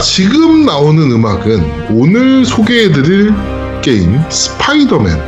지금 0.00 0.64
나오는 0.64 1.10
음악은 1.12 1.90
오늘 1.90 2.44
소개해드릴 2.44 3.34
게임 3.82 4.18
스파이더맨의 4.30 5.18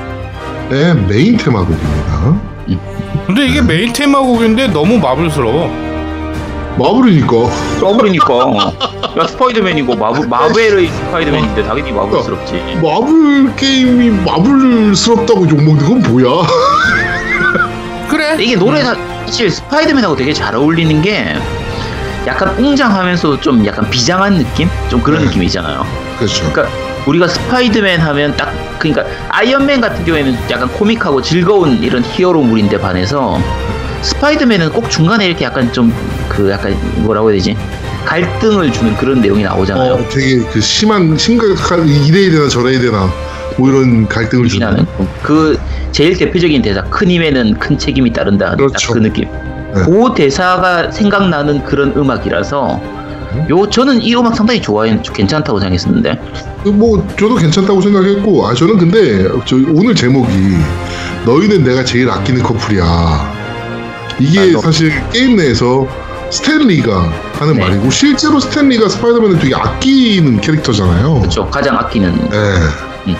메인 1.08 1.36
테마곡입니다. 1.36 2.40
근데 3.26 3.46
이게 3.46 3.60
메인 3.60 3.92
테마곡인데 3.92 4.68
너무 4.68 4.98
마블스러워. 4.98 5.68
마블이니까. 6.78 7.30
마블이니까. 7.80 8.72
야 9.18 9.26
스파이더맨이고 9.26 9.94
마블 9.94 10.26
마블의 10.26 10.88
스파이더맨인데 10.88 11.64
당연히 11.64 11.92
마블스럽지. 11.92 12.54
마블 12.82 13.54
게임이 13.56 14.10
마블스럽다고 14.24 15.48
욕먹는 15.50 15.84
건 15.84 16.02
뭐야? 16.12 16.46
그래. 18.08 18.36
이게 18.42 18.56
노래가 18.56 18.96
사실 19.26 19.50
스파이더맨하고 19.50 20.16
되게 20.16 20.32
잘 20.32 20.54
어울리는 20.54 21.02
게 21.02 21.36
약간 22.26 22.56
웅장하면서 22.58 23.40
좀 23.40 23.64
약간 23.66 23.88
비장한 23.90 24.38
느낌? 24.38 24.68
좀 24.88 25.00
그런 25.02 25.20
네. 25.20 25.26
느낌이잖아요. 25.26 25.84
그렇죠. 26.18 26.50
그러니까 26.52 26.76
우리가 27.06 27.26
스파이더맨 27.28 28.00
하면 28.00 28.36
딱 28.36 28.52
그러니까 28.78 29.04
아이언맨 29.28 29.80
같은 29.80 30.04
경우에는 30.04 30.38
약간 30.50 30.68
코믹하고 30.68 31.20
즐거운 31.22 31.82
이런 31.82 32.04
히어로물인데 32.04 32.78
반해서 32.80 33.40
스파이더맨은 34.02 34.70
꼭 34.70 34.88
중간에 34.90 35.26
이렇게 35.26 35.44
약간 35.44 35.72
좀 35.72 35.92
그 36.32 36.50
약간 36.50 36.74
뭐라고 37.02 37.30
해야 37.30 37.36
되지 37.36 37.56
갈등을 38.06 38.72
주는 38.72 38.96
그런 38.96 39.20
내용이 39.20 39.42
나오잖아요. 39.42 39.92
어, 39.92 40.08
되게 40.08 40.38
그 40.50 40.60
심한 40.60 41.16
심각한 41.16 41.86
이래야 41.86 42.30
되나 42.30 42.48
저래야 42.48 42.80
되나 42.80 43.12
뭐 43.58 43.68
이런 43.68 44.08
갈등을 44.08 44.48
주는. 44.48 44.86
그 45.22 45.60
제일 45.92 46.16
대표적인 46.16 46.62
대사 46.62 46.82
큰 46.84 47.10
힘에는 47.10 47.58
큰 47.58 47.78
책임이 47.78 48.12
따른다 48.12 48.50
딱 48.50 48.56
그렇죠. 48.56 48.94
그 48.94 48.98
느낌. 48.98 49.28
그 49.74 50.12
대사가 50.14 50.90
생각나는 50.90 51.64
그런 51.64 51.92
음악이라서 51.96 52.80
요 53.50 53.70
저는 53.70 54.02
이 54.02 54.14
음악 54.14 54.36
상당히 54.36 54.60
좋아해 54.60 54.98
괜찮다고 55.02 55.58
생각했었는데. 55.58 56.20
뭐 56.66 57.06
저도 57.18 57.34
괜찮다고 57.36 57.80
생각했고 57.80 58.46
아 58.46 58.54
저는 58.54 58.76
근데 58.78 59.24
저 59.46 59.56
오늘 59.74 59.94
제목이 59.94 60.32
너희는 61.24 61.64
내가 61.64 61.82
제일 61.84 62.10
아끼는 62.10 62.42
커플이야. 62.42 63.32
이게 64.20 64.40
아, 64.40 64.52
너- 64.52 64.60
사실 64.60 64.92
게임 65.12 65.36
내에서 65.36 65.86
스탠리가 66.30 67.10
하는 67.38 67.54
네. 67.54 67.60
말이고 67.60 67.90
실제로 67.90 68.38
스탠리가 68.38 68.88
스파이더맨을 68.88 69.38
되게 69.38 69.54
아끼는 69.54 70.40
캐릭터잖아요. 70.40 71.20
그렇죠 71.20 71.46
가장 71.50 71.76
아끼는. 71.78 72.28
네. 72.30 72.36
음. 73.08 73.16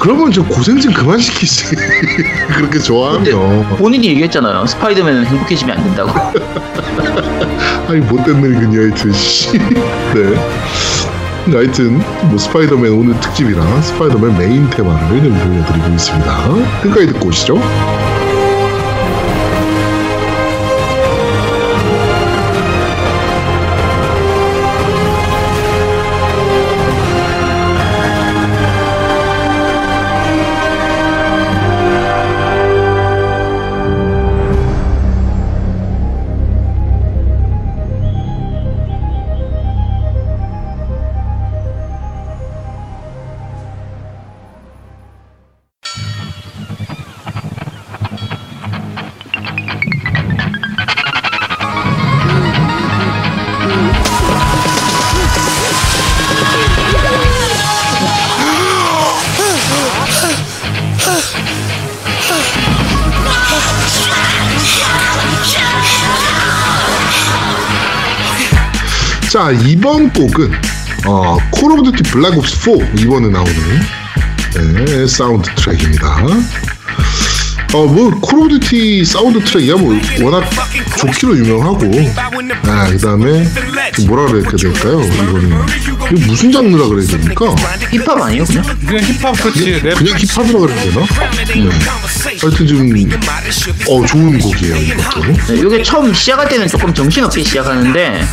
그러면 0.00 0.30
저 0.30 0.42
고생 0.44 0.78
좀 0.80 0.92
그만 0.92 1.18
시키지. 1.18 1.74
그렇게 2.54 2.78
좋아하면. 2.78 3.76
본인이 3.76 4.08
얘기했잖아요. 4.08 4.66
스파이더맨은 4.66 5.26
행복해지면 5.26 5.78
안 5.78 5.84
된다고. 5.84 6.12
아니 7.88 8.00
못된 8.00 8.40
늙은이 8.40 8.76
하여튼 8.76 9.12
씨. 9.12 9.52
네. 9.58 10.34
하여튼 11.50 11.98
뭐 12.28 12.36
스파이더맨 12.38 12.92
오늘 12.92 13.18
특집이라 13.20 13.80
스파이더맨 13.82 14.36
메인 14.36 14.68
테마를 14.70 15.22
좀 15.22 15.38
들려드리고 15.38 15.88
있습니다. 15.88 16.48
끝까지 16.82 17.06
듣고 17.08 17.28
오시죠 17.28 17.58
곡은 70.18 70.52
어, 71.06 71.36
콜 71.52 71.72
오브 71.72 71.92
듀티 71.92 72.10
블랙 72.10 72.36
옵스 72.36 72.56
4 72.56 73.00
이번에 73.00 73.28
나오는 73.28 73.52
네, 74.86 75.06
사운드 75.06 75.48
트랙입니다. 75.54 76.16
어 77.74 77.84
뭐 77.86 78.10
콜 78.20 78.40
오브 78.40 78.58
듀티 78.58 79.04
사운드 79.04 79.38
트랙이야 79.44 79.76
뭐 79.76 79.94
워낙 80.22 80.48
좋기로 80.98 81.36
유명하고 81.38 81.84
아 82.64 82.88
그 82.90 82.98
다음에 82.98 83.46
뭐라 84.06 84.26
그래야 84.26 84.42
될까요 84.50 85.02
이거는 85.02 85.52
이거 85.92 86.26
무슨 86.26 86.50
장르라 86.50 86.86
그래야 86.88 87.06
됩니까? 87.06 87.54
힙합 87.90 88.22
아니에요 88.22 88.44
그냥? 88.44 88.64
그냥 88.86 89.04
힙합 89.04 89.36
그렇지 89.40 89.80
랩. 89.82 89.94
그냥 89.98 90.16
힙합이라 90.18 90.58
그래야 90.60 90.82
되나? 90.82 91.00
네. 91.46 91.68
하여튼 92.40 92.66
좀 92.66 92.90
어, 93.88 94.06
좋은 94.06 94.38
곡이에요 94.38 94.76
이것도. 94.76 95.20
네, 95.48 95.54
이게 95.58 95.82
처음 95.82 96.14
시작할 96.14 96.48
때는 96.48 96.68
조금 96.68 96.94
정신없게 96.94 97.44
시작하는데 97.44 98.24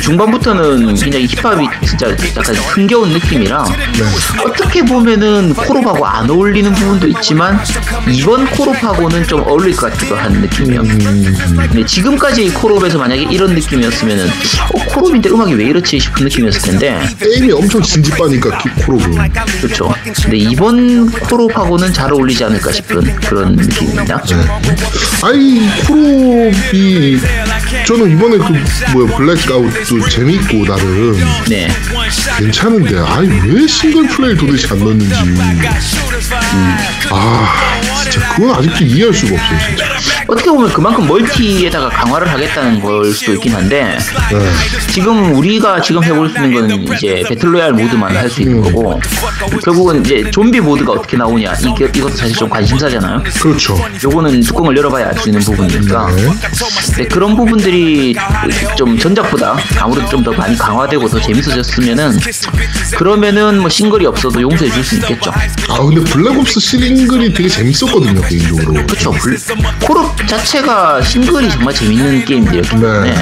중반부터는 0.00 0.94
굉장히 0.94 1.26
힙합이 1.26 1.66
진짜 1.86 2.08
약간 2.36 2.54
흥겨운 2.56 3.10
느낌이라 3.10 3.64
어떻게 4.44 4.82
보면은 4.84 5.54
코롭하고 5.54 6.06
안 6.06 6.28
어울리는 6.30 6.72
부분도 6.72 7.08
있지만 7.08 7.58
이번 8.10 8.46
코롭하고는 8.50 9.26
좀 9.26 9.42
어울릴 9.42 9.76
것 9.76 9.92
같기도 9.92 10.16
한 10.16 10.32
느낌이에요. 10.32 10.82
근데 10.82 11.84
지금까지 11.84 12.48
코롭에서 12.54 12.98
만약에 12.98 13.22
이런 13.30 13.54
느낌이었으면은 13.54 14.28
어, 14.28 14.84
코롭인데 14.86 15.30
음악이 15.30 15.54
왜 15.54 15.64
이렇지 15.66 15.98
싶은 15.98 16.24
느낌이었을 16.24 16.60
텐데 16.62 17.00
게임이 17.20 17.52
엄청 17.52 17.82
진지빠니까 17.82 18.58
콜옵은. 18.86 19.32
그렇죠. 19.60 19.94
근데 20.22 20.38
이번 20.38 21.10
코롭하고는 21.10 21.92
잘 21.92 22.12
어울리지 22.12 22.44
않을까 22.44 22.72
싶은 22.72 23.16
그런 23.20 23.56
느낌입니다. 23.56 24.22
아이 25.22 25.68
콜옵이 25.86 27.18
저는 27.86 28.10
이번에 28.12 28.38
그 28.38 28.92
뭐야 28.92 29.16
블랙아웃 29.16 29.72
도 29.88 30.08
재밌고 30.08 30.64
나름 30.64 31.16
네. 31.48 31.68
괜찮은데 32.38 32.98
아이 33.00 33.26
왜 33.48 33.66
싱글 33.66 34.06
플레이 34.08 34.36
도대체 34.36 34.68
안 34.72 34.78
넣는지 34.78 35.14
음, 35.14 36.76
아 37.10 37.52
진짜 38.10 38.34
그건 38.34 38.56
아직도 38.56 38.84
이해할 38.84 39.12
수가 39.14 39.34
없어요, 39.34 39.58
진짜. 39.68 39.84
어떻게 40.28 40.50
보면 40.50 40.72
그만큼 40.72 41.06
멀티에다가 41.06 41.88
강화를 41.88 42.28
하겠다는 42.30 42.80
걸 42.80 43.12
수도 43.12 43.34
있긴 43.34 43.54
한데 43.54 43.98
네. 44.30 44.52
지금 44.92 45.34
우리가 45.34 45.80
지금 45.80 46.02
해볼 46.04 46.30
수 46.30 46.36
있는 46.36 46.54
거는 46.54 46.94
이제 46.94 47.22
배틀로얄 47.28 47.72
모드만 47.72 48.16
할 48.16 48.30
수 48.30 48.40
있는 48.42 48.58
음. 48.58 48.62
거고 48.72 49.00
결국은 49.64 50.00
이제 50.04 50.30
좀비 50.30 50.60
모드가 50.60 50.92
어떻게 50.92 51.16
나오냐 51.16 51.52
이게 51.54 51.84
이것도 51.94 52.10
사실 52.16 52.34
좀 52.36 52.48
관심사잖아요. 52.48 53.22
그렇죠. 53.40 53.76
요거는 54.04 54.40
뚜껑을 54.40 54.76
열어봐야 54.76 55.08
알 55.08 55.18
수 55.18 55.28
있는 55.28 55.40
부분이니까 55.42 56.06
네. 56.16 56.30
네, 56.96 57.04
그런 57.06 57.36
부분들이 57.36 58.14
좀 58.76 58.98
전작보다 58.98 59.56
아무래도 59.78 60.08
좀 60.08 60.22
더 60.22 60.30
많이 60.32 60.56
강화되고 60.56 61.08
더 61.08 61.20
재밌어졌으면은 61.20 62.16
그러면은 62.96 63.58
뭐 63.60 63.68
싱글이 63.68 64.06
없어도 64.06 64.40
용서해 64.40 64.70
줄 64.70 64.84
수 64.84 64.94
있겠죠. 64.96 65.32
아, 65.68 65.78
근데 65.78 66.00
블랙옵스 66.04 66.60
싱글이 66.60 67.32
되게 67.34 67.48
재밌었거든요, 67.48 68.20
개인적으로. 68.22 68.72
그렇죠. 68.86 69.10
불- 69.12 69.36
콜옵 69.82 70.28
자체가 70.28 71.02
싱글이 71.02 71.50
정말 71.50 71.74
재밌는 71.74 72.24
게임들이었기 72.24 72.70
때문에 72.70 73.10
네. 73.10 73.16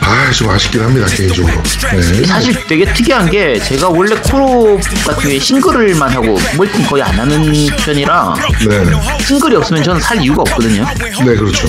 아, 0.00 0.30
좀 0.30 0.48
아쉽긴 0.50 0.82
합니다, 0.82 1.06
개인적으로. 1.06 1.62
네. 1.92 2.24
사실 2.24 2.54
되게 2.66 2.84
특이한 2.92 3.30
게 3.30 3.58
제가 3.58 3.88
원래 3.88 4.14
콜옵 4.16 4.80
같은 5.04 5.22
경우에 5.22 5.38
싱글만 5.38 6.10
하고 6.10 6.38
멀티는 6.56 6.86
거의 6.86 7.02
안 7.02 7.18
하는 7.18 7.66
편이라 7.78 8.34
네. 8.68 8.84
싱글이 9.24 9.56
없으면 9.56 9.82
저는 9.82 10.00
살 10.00 10.20
이유가 10.22 10.42
없거든요. 10.42 10.84
네, 11.24 11.34
그렇죠. 11.36 11.68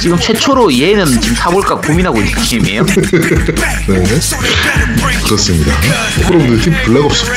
지금 0.00 0.18
최초로 0.18 0.72
얘는 0.76 1.20
지금 1.20 1.36
사볼까 1.36 1.76
고민하고 1.76 2.20
있는 2.20 2.32
게임이에요. 2.42 2.84
네. 3.86 4.04
그렇습니다. 5.24 5.72
콜 6.26 6.36
오브 6.36 6.60
듀티 6.60 6.70
블랙옵스 6.84 7.24
4 7.26 7.32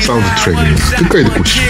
사운드 0.00 0.26
트랙입니다. 0.42 0.96
끝까지 0.96 1.24
듣고 1.24 1.40
오시죠. 1.40 1.62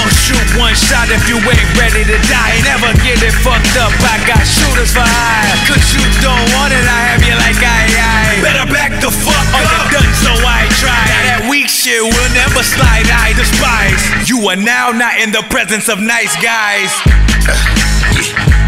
I 0.00 0.08
don't 0.08 0.16
shoot 0.16 0.48
one 0.56 0.72
shot 0.72 1.12
if 1.12 1.28
you 1.28 1.36
ain't 1.36 1.70
ready 1.76 2.08
to 2.08 2.16
die. 2.24 2.56
Never 2.64 2.88
get 3.04 3.20
it 3.20 3.36
fucked 3.44 3.76
up, 3.76 3.92
I 4.00 4.16
got 4.24 4.40
shooters 4.48 4.96
for 4.96 5.04
hire. 5.04 5.52
Cause 5.68 5.92
you 5.92 6.00
don't 6.24 6.40
want 6.56 6.72
it, 6.72 6.80
I 6.88 7.12
have 7.12 7.20
you 7.20 7.36
like 7.36 7.60
aye 7.60 7.92
aye. 8.00 8.40
Better 8.40 8.64
back 8.72 8.96
the 9.04 9.12
fuck 9.12 9.36
up, 9.36 9.60
you're 9.60 10.00
done, 10.00 10.08
so 10.24 10.32
I 10.40 10.64
try. 10.80 10.96
That 11.28 11.44
weak 11.52 11.68
shit 11.68 12.00
will 12.00 12.32
never 12.32 12.64
slide, 12.64 13.12
I 13.12 13.36
despise. 13.36 14.00
You 14.24 14.40
are 14.48 14.56
now 14.56 14.88
not 14.88 15.20
in 15.20 15.36
the 15.36 15.44
presence 15.52 15.92
of 15.92 16.00
nice 16.00 16.32
guys. 16.40 16.88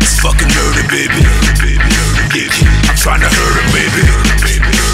It's 0.05 0.21
fucking 0.21 0.53
murder, 0.53 0.85
baby. 0.93 1.17
Yeah, 2.37 2.53
I'm 2.93 2.97
trying 3.01 3.25
to 3.25 3.33
hurt 3.33 3.57
her, 3.57 3.67
baby. 3.73 4.92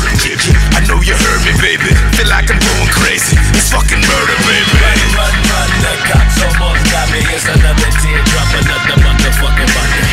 Know 0.88 0.96
you 1.04 1.12
heard 1.12 1.44
me, 1.44 1.52
baby. 1.60 1.92
Feel 2.16 2.32
like 2.32 2.48
I'm 2.48 2.56
going 2.56 2.88
crazy. 2.96 3.36
It's 3.52 3.68
fucking 3.68 4.00
murder, 4.00 4.36
baby. 4.48 4.72
Run, 4.80 4.96
run, 5.20 5.36
run, 5.52 5.68
the 5.84 5.92
cops 6.08 6.40
almost 6.40 6.80
got 6.88 7.12
me. 7.12 7.20
It's 7.28 7.44
another 7.44 7.92
teardrop, 8.00 8.48
another 8.56 8.96
motherfucking 9.04 9.68
Monday. 9.68 10.08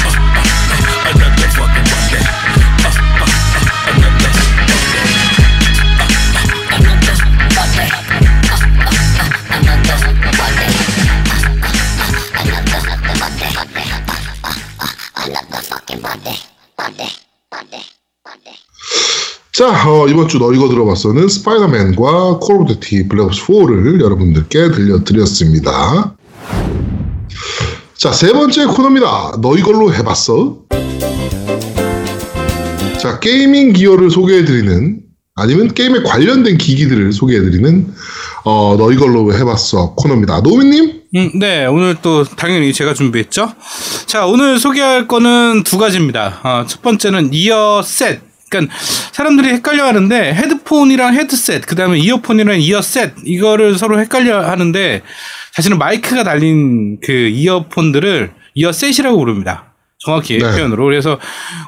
Uh, 0.00 0.08
uh, 0.08 0.40
uh, 0.40 1.12
another 1.12 1.48
fucking 1.52 1.84
uh, 1.84 2.08
uh, 2.88 3.04
another 3.92 4.24
Monday. 17.60 17.93
자, 19.54 19.68
어, 19.88 20.08
이번 20.08 20.26
주 20.26 20.36
너 20.36 20.52
이거 20.52 20.68
들어봤어는 20.68 21.28
스파이더맨과 21.28 22.40
콜 22.40 22.56
오브 22.56 22.74
듀티 22.74 23.06
블랙옵스 23.06 23.46
4를 23.46 24.00
여러분들께 24.00 24.72
들려드렸습니다. 24.72 26.16
자, 27.96 28.10
세 28.10 28.32
번째 28.32 28.66
코너입니다. 28.66 29.38
너 29.40 29.56
이걸로 29.56 29.94
해봤어? 29.94 30.58
자, 32.98 33.20
게이밍 33.20 33.74
기어를 33.74 34.10
소개해드리는 34.10 35.02
아니면 35.36 35.72
게임에 35.72 36.02
관련된 36.02 36.58
기기들을 36.58 37.12
소개해드리는 37.12 37.94
어, 38.44 38.74
너 38.76 38.90
이걸로 38.90 39.32
해봤어 39.32 39.94
코너입니다. 39.94 40.40
노미님? 40.40 41.02
음, 41.14 41.30
네, 41.38 41.66
오늘 41.66 41.94
또 42.02 42.24
당연히 42.24 42.72
제가 42.72 42.92
준비했죠. 42.92 43.52
자, 44.06 44.26
오늘 44.26 44.58
소개할 44.58 45.06
거는 45.06 45.62
두 45.62 45.78
가지입니다. 45.78 46.40
어, 46.42 46.64
첫 46.66 46.82
번째는 46.82 47.30
이어 47.32 47.82
셋. 47.84 48.20
그러니까 48.58 48.76
사람들이 49.12 49.48
헷갈려 49.48 49.84
하는데 49.86 50.34
헤드폰이랑 50.34 51.14
헤드셋, 51.14 51.66
그다음에 51.66 51.98
이어폰이랑 51.98 52.60
이어셋 52.60 53.14
이거를 53.24 53.78
서로 53.78 54.00
헷갈려 54.00 54.40
하는데 54.40 55.02
사실은 55.52 55.78
마이크가 55.78 56.24
달린 56.24 56.98
그 57.00 57.12
이어폰들을 57.12 58.32
이어셋이라고 58.54 59.18
부릅니다. 59.18 59.74
정확히 59.98 60.38
네. 60.38 60.44
표현으로. 60.44 60.84
그래서 60.84 61.18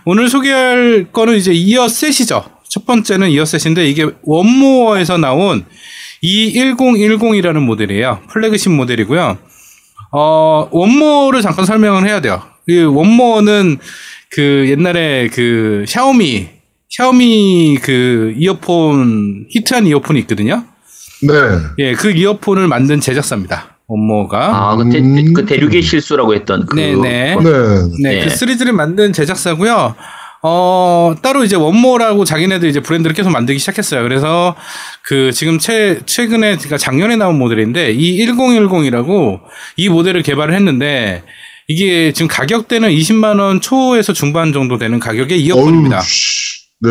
오늘 0.04 0.28
소개할 0.28 1.06
거는 1.12 1.36
이제 1.36 1.52
이어셋이죠. 1.52 2.44
첫 2.68 2.84
번째는 2.86 3.30
이어셋인데 3.30 3.88
이게 3.88 4.06
원모어에서 4.22 5.18
나온 5.18 5.64
E1010이라는 6.22 7.60
모델이에요. 7.60 8.20
플래그십 8.28 8.72
모델이고요. 8.72 9.38
어, 10.12 10.68
원모어를 10.70 11.42
잠깐 11.42 11.64
설명을 11.64 12.06
해야 12.06 12.20
돼요. 12.20 12.42
이 12.68 12.78
원모어는 12.78 13.78
그 14.30 14.66
옛날에 14.68 15.28
그 15.32 15.84
샤오미, 15.86 16.48
샤오미 16.90 17.78
그 17.82 18.34
이어폰, 18.36 19.46
히트한 19.50 19.86
이어폰이 19.86 20.20
있거든요. 20.20 20.64
네. 21.22 21.32
예, 21.78 21.94
그 21.94 22.10
이어폰을 22.10 22.68
만든 22.68 23.00
제작사입니다. 23.00 23.76
원모어가. 23.88 24.70
아, 24.70 24.76
그, 24.76 24.88
대, 24.90 24.98
음. 24.98 25.32
그 25.32 25.46
대륙의 25.46 25.82
실수라고 25.82 26.34
했던 26.34 26.66
그. 26.66 26.76
네네. 26.76 27.00
네. 27.02 27.36
네, 27.36 27.50
네. 28.02 28.24
그 28.24 28.30
시리즈를 28.30 28.72
만든 28.72 29.12
제작사고요. 29.12 29.94
어, 30.42 31.14
따로 31.22 31.44
이제 31.44 31.56
원모라고 31.56 32.24
자기네들 32.24 32.68
이제 32.68 32.80
브랜드를 32.80 33.14
계속 33.14 33.30
만들기 33.30 33.58
시작했어요. 33.58 34.02
그래서 34.02 34.54
그 35.02 35.32
지금 35.32 35.58
최, 35.58 36.00
최근에, 36.04 36.56
그러니까 36.56 36.78
작년에 36.78 37.16
나온 37.16 37.38
모델인데 37.38 37.92
이 37.92 38.24
1010이라고 38.24 39.40
이 39.76 39.88
모델을 39.88 40.22
개발을 40.22 40.54
했는데 40.54 41.24
이게 41.68 42.12
지금 42.12 42.28
가격대는 42.28 42.90
20만원 42.90 43.60
초에서 43.60 44.12
중반 44.12 44.52
정도 44.52 44.78
되는 44.78 45.00
가격의 45.00 45.40
이어폰입니다. 45.42 45.96
어휴, 45.96 46.04
씨. 46.04 46.56
네. 46.81 46.90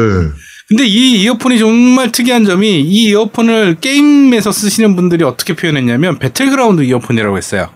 근데 0.68 0.86
이 0.86 1.22
이어폰이 1.22 1.60
정말 1.60 2.12
특이한 2.12 2.46
점이 2.46 2.82
이 2.82 3.10
이어폰을 3.10 3.78
게임에서 3.82 4.52
쓰시는 4.52 4.96
분들이 4.96 5.24
어떻게 5.24 5.56
표현했냐면 5.56 6.18
배틀그라운드 6.18 6.82
이어폰이라고 6.82 7.38
했어요. 7.38 7.70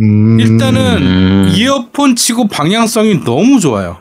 음. 0.00 0.40
일단은 0.40 0.96
음. 1.02 1.52
이어폰 1.54 2.16
치고 2.16 2.48
방향성이 2.48 3.22
너무 3.24 3.60
좋아요. 3.60 3.98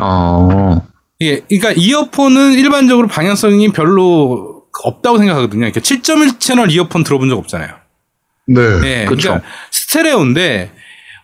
어. 0.00 0.82
예, 1.20 1.40
그러니까 1.40 1.72
이어폰은 1.72 2.54
일반적으로 2.54 3.06
방향성이 3.06 3.68
별로 3.72 4.64
없다고 4.82 5.18
생각하거든요. 5.18 5.60
그러니까 5.60 5.80
7.1 5.80 6.40
채널 6.40 6.70
이어폰 6.70 7.04
들어본 7.04 7.28
적 7.28 7.38
없잖아요. 7.38 7.74
네. 8.48 8.80
네, 8.80 9.04
그쵸. 9.04 9.28
그러니까 9.28 9.48
스테레오인데 9.70 10.72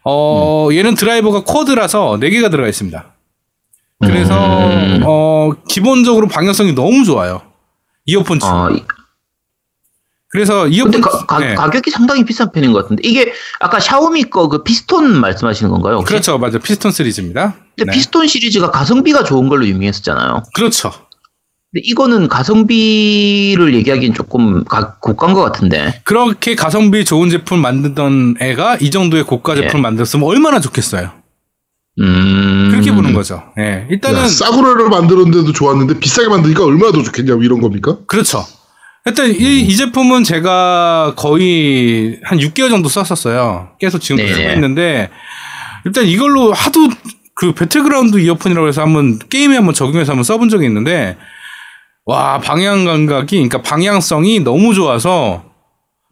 어 0.05 0.69
얘는 0.73 0.95
드라이버가 0.95 1.43
quad라서 1.45 2.19
4개가 2.21 2.51
들어가 2.51 2.69
있습니다. 2.69 3.13
그래서 4.01 4.69
음. 4.69 5.01
어 5.05 5.53
기본적으로 5.69 6.27
방향성이 6.29 6.73
너무 6.75 7.05
좋아요. 7.05 7.43
이어폰 8.07 8.41
치고. 8.41 8.53
어, 8.53 8.71
이- 8.71 8.83
그래서 10.33 10.69
이어폰 10.69 11.01
가, 11.01 11.27
가, 11.27 11.39
네. 11.41 11.55
가격이 11.57 11.91
상당히 11.91 12.25
비싼 12.25 12.53
편인 12.53 12.73
것 12.73 12.83
같은데 12.83 13.03
이게 13.05 13.33
아까 13.59 13.81
샤오미 13.81 14.25
거 14.31 14.49
그 14.49 14.63
피스톤 14.63 15.21
말씀하시는 15.21 15.71
건가요? 15.71 15.97
혹시? 15.97 16.09
그렇죠, 16.13 16.39
맞아 16.39 16.59
피스톤 16.59 16.93
시리즈입니다. 16.93 17.57
근데 17.77 17.91
네. 17.91 17.93
피스톤 17.97 18.27
시리즈가 18.29 18.71
가성비가 18.71 19.25
좋은 19.25 19.49
걸로 19.49 19.67
유명했었잖아요. 19.67 20.45
그렇죠. 20.55 20.91
근데 21.73 21.83
이거는 21.85 22.29
가성비를 22.29 23.75
얘기하기엔 23.75 24.15
조금 24.15 24.65
가, 24.65 24.97
고가인 24.99 25.35
것 25.35 25.43
같은데. 25.43 26.01
그렇게 26.05 26.55
가성비 26.55 27.05
좋은 27.05 27.29
제품 27.29 27.61
만들던 27.61 28.37
애가 28.41 28.77
이 28.81 28.91
정도의 28.91 29.25
고가 29.25 29.57
예. 29.57 29.63
제품 29.63 29.83
만들었으면 29.83 30.27
얼마나 30.27 30.61
좋겠어요. 30.61 31.11
음. 32.01 32.05
그렇게 32.81 32.95
보는 32.95 33.13
거죠. 33.15 33.43
예. 33.59 33.87
일단은 33.91 34.21
야, 34.21 34.27
싸구려를 34.27 34.89
만들었는데도 34.89 35.53
좋았는데 35.53 35.99
비싸게 36.01 36.29
만드니까 36.29 36.65
얼마나 36.65 36.93
더 36.93 37.03
좋겠냐고 37.03 37.43
이런 37.43 37.61
겁니까? 37.61 37.99
그렇죠. 38.07 38.45
일단 39.07 39.31
이, 39.31 39.61
이 39.61 39.77
제품은 39.77 40.25
제가 40.25 41.15
거의 41.17 42.21
한 42.23 42.39
6개월 42.39 42.71
정도 42.71 42.89
썼었어요. 42.89 43.71
계속 43.81 44.01
지금 44.01 44.17
네네. 44.17 44.35
쓰고 44.35 44.51
있는데 44.55 45.09
일단 45.85 46.05
이걸로 46.07 46.53
하도 46.53 46.89
그 47.35 47.53
배틀그라운드 47.53 48.19
이어폰이라고 48.19 48.69
해서 48.69 48.83
한번 48.83 49.19
게임에 49.19 49.57
한번 49.57 49.75
적용해서 49.75 50.13
한번 50.13 50.25
써본 50.25 50.51
적이 50.51 50.67
있는데 50.67 51.17
와 52.05 52.39
방향 52.39 52.85
감각이 52.85 53.37
그러니까 53.37 53.63
방향성이 53.63 54.41
너무 54.41 54.75
좋아서 54.75 55.45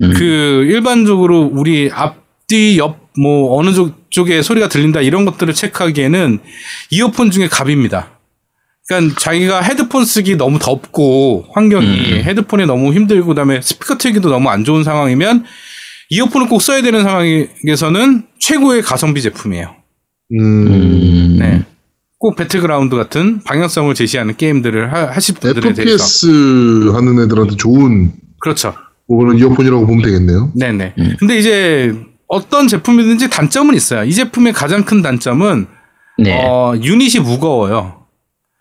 음. 0.03 0.15
그 0.15 0.65
일반적으로 0.71 1.51
우리 1.53 1.91
앞뒤 1.93 2.79
옆 2.79 3.08
뭐 3.21 3.59
어느 3.59 3.73
쪽, 3.73 4.11
쪽에 4.11 4.43
소리가 4.43 4.69
들린다 4.69 5.01
이런 5.01 5.25
것들을 5.25 5.53
체크하기에는 5.55 6.39
이어폰 6.91 7.31
중에 7.31 7.49
갑입니다. 7.49 8.19
그러니까 8.89 9.21
자기가 9.21 9.61
헤드폰 9.61 10.05
쓰기 10.05 10.37
너무 10.37 10.59
덥고 10.59 11.47
환경이 11.53 12.23
헤드폰이 12.23 12.65
너무 12.67 12.95
힘들고 12.95 13.29
그다음에 13.29 13.61
스피커 13.61 13.99
틀기도 13.99 14.31
너무 14.31 14.49
안 14.49 14.65
좋은 14.65 14.83
상황이면 14.83 15.45
이어폰을 16.11 16.49
꼭 16.49 16.63
써야 16.63 16.81
되는 16.81 17.03
상황에서는 17.03 18.25
최고의 18.39 18.83
가성비 18.83 19.21
제품이에요. 19.21 19.75
음, 20.33 20.67
음. 20.67 21.37
네. 21.39 21.65
꼭 22.19 22.35
배틀그라운드 22.35 22.97
같은 22.97 23.43
방향성을 23.45 23.95
제시하는 23.95 24.37
게임들을 24.37 24.93
하, 24.93 25.07
하실 25.11 25.37
분들에 25.37 25.73
대해서 25.73 25.95
FPS 25.95 26.91
하는 26.93 27.23
애들한테 27.23 27.57
좋은 27.57 28.13
그렇죠. 28.41 28.75
그거는 29.07 29.39
이어폰이라고 29.39 29.87
보면 29.87 30.03
되겠네요. 30.03 30.53
네네. 30.57 30.95
음. 30.99 31.17
근데 31.19 31.39
이제 31.39 31.95
어떤 32.29 32.69
제품이든지 32.69 33.31
단점은 33.31 33.75
있어요. 33.75 34.05
이 34.05 34.13
제품의 34.13 34.53
가장 34.53 34.85
큰 34.85 35.03
단점은 35.03 35.67
네. 36.19 36.45
어, 36.45 36.75
유닛이 36.81 37.23
무거워요. 37.23 38.07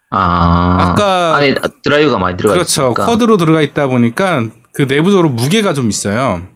아. 0.09 0.77
아까- 0.91 1.35
안에 1.35 1.55
드라이브가 1.83 2.17
많이 2.17 2.37
들어가 2.37 2.53
그렇죠. 2.53 2.83
있으니까. 2.93 3.05
쿼드로 3.05 3.37
들어가 3.37 3.61
있다 3.61 3.87
보니까 3.87 4.45
그 4.73 4.83
내부적으로 4.83 5.29
무게가 5.29 5.73
좀 5.73 5.89
있어요. 5.89 6.47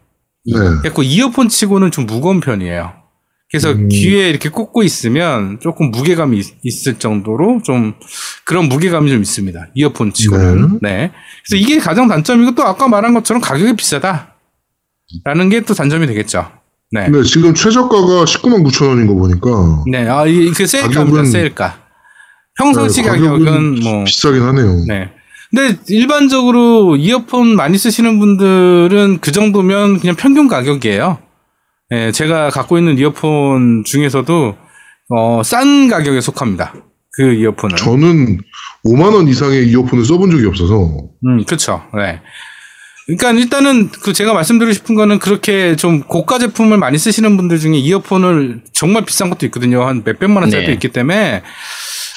네. 0.46 0.54
그래서 0.82 1.04
이어폰 1.04 1.50
치고는 1.50 1.92
좀 1.92 2.06
무거운 2.06 2.40
편이에요. 2.40 2.94
그래서 3.52 3.72
음. 3.72 3.90
귀에 3.90 4.30
이렇게 4.30 4.48
꽂고 4.48 4.84
있으면 4.84 5.60
조금 5.60 5.92
무게감이 5.92 6.42
있, 6.64 6.88
을 6.88 6.98
정도로 7.00 7.62
좀 7.66 7.96
그런 8.46 8.70
무게감이 8.70 9.12
좀 9.12 9.22
있습니다. 9.22 9.68
이어폰 9.76 10.14
치고는. 10.14 10.80
네. 10.82 11.12
그래서 11.46 11.62
이게 11.62 11.78
가장 11.80 12.08
단점이고 12.08 12.56
또 12.56 12.64
아까 12.64 12.88
말한 12.88 13.14
것처럼 13.14 13.42
가격이 13.42 13.76
비싸다. 13.76 14.36
라는 15.26 15.50
게 15.50 15.60
또 15.62 15.74
단점이 15.74 16.08
되겠죠. 16.08 16.50
네. 16.94 17.08
네, 17.10 17.24
지금 17.24 17.54
최저가가 17.54 18.26
19만 18.26 18.64
9천 18.66 18.90
원인 18.90 19.08
거 19.08 19.16
보니까 19.16 19.84
네. 19.90 20.08
아, 20.08 20.26
이그 20.26 20.66
세일가입니다. 20.68 21.22
가격은- 21.22 21.32
세일가. 21.32 21.78
평상시 22.58 23.02
네, 23.02 23.08
가격은 23.10 23.80
뭐 23.80 24.04
비싸긴 24.04 24.42
하네요. 24.44 24.86
네. 24.88 25.10
근데 25.54 25.78
일반적으로 25.90 26.96
이어폰 26.98 27.56
많이 27.56 27.78
쓰시는 27.78 28.20
분들은 28.20 29.20
그 29.22 29.32
정도면 29.32 30.00
그냥 30.00 30.16
평균 30.16 30.48
가격이에요. 30.48 31.18
예, 31.94 32.12
제가 32.12 32.50
갖고 32.50 32.78
있는 32.78 32.98
이어폰 32.98 33.84
중에서도 33.86 34.56
어, 35.10 35.42
싼 35.44 35.88
가격에 35.90 36.22
속합니다. 36.22 36.74
그 37.18 37.34
이어폰은. 37.34 37.76
저는 37.76 38.40
5만 38.86 39.14
원 39.14 39.28
이상의 39.28 39.68
이어폰을 39.70 40.06
써본 40.06 40.32
적이 40.32 40.46
없어서 40.48 40.76
음, 41.26 41.44
그렇죠. 41.46 41.82
네. 41.96 42.22
그러니까 43.18 43.32
일단은 43.32 43.90
그 43.90 44.14
제가 44.14 44.34
말씀드리고 44.34 44.74
싶은 44.74 44.96
거는 44.96 45.20
그렇게 45.20 45.76
좀 45.76 46.02
고가 46.02 46.40
제품을 46.40 46.78
많이 46.78 46.98
쓰시는 46.98 47.36
분들 47.36 47.60
중에 47.60 47.78
이어폰을 47.78 48.62
정말 48.72 49.06
비싼 49.06 49.30
것도 49.30 49.46
있거든요. 49.48 49.86
한 49.86 50.04
몇백만 50.06 50.44
원짜리도 50.44 50.68
네. 50.68 50.74
있기 50.74 50.90
때문에 50.90 51.42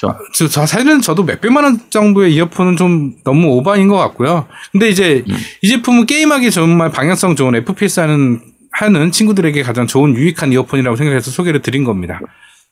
그렇죠. 0.01 0.19
저, 0.35 0.49
저 0.49 0.67
사실은 0.67 1.01
저도 1.01 1.25
몇백만 1.25 1.65
원 1.65 1.81
정도의 1.91 2.35
이어폰은 2.35 2.77
좀 2.77 3.15
너무 3.25 3.49
오바인 3.49 3.89
것 3.89 3.97
같고요. 3.97 4.47
근데 4.73 4.89
이제 4.89 5.25
음. 5.29 5.37
이 5.63 5.69
제품은 5.69 6.07
게임하기 6.07 6.51
정말 6.51 6.91
방향성 6.91 7.37
좋은 7.37 7.55
FPS 7.57 8.01
하는 8.01 8.41
하는 8.71 9.13
친구들에게 9.13 9.63
가장 9.63 9.87
좋은 9.87 10.15
유익한 10.15 10.53
이어폰이라고 10.53 10.97
생각해서 10.97 11.31
소개를 11.31 11.63
드린 11.63 11.85
겁니다. 11.85 12.21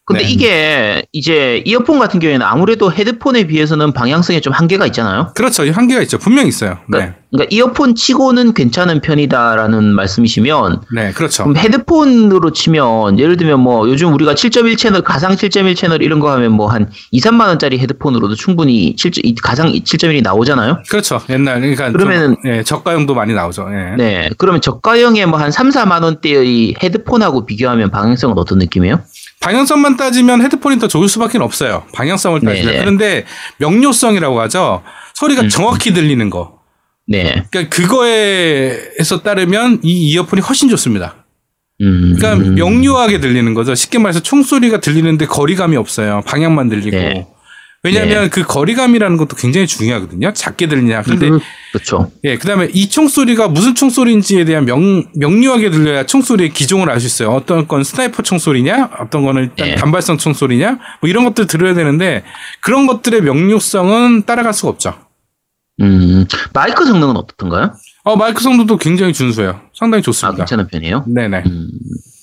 근데 0.05 0.25
네. 0.25 0.31
이게 0.31 1.03
이제 1.13 1.63
이어폰 1.65 2.01
같은 2.01 2.19
경우에는 2.19 2.45
아무래도 2.45 2.93
헤드폰에 2.93 3.47
비해서는 3.47 3.93
방향성에 3.93 4.41
좀 4.41 4.53
한계가 4.53 4.85
있잖아요. 4.87 5.31
그렇죠. 5.37 5.63
한계가 5.71 6.03
있죠. 6.03 6.19
분명히 6.19 6.49
있어요. 6.49 6.71
네. 6.89 6.99
그러니까, 6.99 7.17
그러니까 7.31 7.49
이어폰 7.55 7.95
치고는 7.95 8.53
괜찮은 8.53 9.01
편이다라는 9.01 9.85
말씀이시면 9.95 10.83
네, 10.95 11.13
그렇죠. 11.13 11.45
그럼 11.45 11.57
헤드폰으로 11.57 12.51
치면 12.53 13.21
예를 13.21 13.37
들면 13.37 13.61
뭐 13.61 13.89
요즘 13.89 14.13
우리가 14.13 14.35
7.1 14.35 14.77
채널 14.77 15.03
가상 15.03 15.37
7.1 15.37 15.77
채널 15.77 16.03
이런 16.03 16.19
거 16.19 16.33
하면 16.33 16.51
뭐 16.53 16.69
한 16.73 16.91
2, 17.13 17.21
3만 17.21 17.47
원짜리 17.47 17.79
헤드폰으로도 17.79 18.35
충분히 18.35 18.97
7, 18.97 19.13
이 19.25 19.35
가상 19.37 19.71
7.1이 19.73 20.23
나오잖아요. 20.23 20.83
그렇죠. 20.91 21.21
옛날 21.31 21.61
그러니까 21.61 21.91
그러면은- 21.91 22.37
좀, 22.43 22.51
예, 22.53 22.63
저가형도 22.65 23.15
많이 23.15 23.35
나오죠. 23.35 23.69
예. 23.73 23.97
네. 23.97 24.31
그러면 24.37 24.61
저가형의 24.61 25.27
뭐한 25.27 25.53
3, 25.53 25.69
4만 25.71 26.03
원대의 26.03 26.75
헤드폰하고 26.83 27.47
비교하면 27.47 27.91
방향성은 27.91 28.37
어떤 28.37 28.59
느낌이에요? 28.59 29.01
방향성만 29.43 29.97
따지면 29.97 30.41
헤드폰이 30.43 30.79
더 30.79 30.89
좋을 30.89 31.09
수밖에 31.09 31.39
없어요. 31.39 31.85
방향성을 31.95 32.41
따지면. 32.41 32.67
네네. 32.67 32.79
그런데 32.79 33.25
명료성이라고 33.59 34.41
하죠. 34.43 34.83
소리가 35.15 35.43
음. 35.43 35.49
정확히 35.49 35.93
들리는 35.93 36.31
거. 36.31 36.61
네. 37.07 37.45
그러니까 37.51 37.77
그거에서 37.77 39.23
따르면 39.23 39.81
이 39.83 40.11
이어폰이 40.13 40.41
훨씬 40.41 40.69
좋습니다. 40.69 41.27
음. 41.81 42.15
그러니까 42.17 42.49
명료하게 42.51 43.21
들리는 43.21 43.53
거죠. 43.55 43.75
쉽게 43.75 43.99
말해서 43.99 44.21
총소리가 44.21 44.81
들리는데 44.81 45.27
거리감이 45.27 45.77
없어요. 45.77 46.23
방향만 46.27 46.69
들리고. 46.69 46.97
네. 46.97 47.27
왜냐하면 47.85 48.31
그 48.31 48.43
거리감이라는 48.43 49.17
것도 49.17 49.35
굉장히 49.37 49.67
중요하거든요. 49.67 50.33
작게 50.33 50.69
들리냐. 50.69 51.03
근데 51.03 51.29
음. 51.29 51.41
그렇죠. 51.73 52.13
예, 52.23 52.37
그다음에 52.39 52.69
이 52.73 52.89
총소리가 52.89 53.49
무슨 53.49 53.75
총소리인지에 53.75 54.45
대한 54.45 54.65
명 54.65 55.05
명료하게 55.17 55.71
들려야 55.71 56.07
총소리의 56.07 56.51
기종을 56.51 56.89
알 56.91 57.01
수 57.01 57.07
있어요. 57.07 57.31
어떤 57.31 57.67
건 57.67 57.83
스나이퍼 57.83 58.23
총소리냐, 58.23 58.91
어떤 59.01 59.25
거는 59.25 59.43
일단 59.45 59.69
예. 59.69 59.75
단발성 59.75 60.19
총소리냐, 60.19 60.79
뭐 61.01 61.11
이런 61.11 61.25
것들 61.25 61.49
들어야 61.49 61.75
되는데 61.75 62.23
그런 62.61 62.87
것들의 62.87 63.21
명료성은 63.23 64.27
따라갈 64.27 64.53
수가 64.55 64.69
없죠. 64.71 64.95
음. 65.81 66.27
마이크 66.53 66.85
성능은 66.85 67.17
어떻던가요? 67.17 67.73
어, 68.05 68.15
마이크 68.17 68.41
성능도 68.43 68.77
굉장히 68.77 69.13
준수해요. 69.13 69.61
상당히 69.75 70.01
아, 70.01 70.03
좋습니다. 70.03 70.37
괜찮은 70.45 70.69
편이에요? 70.69 71.05
네네. 71.09 71.43
음. 71.47 71.69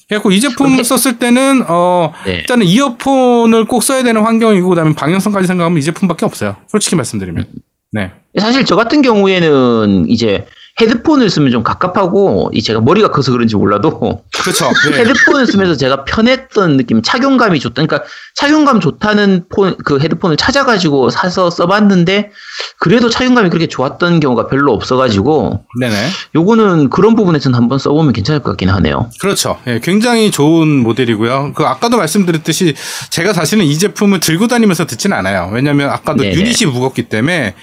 그래갖고 0.10 0.32
이 0.32 0.40
근데- 0.40 0.84
썼을 0.84 1.20
때는 1.20 1.64
어 1.68 2.12
네. 2.26 2.38
일단은 2.38 2.66
이어폰을 2.66 3.66
꼭 3.66 3.84
써야 3.84 4.02
되는 4.04 4.22
환경이고 4.22 4.68
그다음에 4.70 4.94
방향성까지 4.96 5.48
생각하면 5.48 5.78
이 5.78 5.82
제품밖에 5.84 6.26
없어요. 6.26 6.56
솔직히 6.68 6.96
말씀드리면. 6.96 7.46
네. 7.92 8.12
사실 8.40 8.66
저 8.66 8.76
같은 8.76 9.02
경우에는 9.04 10.06
이제 10.10 10.48
헤드폰을 10.82 11.30
쓰면 11.30 11.52
좀 11.52 11.64
갑갑하고 11.64 12.52
이 12.54 12.62
제가 12.62 12.80
머리가 12.82 13.10
커서 13.12 13.32
그런지 13.32 13.56
몰라도 13.56 14.24
그렇죠. 14.34 14.70
네. 14.92 15.00
헤드폰을 15.00 15.46
쓰면서 15.48 15.76
제가 15.76 16.06
편했던 16.06 16.78
느낌, 16.78 17.02
착용감이 17.02 17.60
좋다. 17.60 17.86
그러니까 17.86 18.04
착용감 18.36 18.80
좋다는 18.80 19.46
폰, 19.54 19.76
그 19.84 20.00
헤드폰을 20.00 20.38
찾아가지고 20.38 21.10
사서 21.10 21.50
써봤는데 21.50 22.32
그래도 22.80 23.10
착용감이 23.10 23.50
그렇게 23.50 23.68
좋았던 23.68 24.20
경우가 24.20 24.48
별로 24.48 24.74
없어가지고 24.74 25.66
네네. 25.80 26.10
요거는 26.36 26.90
그런 26.90 27.16
부분에서는 27.16 27.58
한번 27.58 27.80
써보면 27.80 28.14
괜찮을 28.14 28.42
것 28.42 28.52
같긴 28.52 28.70
하네요. 28.70 29.10
그렇죠. 29.20 29.60
예, 29.68 29.80
굉장히 29.84 30.32
좋은 30.32 30.68
모델이고요. 30.84 31.54
그 31.56 31.64
아까도 31.66 31.98
말씀드렸듯이 31.98 32.76
제가 33.10 33.34
사실은 33.34 33.66
이 33.66 33.78
제품을 33.78 34.20
들고 34.20 34.48
다니면서 34.48 34.86
듣지는 34.86 35.18
않아요. 35.18 35.50
왜냐하면 35.52 35.90
아까도 35.90 36.24
네네. 36.24 36.36
유닛이 36.36 36.72
무겁기 36.72 37.04
때문에 37.04 37.56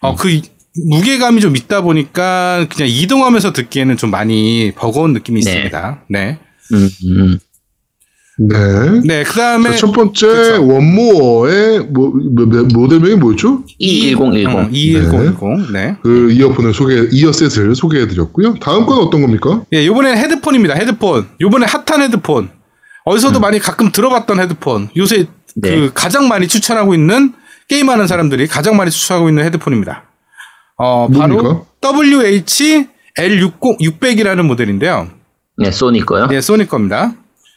어, 0.00 0.14
그 0.16 0.30
이- 0.30 0.42
무게감이 0.86 1.40
좀 1.40 1.56
있다 1.56 1.80
보니까 1.82 2.66
그냥 2.70 2.88
이동하면서 2.88 3.52
듣기에는 3.52 3.96
좀 3.96 4.10
많이 4.10 4.72
버거운 4.76 5.12
느낌이 5.12 5.40
네. 5.40 5.50
있습니다. 5.50 6.04
네. 6.08 6.38
음, 6.72 6.88
음. 7.04 7.38
네. 8.38 9.00
네. 9.04 9.22
그 9.24 9.34
다음에 9.34 9.70
자, 9.70 9.76
첫 9.76 9.92
번째 9.92 10.26
그쵸. 10.26 10.66
원모어의 10.66 11.80
뭐, 11.90 12.08
뭐, 12.10 12.46
뭐, 12.46 12.62
모델명이 12.72 13.16
뭐였죠? 13.16 13.64
21010. 13.78 14.46
어, 14.46 14.68
2110. 14.70 15.72
네. 15.72 15.96
그 16.02 16.32
이어폰을 16.32 16.72
소개, 16.72 17.06
이어셋을 17.12 17.74
소개해드렸고요. 17.74 18.54
다음 18.60 18.86
건 18.86 18.98
어떤 18.98 19.20
겁니까? 19.20 19.64
예, 19.74 19.84
요번엔 19.84 20.16
헤드폰입니다. 20.16 20.74
헤드폰. 20.74 21.26
요번에 21.40 21.66
핫한 21.66 22.02
헤드폰. 22.02 22.48
어디서도 23.04 23.40
많이 23.40 23.58
가끔 23.58 23.92
들어봤던 23.92 24.40
헤드폰. 24.40 24.88
요새 24.96 25.20
음. 25.20 25.26
네. 25.56 25.74
그 25.74 25.90
가장 25.92 26.28
많이 26.28 26.48
추천하고 26.48 26.94
있는 26.94 27.34
게임하는 27.68 28.06
사람들이 28.06 28.46
가장 28.46 28.76
많이 28.76 28.90
추천하고 28.90 29.28
있는 29.28 29.44
헤드폰입니다. 29.44 30.09
어, 30.82 31.08
바로 31.08 31.66
WH 31.82 32.86
L60 33.18 33.80
600이라는 33.80 34.42
모델인데요. 34.42 35.08
네, 35.58 35.70
소니 35.70 36.06
거요. 36.06 36.28
예, 36.32 36.40
소니 36.40 36.66
겁니다. 36.66 37.12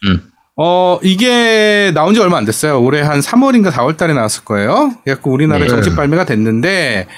음. 0.06 0.20
어, 0.56 0.98
이게 1.02 1.90
나온 1.94 2.14
지 2.14 2.20
얼마 2.20 2.36
안 2.36 2.44
됐어요. 2.44 2.82
올해 2.82 3.00
한 3.00 3.20
3월인가 3.20 3.70
4월 3.70 3.96
달에 3.96 4.12
나왔을 4.12 4.44
거예요. 4.44 4.92
그래갖고 5.04 5.32
우리나라에 5.32 5.64
네. 5.64 5.68
정식 5.68 5.96
발매가 5.96 6.26
됐는데, 6.26 7.08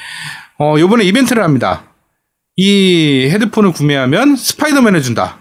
어, 0.60 0.76
요번에 0.78 1.04
이벤트를 1.04 1.42
합니다. 1.42 1.82
이 2.54 3.28
헤드폰을 3.30 3.72
구매하면 3.72 4.36
스파이더맨을 4.36 5.02
준다. 5.02 5.38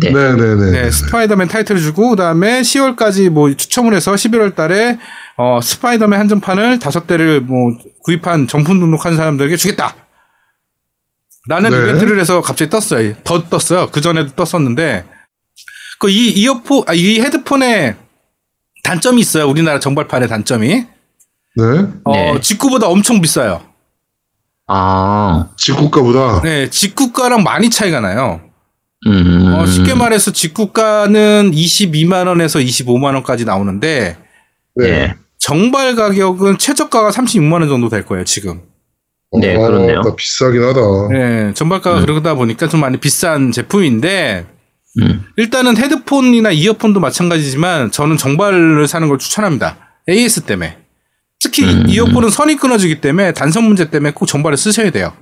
네. 0.00 0.10
네네네. 0.10 0.70
네, 0.70 0.90
스파이더맨 0.90 1.48
타이틀을 1.48 1.80
주고 1.80 2.10
그 2.10 2.16
다음에 2.16 2.62
10월까지 2.62 3.28
뭐 3.28 3.54
추첨을 3.54 3.94
해서 3.94 4.12
11월 4.14 4.54
달에 4.54 4.98
어 5.36 5.60
스파이더맨 5.60 6.18
한정판을 6.20 6.78
다섯 6.78 7.06
대를 7.06 7.40
뭐 7.40 7.76
구입한 8.04 8.46
정품 8.46 8.80
등록한 8.80 9.16
사람들에게 9.16 9.56
주겠다. 9.56 9.96
라는 11.48 11.70
네. 11.70 11.76
이벤트를 11.76 12.18
해서 12.20 12.40
갑자기 12.40 12.70
떴어요. 12.70 13.14
더 13.24 13.42
떴어요. 13.48 13.88
그 13.90 14.00
전에도 14.00 14.32
떴었는데 14.34 15.04
그 15.98 16.08
이 16.08 16.30
이어폰 16.30 16.84
아, 16.86 16.92
이 16.94 17.20
헤드폰에 17.20 17.96
단점이 18.82 19.20
있어요. 19.20 19.48
우리나라 19.48 19.78
정발판의 19.80 20.28
단점이 20.28 20.68
네. 21.56 21.64
어 22.04 22.12
네. 22.12 22.40
직구보다 22.40 22.86
엄청 22.88 23.20
비싸요. 23.20 23.62
아, 24.66 25.50
직구가보다. 25.58 26.40
네, 26.42 26.70
직구가랑 26.70 27.42
많이 27.42 27.68
차이가 27.70 28.00
나요. 28.00 28.40
음. 29.06 29.54
어, 29.54 29.66
쉽게 29.66 29.94
말해서 29.94 30.30
직구가는 30.32 31.50
22만 31.52 32.26
원에서 32.26 32.58
25만 32.58 33.14
원까지 33.14 33.44
나오는데 33.44 34.16
네. 34.76 35.14
네. 35.44 35.46
정발 35.46 35.94
가격은 35.94 36.58
최저가가 36.58 37.10
36만 37.10 37.52
원 37.60 37.68
정도 37.68 37.88
될 37.88 38.04
거예요 38.06 38.24
지금. 38.24 38.62
네, 39.40 39.56
아, 39.56 39.66
그렇네요. 39.66 40.00
나 40.00 40.14
비싸긴 40.14 40.62
하다. 40.62 40.80
네, 41.12 41.54
정발가가 41.54 42.00
그러다 42.00 42.34
보니까 42.34 42.68
좀 42.68 42.80
많이 42.80 42.98
비싼 42.98 43.50
제품인데 43.52 44.46
음. 45.02 45.24
일단은 45.36 45.76
헤드폰이나 45.76 46.52
이어폰도 46.52 47.00
마찬가지지만 47.00 47.90
저는 47.90 48.16
정발을 48.16 48.86
사는 48.86 49.08
걸 49.08 49.18
추천합니다. 49.18 49.76
AS 50.08 50.42
때문에. 50.42 50.78
특히 51.40 51.64
음. 51.64 51.86
이어폰은 51.88 52.30
선이 52.30 52.56
끊어지기 52.56 53.00
때문에 53.00 53.32
단선 53.32 53.64
문제 53.64 53.90
때문에 53.90 54.12
꼭 54.12 54.26
정발을 54.26 54.56
쓰셔야 54.56 54.90
돼요. 54.90 55.12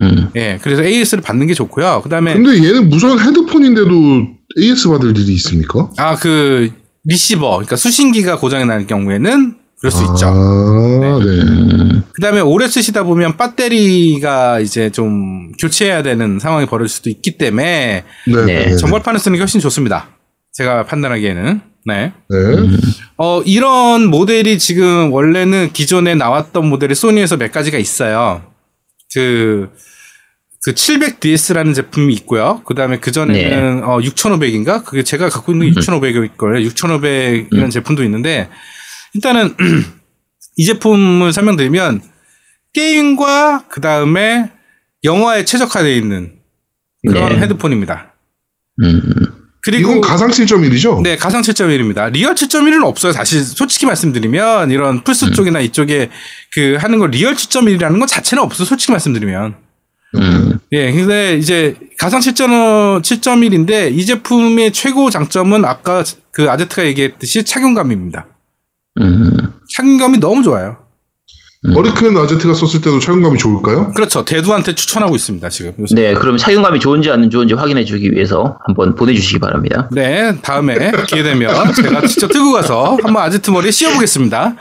음. 0.00 0.30
예, 0.36 0.58
그래서 0.62 0.82
AS를 0.82 1.22
받는 1.22 1.46
게 1.46 1.54
좋고요. 1.54 2.00
그 2.02 2.08
다음에 2.08 2.32
근데 2.34 2.56
얘는 2.66 2.88
무선 2.88 3.18
헤드폰인데도 3.20 4.26
AS 4.58 4.88
받을 4.88 5.16
일이 5.16 5.34
있습니까? 5.34 5.90
아 5.98 6.16
그 6.16 6.72
리시버, 7.04 7.50
그러니까 7.50 7.76
수신기가 7.76 8.38
고장이 8.38 8.64
날 8.64 8.86
경우에는 8.86 9.56
그럴 9.78 9.90
수 9.92 10.02
있죠. 10.04 10.26
아, 10.28 11.18
네. 11.22 11.30
음. 11.30 12.02
그다음에 12.14 12.40
오래 12.40 12.66
쓰시다 12.66 13.02
보면 13.02 13.36
배터리가 13.36 14.60
이제 14.60 14.90
좀 14.90 15.52
교체해야 15.60 16.02
되는 16.02 16.38
상황이 16.38 16.64
벌어질 16.64 16.88
수도 16.94 17.10
있기 17.10 17.36
때문에 17.36 18.04
네. 18.26 18.44
네, 18.46 18.66
네. 18.66 18.76
정발판을 18.76 19.20
쓰는 19.20 19.36
게 19.36 19.42
훨씬 19.42 19.60
좋습니다. 19.60 20.08
제가 20.54 20.86
판단하기에는. 20.86 21.60
네. 21.86 22.12
네. 22.30 22.38
어, 23.18 23.42
이런 23.42 24.06
모델이 24.06 24.58
지금 24.58 25.12
원래는 25.12 25.72
기존에 25.72 26.14
나왔던 26.14 26.66
모델이 26.66 26.94
소니에서 26.94 27.36
몇 27.36 27.52
가지가 27.52 27.76
있어요. 27.76 28.42
그, 29.12 29.68
그 30.64 30.72
700DS라는 30.72 31.74
제품이 31.74 32.14
있고요. 32.14 32.62
그 32.64 32.74
다음에 32.74 32.98
그 32.98 33.12
전에는 33.12 33.84
어, 33.84 33.98
6500인가? 33.98 34.82
그게 34.82 35.02
제가 35.02 35.28
갖고 35.28 35.52
있는 35.52 35.66
게 35.66 35.78
6500일 35.78 36.38
거예요. 36.38 36.66
6500이라는 36.70 37.70
제품도 37.70 38.02
있는데, 38.04 38.48
일단은 39.12 39.54
이 40.56 40.64
제품을 40.64 41.34
설명드리면, 41.34 42.00
게임과 42.72 43.66
그 43.68 43.82
다음에 43.82 44.50
영화에 45.04 45.44
최적화되어 45.44 45.92
있는 45.92 46.32
그런 47.06 47.34
네. 47.34 47.40
헤드폰입니다. 47.40 48.14
음. 48.82 49.02
그리고 49.60 49.90
이건 49.90 50.00
가상 50.00 50.30
7.1이죠? 50.30 51.02
네, 51.02 51.16
가상 51.16 51.42
7.1입니다. 51.42 52.10
리얼 52.10 52.34
7.1은 52.34 52.84
없어요. 52.84 53.12
사실 53.12 53.44
솔직히 53.44 53.84
말씀드리면 53.84 54.70
이런 54.70 55.04
플스 55.04 55.30
쪽이나 55.30 55.60
이쪽에 55.60 56.10
그 56.52 56.76
하는 56.80 56.98
거 56.98 57.06
리얼 57.06 57.34
7.1이라는 57.34 57.98
건 57.98 58.06
자체는 58.06 58.42
없어요. 58.42 58.64
솔직히 58.64 58.92
말씀드리면. 58.92 59.63
음. 60.16 60.58
예, 60.72 60.92
근데 60.92 61.36
이제 61.36 61.76
가상 61.98 62.20
7.1, 62.20 63.02
7.1인데 63.02 63.92
이 63.92 64.04
제품의 64.06 64.72
최고 64.72 65.10
장점은 65.10 65.64
아까 65.64 66.04
그 66.30 66.50
아제트가 66.50 66.84
얘기했듯이 66.86 67.44
착용감입니다. 67.44 68.26
음. 69.00 69.36
착용감이 69.74 70.18
너무 70.18 70.42
좋아요. 70.42 70.78
머리 71.74 71.96
큰 71.96 72.14
아제트가 72.16 72.52
썼을 72.52 72.82
때도 72.82 73.00
착용감이 73.00 73.38
좋을까요? 73.38 73.90
그렇죠. 73.92 74.22
대두한테 74.24 74.74
추천하고 74.74 75.16
있습니다. 75.16 75.48
지금 75.48 75.72
요새. 75.78 75.94
네, 75.94 76.14
그럼 76.14 76.36
착용감이 76.36 76.78
좋은지 76.78 77.10
안 77.10 77.30
좋은지 77.30 77.54
확인해 77.54 77.86
주기 77.86 78.12
위해서 78.12 78.58
한번 78.66 78.94
보내주시기 78.94 79.38
바랍니다. 79.38 79.88
네, 79.90 80.36
다음에 80.42 80.92
기회 81.06 81.22
되면 81.22 81.72
제가 81.72 82.06
직접 82.06 82.28
들고 82.28 82.52
가서 82.52 82.98
한번 83.02 83.22
아제트 83.22 83.50
머리에 83.50 83.70
씌워보겠습니다. 83.70 84.56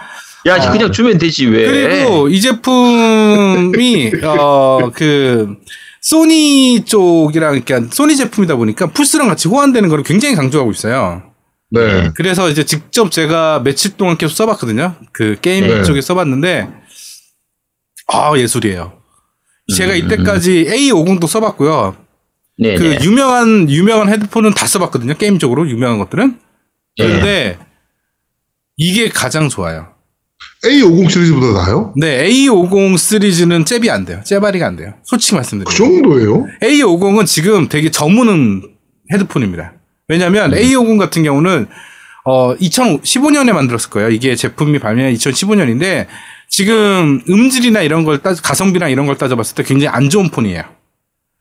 야, 0.45 0.71
그냥 0.71 0.91
주면 0.91 1.17
되지 1.17 1.45
왜? 1.47 1.65
그리고 1.65 2.27
이 2.27 2.41
제품이 2.41 4.11
어그 4.23 5.57
소니 6.01 6.83
쪽이랑 6.85 7.61
그러니까 7.61 7.93
소니 7.93 8.15
제품이다 8.17 8.55
보니까 8.57 8.87
플스랑 8.87 9.29
같이 9.29 9.47
호환되는 9.47 9.89
걸 9.89 10.03
굉장히 10.03 10.35
강조하고 10.35 10.71
있어요. 10.71 11.23
네. 11.71 12.11
그래서 12.15 12.49
이제 12.49 12.65
직접 12.65 13.09
제가 13.09 13.61
며칠 13.63 13.95
동안 13.97 14.17
계속 14.17 14.35
써봤거든요. 14.35 14.95
그 15.11 15.37
게임 15.41 15.67
네. 15.67 15.83
쪽에 15.83 16.01
써봤는데 16.01 16.67
아 18.07 18.37
예술이에요. 18.37 18.99
제가 19.75 19.95
이때까지 19.95 20.65
A50도 20.65 21.25
써봤고요. 21.27 21.95
네, 22.59 22.75
그 22.75 22.83
네. 22.83 22.99
유명한 23.03 23.69
유명한 23.69 24.09
헤드폰은 24.09 24.53
다 24.53 24.67
써봤거든요. 24.67 25.15
게임 25.15 25.39
쪽으로 25.39 25.67
유명한 25.69 25.97
것들은. 25.99 26.37
네. 26.97 27.07
그런데 27.07 27.57
이게 28.77 29.09
가장 29.09 29.49
좋아요. 29.49 29.92
A50 30.63 31.09
시리즈보다 31.09 31.53
나아요? 31.53 31.93
네, 31.97 32.27
A50 32.29 32.97
시리즈는 32.97 33.65
잽이 33.65 33.89
안 33.89 34.05
돼요. 34.05 34.21
잽발이가 34.23 34.65
안 34.65 34.75
돼요. 34.75 34.93
솔직히 35.03 35.35
말씀드리면. 35.35 35.65
그 35.65 35.75
정도예요? 35.75 36.47
A50은 36.61 37.25
지금 37.25 37.67
되게 37.67 37.91
전문 37.91 38.61
헤드폰입니다. 39.11 39.73
왜냐면 40.07 40.53
음. 40.53 40.57
A50 40.57 40.99
같은 40.99 41.23
경우는 41.23 41.67
어 42.25 42.55
2015년에 42.55 43.51
만들었을 43.51 43.89
거예요. 43.89 44.09
이게 44.09 44.35
제품이 44.35 44.79
발매한 44.79 45.13
2015년인데 45.13 46.07
지금 46.49 47.21
음질이나 47.27 47.81
이런 47.81 48.05
걸 48.05 48.19
따, 48.19 48.33
가성비나 48.33 48.87
이런 48.87 49.05
걸 49.05 49.17
따져봤을 49.17 49.55
때 49.55 49.63
굉장히 49.63 49.89
안 49.93 50.09
좋은 50.09 50.29
폰이에요. 50.29 50.63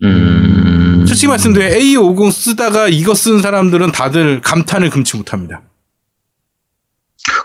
음. 0.03 1.05
솔직히 1.07 1.29
말씀드리면 1.29 1.79
A50 1.79 2.33
쓰다가 2.33 2.89
이거 2.89 3.15
쓴 3.15 3.41
사람들은 3.41 3.93
다들 3.93 4.41
감탄을 4.41 4.91
금치 4.91 5.17
못합니다. 5.17 5.63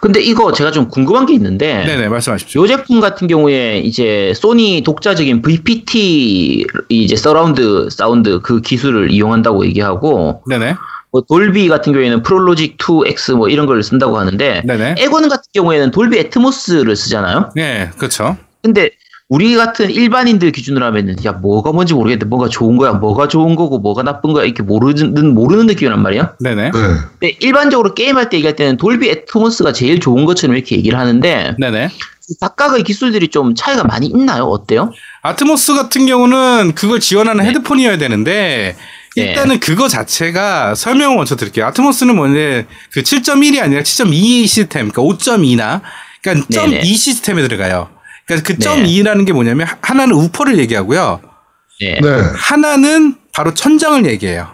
근데 0.07 0.21
이거 0.21 0.53
제가 0.53 0.71
좀 0.71 0.87
궁금한 0.87 1.25
게 1.25 1.33
있는데. 1.33 1.83
네네 1.85 2.07
말씀하십시오. 2.07 2.61
요 2.61 2.67
제품 2.67 3.01
같은 3.01 3.27
경우에 3.27 3.79
이제 3.79 4.31
소니 4.37 4.81
독자적인 4.85 5.41
VPT 5.41 6.65
이제 6.87 7.15
서라운드 7.17 7.89
사운드 7.89 8.39
그 8.39 8.61
기술을 8.61 9.11
이용한다고 9.11 9.65
얘기하고 9.65 10.43
네네 10.47 10.75
뭐 11.11 11.23
돌비 11.27 11.67
같은 11.67 11.91
경우에는 11.91 12.23
프롤로직 12.23 12.77
2X 12.77 13.35
뭐 13.35 13.49
이런 13.49 13.65
걸 13.65 13.83
쓴다고 13.83 14.17
하는데 14.17 14.61
네네 14.65 14.95
엑원 14.97 15.27
같은 15.27 15.43
경우에는 15.53 15.91
돌비 15.91 16.17
애트모스를 16.19 16.95
쓰잖아요. 16.95 17.49
네 17.57 17.89
그렇죠. 17.97 18.37
근데 18.63 18.91
우리 19.29 19.55
같은 19.55 19.89
일반인들 19.89 20.53
기준으로 20.53 20.85
하면은 20.85 21.15
야 21.25 21.33
뭐가 21.33 21.73
뭔지 21.73 21.93
모르겠는데 21.93 22.25
뭐가 22.27 22.47
좋은 22.47 22.77
거야, 22.77 22.93
뭐가 22.93 23.27
좋은 23.27 23.55
거고 23.55 23.79
뭐가 23.79 24.03
나쁜 24.03 24.31
거야 24.31 24.45
이렇게 24.45 24.63
모르는 24.63 25.33
모르는 25.33 25.65
느낌이란 25.65 26.01
말이야. 26.01 26.35
네네 26.39 26.63
네. 26.63 26.71
근데 26.71 27.35
일반적으로 27.41 27.93
게임할 27.93 28.29
때 28.29 28.37
얘기할 28.37 28.55
때는 28.55 28.77
돌비 28.77 29.09
애트모스가 29.09 29.73
제일 29.73 29.99
좋은 29.99 30.23
것처럼 30.23 30.55
이렇게 30.55 30.77
얘기를 30.77 30.97
하는데 30.97 31.55
네네. 31.59 31.89
각각의 32.39 32.83
기술들이 32.83 33.27
좀 33.27 33.53
차이가 33.53 33.83
많이 33.83 34.07
있나요? 34.07 34.45
어때요? 34.45 34.91
아트모스 35.23 35.75
같은 35.75 36.05
경우는 36.05 36.73
그걸 36.75 37.01
지원하는 37.01 37.43
헤드폰이어야 37.45 37.97
되는데 37.97 38.77
네. 39.17 39.21
일단은 39.21 39.59
그거 39.59 39.89
자체가 39.89 40.75
설명을 40.75 41.17
먼저 41.17 41.35
드릴게요. 41.35 41.65
아트모스는 41.65 42.15
뭐냐 42.15 42.63
그 42.93 43.01
7.1이 43.01 43.61
아니라 43.61 43.81
7.2 43.81 44.47
시스템, 44.47 44.89
그러니까 44.89 45.01
5.2나 45.01 45.81
그러니까 46.21 46.47
네네. 46.49 46.81
0.2 46.81 46.95
시스템에 46.95 47.41
들어가요. 47.41 47.96
그러니까 48.27 48.45
그 48.53 48.59
네. 48.59 48.65
0.2라는 49.03 49.25
게 49.25 49.33
뭐냐면 49.33 49.67
하- 49.67 49.77
하나는 49.81 50.13
우퍼를 50.15 50.57
얘기하고요. 50.59 51.21
네. 51.81 51.99
네. 52.01 52.09
하나는 52.35 53.15
바로 53.33 53.53
천장을 53.53 54.05
얘기해요. 54.05 54.49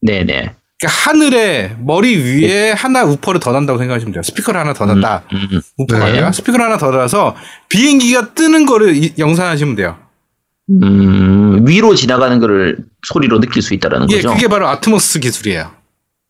네, 0.00 0.24
네. 0.24 0.54
그러니까 0.80 0.88
하늘에 1.10 1.76
머리 1.78 2.16
위에 2.16 2.72
하나 2.72 3.04
우퍼를 3.04 3.38
더 3.40 3.52
단다고 3.52 3.78
생각하시면 3.78 4.12
돼요. 4.14 4.22
스피커를 4.22 4.58
하나 4.58 4.72
더 4.72 4.86
단다. 4.86 5.22
음, 5.32 5.48
음. 5.52 5.60
우퍼가 5.78 6.04
네. 6.06 6.10
아니라 6.10 6.32
스피커를 6.32 6.64
하나 6.64 6.76
더 6.78 6.90
달아서 6.90 7.36
비행기가 7.68 8.32
뜨는 8.34 8.66
거를 8.66 8.96
이- 8.96 9.12
연상하시면 9.18 9.76
돼요. 9.76 9.96
음, 10.70 11.66
위로 11.66 11.94
지나가는 11.94 12.38
거를 12.40 12.78
소리로 13.06 13.40
느낄 13.40 13.62
수 13.62 13.74
있다라는 13.74 14.10
예, 14.10 14.16
거죠. 14.16 14.32
그게 14.34 14.48
바로 14.48 14.66
아트모스 14.68 15.20
기술이에요. 15.20 15.70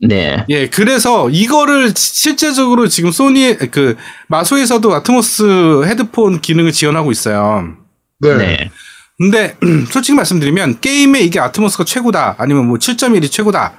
네. 0.03 0.45
예, 0.49 0.69
그래서 0.69 1.31
이거를 1.31 1.93
시- 1.97 2.15
실제적으로 2.23 2.89
지금 2.89 3.11
소니 3.13 3.57
그 3.71 3.97
마소에서도 4.29 4.93
아트모스 4.95 5.85
헤드폰 5.87 6.41
기능을 6.41 6.73
지원하고 6.73 7.13
있어요. 7.13 7.77
네. 8.21 8.37
네. 8.37 8.71
근데 9.19 9.57
솔직히 9.91 10.17
말씀드리면 10.17 10.81
게임에 10.81 11.21
이게 11.21 11.39
아트모스가 11.39 11.85
최고다 11.85 12.37
아니면 12.39 12.67
뭐 12.67 12.79
7.1이 12.79 13.31
최고다 13.31 13.75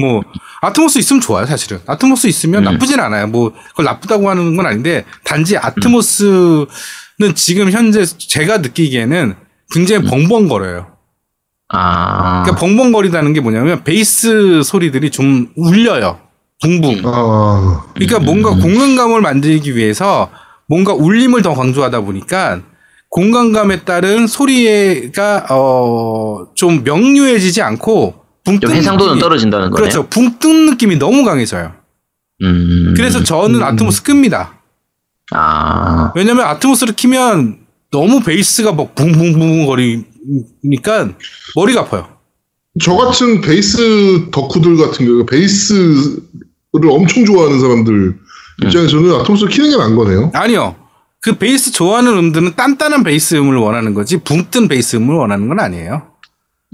뭐 0.00 0.22
아트모스 0.62 0.98
있으면 0.98 1.20
좋아요 1.20 1.46
사실은 1.46 1.78
아트모스 1.86 2.26
있으면 2.26 2.66
음. 2.66 2.72
나쁘진 2.72 2.98
않아요 2.98 3.26
뭐 3.28 3.52
그걸 3.70 3.84
나쁘다고 3.84 4.28
하는 4.30 4.56
건 4.56 4.66
아닌데 4.66 5.04
단지 5.24 5.56
아트모스는 5.56 6.66
지금 7.34 7.70
현재 7.70 8.04
제가 8.04 8.58
느끼기에는 8.58 9.34
굉장히 9.72 10.08
벙벙거려요 10.08 10.97
아. 11.70 12.42
그러니까 12.44 12.60
벙벙거리다는 12.60 13.32
게 13.32 13.40
뭐냐면 13.40 13.84
베이스 13.84 14.62
소리들이 14.62 15.10
좀 15.10 15.48
울려요 15.56 16.18
붕붕 16.62 17.02
아, 17.04 17.84
그러니까 17.94 18.18
뭔가 18.20 18.50
공간감을 18.50 19.20
만들기 19.20 19.76
위해서 19.76 20.30
뭔가 20.66 20.92
울림을 20.94 21.42
더 21.42 21.54
강조하다 21.54 22.00
보니까 22.00 22.60
공간감에 23.10 23.84
따른 23.84 24.26
소리가 24.26 25.46
어좀 25.48 26.82
명료해지지 26.84 27.62
않고 27.62 28.14
붕좀뜬 28.44 28.76
해상도는 28.76 29.14
느낌이- 29.16 29.20
떨어진다는 29.20 29.70
거네요. 29.70 29.76
그렇죠. 29.76 30.06
붕뜬 30.08 30.66
느낌이 30.70 30.98
너무 30.98 31.24
강해져요. 31.24 31.72
음. 32.42 32.94
그래서 32.96 33.22
저는 33.22 33.62
아트모스 33.62 34.02
끕니다. 34.02 34.54
아. 35.32 36.12
왜냐면 36.14 36.46
아트모스를 36.46 36.94
키면 36.94 37.58
너무 37.90 38.20
베이스가 38.22 38.72
막 38.72 38.94
붕붕붕 38.94 39.66
거리 39.66 40.04
니까 40.64 41.10
머리가 41.54 41.80
아파요. 41.82 42.08
저 42.80 42.94
같은 42.96 43.40
베이스 43.40 44.30
덕후들 44.30 44.76
같은 44.76 45.06
경우 45.06 45.26
베이스를 45.26 46.20
엄청 46.90 47.24
좋아하는 47.24 47.60
사람들 47.60 48.18
입장에서는 48.64 49.14
애트모스 49.20 49.46
키는 49.46 49.70
게 49.70 49.76
나은 49.76 49.96
거네요. 49.96 50.30
아니요. 50.34 50.76
그 51.20 51.36
베이스 51.36 51.72
좋아하는 51.72 52.16
분들은 52.16 52.54
단단한 52.54 53.02
베이스 53.02 53.34
음을 53.34 53.56
원하는 53.56 53.94
거지 53.94 54.18
붕뜬 54.18 54.68
베이스 54.68 54.96
음을 54.96 55.14
원하는 55.16 55.48
건 55.48 55.58
아니에요. 55.60 56.02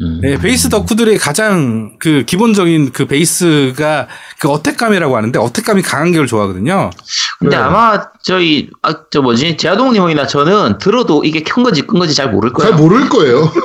음. 0.02 0.20
네, 0.20 0.36
베이스 0.38 0.68
덕후들의 0.68 1.18
가장 1.18 1.96
그 2.00 2.24
기본적인 2.24 2.90
그 2.92 3.06
베이스가 3.06 4.08
그 4.40 4.48
attack감이라고 4.50 5.16
하는데 5.16 5.38
attack감이 5.38 5.82
강한 5.82 6.10
걸 6.12 6.26
좋아하거든요. 6.26 6.90
근데 7.38 7.56
네. 7.56 7.62
아마 7.62 8.02
저희 8.22 8.70
아 8.82 8.92
저 9.10 9.22
뭐지 9.22 9.56
제아동 9.56 9.94
형이나 9.94 10.26
저는 10.26 10.78
들어도 10.78 11.22
이게 11.24 11.44
켠 11.44 11.62
건지 11.62 11.82
끈 11.82 12.00
건지 12.00 12.16
잘 12.16 12.32
모를 12.32 12.52
거예요. 12.52 12.70
잘 12.72 12.80
모를 12.80 13.08
거예요. 13.08 13.52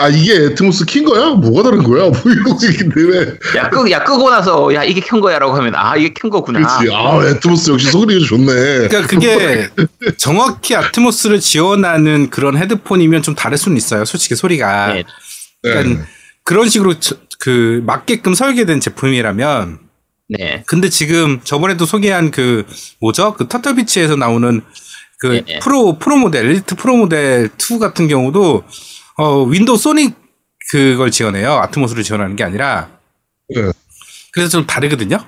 아 0.00 0.08
이게 0.08 0.34
애트모스 0.46 0.84
킨 0.84 1.04
거야? 1.04 1.30
뭐가 1.30 1.62
다른 1.62 1.82
거야? 1.82 2.08
뭐 2.10 2.20
이러고 2.24 2.58
있는데 2.64 3.02
왜? 3.02 3.38
야, 3.58 3.68
끄, 3.68 3.90
야 3.90 4.02
끄고 4.04 4.30
나서 4.30 4.72
야 4.74 4.84
이게 4.84 5.00
켠 5.00 5.20
거야라고 5.20 5.54
하면 5.54 5.74
아 5.76 5.96
이게 5.96 6.12
켠 6.14 6.30
거구나. 6.30 6.60
그렇지. 6.78 6.94
아 6.94 7.20
애트모스 7.28 7.70
역시 7.72 7.90
소리가 7.90 8.26
좋네. 8.26 8.46
그러니까 8.88 9.06
그게 9.06 9.68
정확히 10.18 10.74
아트모스를 10.74 11.40
지원하는 11.40 12.30
그런 12.30 12.56
헤드폰이면 12.56 13.22
좀 13.22 13.34
다를 13.34 13.58
수는 13.58 13.76
있어요. 13.76 14.04
솔직히 14.04 14.34
소리가. 14.36 14.94
네. 14.94 15.04
그러니까 15.62 16.04
그런 16.44 16.68
식으로 16.68 16.98
저- 17.00 17.16
그 17.40 17.82
맞게끔 17.86 18.34
설계된 18.34 18.80
제품이라면 18.80 19.78
네. 20.30 20.64
근데 20.66 20.88
지금 20.90 21.40
저번에도 21.44 21.86
소개한 21.86 22.30
그 22.30 22.66
뭐죠? 23.00 23.34
그 23.34 23.48
터틀비치에서 23.48 24.16
나오는 24.16 24.60
그 25.20 25.42
네네. 25.44 25.60
프로 25.60 25.98
프로 25.98 26.16
모델 26.16 26.46
엘리트 26.46 26.74
프로 26.76 26.96
모델 26.96 27.48
2 27.58 27.78
같은 27.78 28.08
경우도 28.08 28.64
어 29.18 29.42
윈도우 29.44 29.76
소닉 29.76 30.14
그걸 30.70 31.10
지원해요. 31.10 31.52
아트모스를 31.54 32.02
지원하는 32.02 32.36
게 32.36 32.44
아니라 32.44 32.88
네. 33.54 33.62
그래서 34.32 34.50
좀 34.50 34.66
다르거든요. 34.66 35.18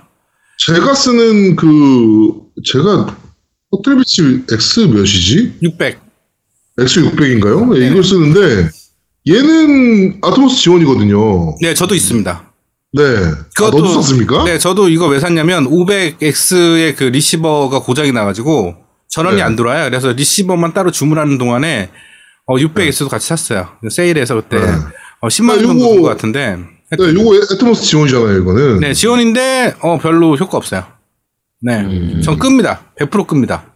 제가 0.66 0.94
쓰는 0.94 1.56
그 1.56 2.32
제가 2.64 3.16
터틀비치 3.72 4.44
X 4.50 4.80
몇이지? 4.80 5.58
600. 5.62 5.98
X 6.78 7.00
600인가요? 7.00 7.72
네, 7.74 7.80
네. 7.80 7.86
이걸 7.90 8.04
쓰는데 8.04 8.68
얘는 9.28 10.18
Atmos 10.22 10.56
지원이거든요. 10.60 11.56
네, 11.60 11.74
저도 11.74 11.94
있습니다. 11.94 12.52
네. 12.92 13.02
아, 13.02 13.44
그것도- 13.56 13.76
너도 13.76 13.88
썼습니까? 13.88 14.44
네, 14.44 14.58
저도 14.58 14.88
이거 14.88 15.06
왜 15.08 15.18
샀냐면 15.20 15.66
500X의 15.68 16.96
그 16.96 17.04
리시버가 17.04 17.80
고장이 17.80 18.12
나가지고 18.12 18.74
전원이 19.08 19.36
네. 19.36 19.42
안 19.42 19.56
들어와요. 19.56 19.88
그래서 19.90 20.12
리시버만 20.12 20.74
따로 20.74 20.90
주문하는 20.90 21.38
동안에 21.38 21.90
어, 22.50 22.56
600X도 22.56 23.08
같이 23.08 23.28
샀어요. 23.28 23.68
세일해서 23.88 24.34
그때 24.34 24.58
네. 24.58 24.66
어, 25.20 25.28
10만 25.28 25.50
원 25.50 25.58
아, 25.58 25.62
정도 25.62 25.84
요거- 25.84 25.92
준것 25.94 26.10
같은데. 26.10 26.56
네, 26.90 26.98
요거 27.14 27.36
Atmos 27.54 27.82
지원이잖아요, 27.84 28.38
이거는. 28.38 28.80
네, 28.80 28.92
지원인데 28.92 29.76
어, 29.80 29.98
별로 29.98 30.34
효과 30.36 30.58
없어요. 30.58 30.82
네, 31.62 31.76
음. 31.80 32.20
전 32.24 32.38
끕니다. 32.38 32.80
100% 32.98 33.26
끕니다. 33.28 33.66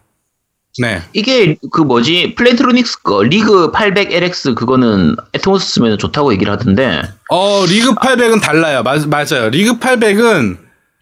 네, 0.81 1.01
이게 1.13 1.55
그 1.71 1.81
뭐지 1.83 2.35
Plantronics 2.35 3.03
거 3.03 3.23
RIG 3.23 3.71
800LX 3.71 4.55
그거는 4.55 5.15
Atmos 5.33 5.65
쓰면 5.75 5.97
좋다고 5.97 6.33
얘기를 6.33 6.51
하던데. 6.51 7.01
어 7.29 7.65
RIG 7.65 7.95
800은 7.95 8.41
달라요. 8.41 8.83
맞, 8.83 9.07
맞아요. 9.07 9.49
RIG 9.51 9.79
800은 9.79 10.57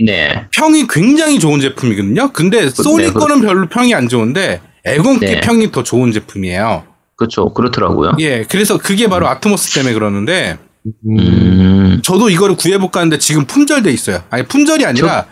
네. 0.06 0.46
평이 0.56 0.86
굉장히 0.88 1.40
좋은 1.40 1.60
제품이거든요. 1.60 2.34
근데 2.34 2.70
소니 2.70 3.06
그- 3.14 3.20
거는 3.20 3.42
별로 3.42 3.68
평이 3.68 3.96
안 3.96 4.08
좋은데 4.08 4.62
엑원 4.86 5.12
께 5.12 5.26
네. 5.26 5.42
평이 5.42 5.72
더 5.72 5.82
좋은 5.82 6.12
제품이에요. 6.12 6.84
그렇죠. 7.15 7.54
그렇더라고요. 7.54 8.13
예, 8.19 8.43
그래서 8.43 8.78
그게 8.78 9.08
바로 9.08 9.28
Atmos 9.28 9.74
때문에 9.73 9.93
그러는데 9.93 10.58
음. 10.86 11.19
음. 11.19 12.02
저도 12.04 12.30
이거를 12.30 12.56
구해 12.56 12.78
볼까 12.78 12.99
하는데 12.99 13.17
지금 13.17 13.45
품절돼 13.45 13.91
있어요. 13.91 14.23
아니 14.30 14.43
품절이 14.43 14.86
아니라 14.86 15.26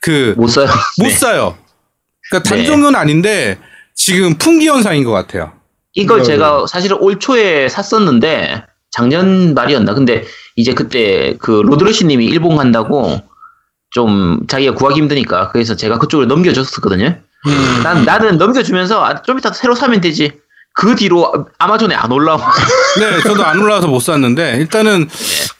그못 0.00 0.36
못 0.38 0.48
써요. 0.48 0.66
네. 0.98 1.10
사요. 1.10 1.56
그러니까 2.28 2.48
네. 2.50 2.56
단종은 2.56 2.94
아닌데 2.94 3.58
지금 3.94 4.34
품귀 4.34 4.68
현상인 4.68 5.04
것 5.04 5.12
같아요. 5.12 5.52
이걸 5.94 6.18
네. 6.18 6.24
제가 6.24 6.66
사실은 6.66 6.98
올 6.98 7.18
초에 7.18 7.68
샀었는데 7.68 8.64
작년 8.90 9.54
말이었나? 9.54 9.94
근데 9.94 10.24
이제 10.56 10.74
그때 10.74 11.36
그 11.38 11.50
로드러시 11.64 12.04
님이 12.06 12.26
일본 12.26 12.56
간다고 12.56 13.20
좀 13.90 14.40
자기가 14.48 14.74
구하기 14.74 15.00
힘드니까 15.00 15.50
그래서 15.50 15.76
제가 15.76 15.98
그쪽으로 15.98 16.26
넘겨줬었거든요. 16.26 17.18
음. 17.46 17.80
난 17.82 18.04
나는 18.04 18.38
넘겨주면서 18.38 19.04
아, 19.04 19.22
좀 19.22 19.38
이따 19.38 19.52
새로 19.52 19.74
사면 19.74 20.00
되지. 20.00 20.32
그 20.74 20.96
뒤로 20.96 21.32
아마존에 21.58 21.94
안 21.94 22.10
올라와. 22.10 22.52
네, 22.98 23.20
저도 23.22 23.44
안 23.44 23.58
올라와서 23.60 23.86
못 23.86 24.00
샀는데 24.00 24.56
일단은 24.58 25.08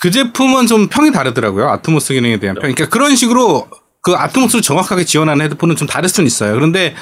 그 0.00 0.10
제품은 0.10 0.66
좀 0.66 0.88
평이 0.88 1.12
다르더라고요. 1.12 1.68
Atmos 1.68 2.12
기능에 2.12 2.38
대한 2.38 2.56
평. 2.56 2.62
그러니까 2.62 2.88
그런 2.88 3.14
식으로 3.14 3.68
그 4.02 4.12
Atmos를 4.14 4.60
정확하게 4.62 5.04
지원하는 5.04 5.44
헤드폰은 5.46 5.76
좀 5.76 5.86
다를 5.86 6.08
수는 6.08 6.26
있어요. 6.26 6.54
그런데 6.54 6.94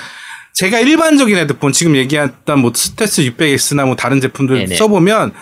제가 0.52 0.78
일반적인 0.78 1.36
헤드폰 1.36 1.72
지금 1.72 1.96
얘기했던 1.96 2.58
뭐 2.58 2.72
스테스 2.74 3.22
600X나 3.22 3.86
뭐 3.86 3.96
다른 3.96 4.20
제품들 4.20 4.56
네네. 4.58 4.76
써보면 4.76 5.32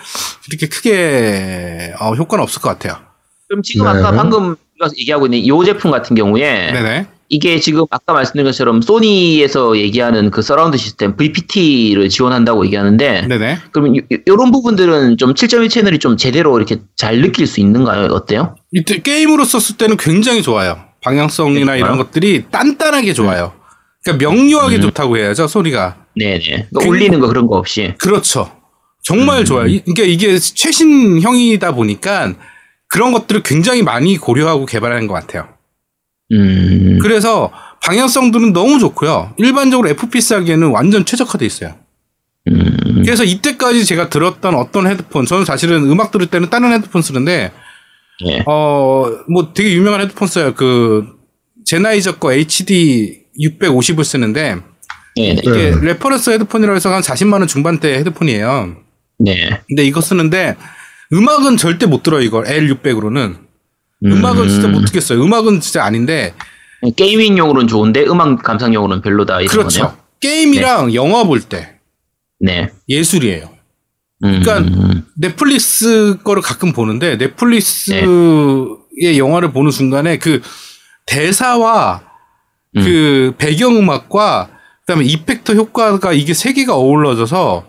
이렇게 0.49 0.69
크게 0.69 1.93
어, 1.99 2.15
효과는 2.15 2.43
없을 2.45 2.63
것 2.63 2.69
같아요. 2.69 3.03
그럼 3.49 3.63
지금 3.63 3.85
네. 3.85 3.99
아까 3.99 4.13
방금 4.13 4.55
우리가 4.81 4.95
얘기하고 4.97 5.27
있는 5.27 5.41
이 5.41 5.65
제품 5.65 5.91
같은 5.91 6.15
경우에 6.15 6.73
네네. 6.73 7.07
이게 7.33 7.61
지금 7.61 7.85
아까 7.91 8.13
말씀드린 8.13 8.45
것처럼 8.45 8.83
소니에서 8.83 9.79
얘기하는 9.79 10.31
그 10.33 10.43
서라운드 10.43 10.77
시스템 10.77 11.17
VPT를 11.17 12.09
지원한다고 12.09 12.67
얘기하는데 12.67 13.27
네네. 13.29 13.59
그러면 13.71 13.95
이런 14.27 14.51
부분들은 14.51 15.17
좀 15.17 15.33
7.1 15.35 15.71
채널이 15.71 16.01
좀 16.01 16.17
제대로 16.17 16.57
이렇게 16.59 16.79
잘 16.97 17.21
느낄 17.21 17.47
수 17.47 17.61
있는가요? 17.61 18.07
어때요? 18.13 18.57
이때 18.73 19.01
게임으로 19.01 19.45
썼을 19.45 19.77
때는 19.79 19.97
굉장히 19.97 20.43
좋아요. 20.43 20.79
방향성이나 21.03 21.77
이런. 21.77 21.97
것들이 21.99 22.47
단단하게 22.51 23.13
좋아요. 23.13 23.53
그러니까 24.03 24.29
명료하게 24.29 24.77
음. 24.77 24.81
좋다고 24.83 25.17
해야죠, 25.17 25.47
소리가. 25.47 25.97
네네. 26.17 26.39
그러니까 26.41 26.81
굉- 26.81 26.89
올리는 26.91 27.21
거 27.21 27.29
그런 27.29 27.47
거 27.47 27.57
없이. 27.57 27.95
그렇죠. 27.99 28.51
정말 29.05 29.45
좋아요. 29.45 29.69
이- 29.69 29.81
그러니까 29.81 30.03
이게 30.05 30.37
최신형이다 30.37 31.73
보니까 31.77 32.35
그런 32.89 33.13
것들을 33.13 33.45
굉장히 33.45 33.83
많이 33.85 34.17
고려하고 34.17 34.67
개발하는 34.67 35.07
것 35.07 35.15
같아요. 35.15 35.49
음. 36.33 36.99
그래서 37.01 37.53
방향성들은 37.83 38.53
너무 38.53 38.79
좋고요. 38.79 39.35
일반적으로 39.39 39.89
FPS 39.89 40.35
하기에는 40.35 40.69
완전 40.69 41.05
최적화돼 41.05 41.47
있어요. 41.47 41.75
음. 42.49 43.03
그래서 43.05 43.25
이때까지 43.25 43.85
제가 43.85 44.09
들었던 44.09 44.55
어떤 44.55 44.87
헤드폰, 44.87 45.27
저는 45.27 45.45
사실은 45.45 45.91
음악 45.91 46.11
들을 46.11 46.27
때는 46.27 46.51
다른 46.51 46.73
헤드폰 46.73 47.03
쓰는데, 47.03 47.53
예. 48.27 48.45
어, 48.47 49.07
뭐 49.33 49.53
되게 49.55 49.73
유명한 49.73 50.01
헤드폰 50.03 50.29
써요. 50.29 50.55
그, 50.55 51.07
Sennheiser 51.65 52.17
거 52.17 52.33
HD 52.33 53.23
650을 53.41 54.05
쓰는데, 54.05 54.57
네. 55.17 55.35
네. 55.35 55.41
이게 55.43 55.71
네. 55.71 55.75
reference 55.81 56.31
헤드폰이라고 56.31 56.77
해서 56.77 56.93
한 56.93 57.03
40만원 57.03 57.49
중반대 57.49 57.95
헤드폰이에요. 57.95 58.77
네. 59.19 59.61
근데 59.69 59.85
이거 59.85 60.01
쓰는데, 60.01 60.57
음악은 61.13 61.57
절대 61.57 61.87
못 61.87 62.03
들어요, 62.03 62.23
이걸. 62.23 62.45
L600으로는. 62.45 63.50
음악은 64.05 64.49
진짜 64.49 64.69
못 64.69 64.85
듣겠어요. 64.87 65.23
음악은 65.23 65.61
진짜 65.61 65.85
아닌데, 65.85 66.35
게이밍용으로는 66.97 67.69
좋은데 67.69 68.05
음악 68.07 68.43
감상용으로는 68.43 69.03
별로다 69.03 69.41
이런 69.41 69.51
그렇죠. 69.51 69.83
거네요. 69.83 69.99
게임이랑 70.21 70.95
영화 70.95 71.25
볼 71.25 71.41
때 71.41 71.79
네. 72.39 72.71
예술이에요. 72.89 73.51
음. 74.25 74.43
그러니까 74.43 75.03
넷플릭스 75.17 76.19
거를 76.25 76.43
가끔 76.43 76.73
보는데 76.73 77.17
넷플릭스의 77.17 78.07
네. 79.03 79.19
영화를 79.19 79.53
보는 79.53 79.71
순간에 79.71 80.19
그 80.19 80.41
대사와 81.07 82.03
음. 82.77 82.83
그 82.83 83.35
배경음악과 83.39 84.51
그다음에 84.87 85.05
이펙터 85.05 85.55
효과가 85.55 86.13
이게 86.13 86.33
세 86.35 86.53
개가 86.53 86.75
어우러져서 86.75 87.65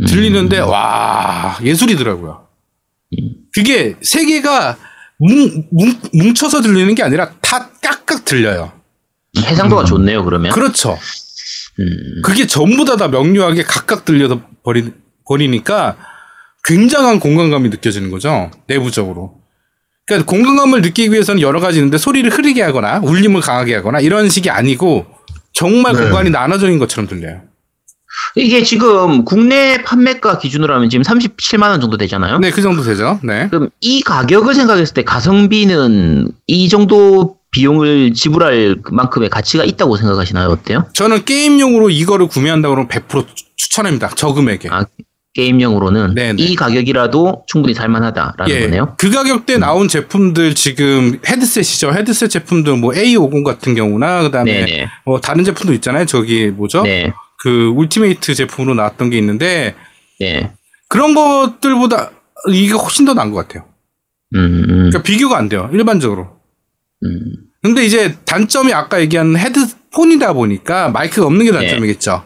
음. 0.00 0.06
들리는데 0.06 0.58
와 0.60 1.58
예술이더라고요. 1.62 2.46
그게 3.54 3.96
세 4.00 4.24
개가 4.24 4.76
뭉, 5.22 5.68
뭉, 5.70 6.00
뭉쳐서 6.12 6.62
들리는 6.62 6.94
게 6.96 7.02
아니라 7.04 7.30
다 7.40 7.70
깍깍 7.80 8.24
들려요. 8.24 8.72
해상도가 9.38 9.84
좋네요 9.84 10.24
그러면. 10.24 10.52
그렇죠. 10.52 10.98
음. 11.78 11.86
그게 12.24 12.46
전부 12.46 12.84
다, 12.84 12.96
다 12.96 13.06
명료하게 13.08 13.62
각각 13.62 14.04
들려서 14.04 14.42
버리, 14.64 14.90
버리니까 15.26 15.96
굉장한 16.64 17.20
공간감이 17.20 17.68
느껴지는 17.68 18.10
거죠. 18.10 18.50
내부적으로. 18.66 19.40
그러니까 20.06 20.28
공간감을 20.28 20.82
느끼기 20.82 21.12
위해서는 21.12 21.40
여러 21.40 21.60
가지 21.60 21.78
있는데 21.78 21.98
소리를 21.98 22.28
흐리게 22.28 22.60
하거나 22.62 22.98
울림을 22.98 23.40
강하게 23.40 23.76
하거나 23.76 24.00
이런 24.00 24.28
식이 24.28 24.50
아니고 24.50 25.06
정말 25.52 25.94
네. 25.94 26.02
공간이 26.02 26.30
나눠져 26.30 26.66
있는 26.66 26.80
것처럼 26.80 27.08
들려요. 27.08 27.42
이게 28.36 28.62
지금 28.62 29.24
국내 29.24 29.82
판매가 29.82 30.38
기준으로 30.38 30.74
하면 30.74 30.88
지금 30.88 31.02
37만 31.02 31.68
원 31.70 31.80
정도 31.80 31.96
되잖아요. 31.98 32.38
네, 32.38 32.50
그 32.50 32.62
정도 32.62 32.82
되죠. 32.82 33.18
네. 33.22 33.48
그럼 33.50 33.68
이 33.80 34.00
가격을 34.02 34.54
생각했을 34.54 34.94
때 34.94 35.02
가성비는 35.04 36.28
이 36.46 36.68
정도 36.68 37.36
비용을 37.50 38.14
지불할 38.14 38.76
만큼의 38.90 39.28
가치가 39.28 39.64
있다고 39.64 39.96
생각하시나요? 39.98 40.48
어때요? 40.48 40.86
저는 40.94 41.24
게임용으로 41.26 41.90
이거를 41.90 42.26
구매한다고 42.28 42.74
그러면 42.74 42.88
100% 42.88 43.26
추- 43.34 43.44
추천합니다. 43.56 44.08
저금액에. 44.08 44.70
아, 44.70 44.86
게임용으로는 45.34 46.14
네네. 46.14 46.42
이 46.42 46.54
가격이라도 46.54 47.44
충분히 47.46 47.72
살만하다라는 47.74 48.60
거네요. 48.60 48.94
그 48.98 49.10
가격대 49.10 49.56
나온 49.58 49.88
제품들 49.88 50.54
지금 50.54 51.18
헤드셋이죠. 51.26 51.92
헤드셋 51.92 52.30
제품들 52.30 52.76
뭐 52.76 52.92
A50 52.92 53.42
같은 53.44 53.74
경우나 53.74 54.22
그다음에 54.22 54.52
네네. 54.66 54.88
뭐 55.06 55.20
다른 55.20 55.42
제품도 55.44 55.72
있잖아요. 55.74 56.04
저기 56.04 56.48
뭐죠? 56.48 56.82
네, 56.82 57.12
그 57.42 57.72
Ultimate 57.74 58.34
제품으로 58.34 58.74
나왔던 58.74 59.10
게 59.10 59.18
있는데 59.18 59.74
네. 60.20 60.52
그런 60.88 61.12
것들보다 61.12 62.12
이게 62.50 62.72
훨씬 62.72 63.04
더 63.04 63.14
나은 63.14 63.32
것 63.32 63.48
같아요. 63.48 63.68
음, 64.36 64.38
음, 64.38 64.66
그러니까 64.68 65.02
비교가 65.02 65.38
안 65.38 65.48
돼요. 65.48 65.68
일반적으로. 65.72 66.40
음. 67.04 67.18
근데 67.60 67.84
이제 67.84 68.16
단점이 68.24 68.72
아까 68.72 69.00
얘기한 69.00 69.36
헤드폰이다 69.36 70.34
보니까 70.34 70.88
마이크가 70.90 71.26
없는 71.26 71.44
게 71.44 71.50
네. 71.50 71.58
단점이겠죠. 71.58 72.24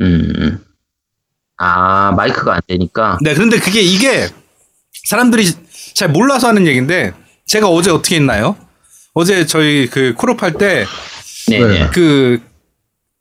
음, 0.00 0.32
음. 0.38 0.64
아, 1.58 2.12
마이크가 2.12 2.54
안 2.54 2.60
되니까. 2.66 3.18
네, 3.20 3.34
그런데 3.34 3.58
그게 3.58 3.82
이게 3.82 4.28
사람들이 5.08 5.44
잘 5.92 6.08
몰라서 6.08 6.48
하는 6.48 6.66
얘기인데 6.66 7.12
제가 7.46 7.68
어제 7.68 7.90
어떻게 7.90 8.16
했나요? 8.16 8.56
어제 9.12 9.44
저희 9.44 9.88
그 9.88 10.14
콜업 10.16 10.42
할때 10.42 10.86
네, 11.48 11.58
네. 11.58 11.66
네. 11.66 11.90
그 11.92 12.40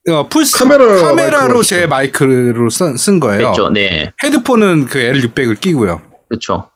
어, 0.09 0.27
풀스 0.29 0.57
카메라 0.57 0.85
카메라로 1.01 1.63
제 1.63 1.85
마이크로 1.87 2.69
쓴, 2.69 2.97
쓴 2.97 3.19
거예요. 3.19 3.37
그렇죠. 3.51 3.69
네. 3.69 4.11
헤드폰은 4.23 4.85
그 4.87 4.99
L600을 4.99 5.59
끼고요. 5.59 6.01
그렇죠. 6.29 6.69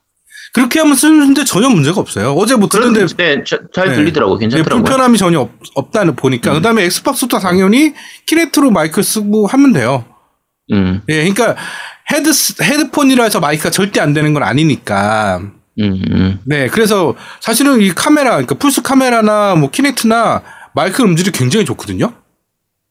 그렇게 0.52 0.78
하면 0.80 0.94
쓰는데 0.94 1.44
전혀 1.44 1.68
문제가 1.68 2.00
없어요. 2.00 2.32
어제 2.34 2.54
뭐 2.54 2.68
그런데 2.68 3.00
듣는데 3.06 3.36
네, 3.36 3.44
저- 3.44 3.58
잘 3.74 3.88
네. 3.88 3.96
들리더라고요. 3.96 4.38
네, 4.38 4.40
괜찮더라고요. 4.46 4.84
불편함이 4.84 5.18
전혀 5.18 5.40
없, 5.40 5.50
없다는 5.74 6.14
보니까 6.14 6.52
음. 6.52 6.56
그다음에 6.56 6.84
엑스박스도 6.84 7.38
당연히 7.40 7.92
Kinect로 8.26 8.70
마이크 8.70 9.02
쓰고 9.02 9.46
하면 9.48 9.72
돼요. 9.72 10.04
음, 10.72 11.02
예, 11.08 11.28
그러니까 11.28 11.56
헤드 12.12 12.30
헤드폰이라 12.62 13.24
해서 13.24 13.40
마이크가 13.40 13.70
절대 13.70 14.00
안 14.00 14.14
되는 14.14 14.32
건 14.32 14.42
아니니까. 14.44 15.40
음, 15.80 16.02
음. 16.12 16.38
네, 16.46 16.68
그래서 16.68 17.16
사실은 17.40 17.80
이 17.80 17.90
카메라, 17.90 18.30
그러니까 18.30 18.54
플스 18.54 18.82
카메라나 18.82 19.56
뭐 19.56 19.70
Kinect나 19.70 20.42
마이크 20.74 21.02
음질이 21.02 21.32
굉장히 21.32 21.64
좋거든요. 21.66 22.12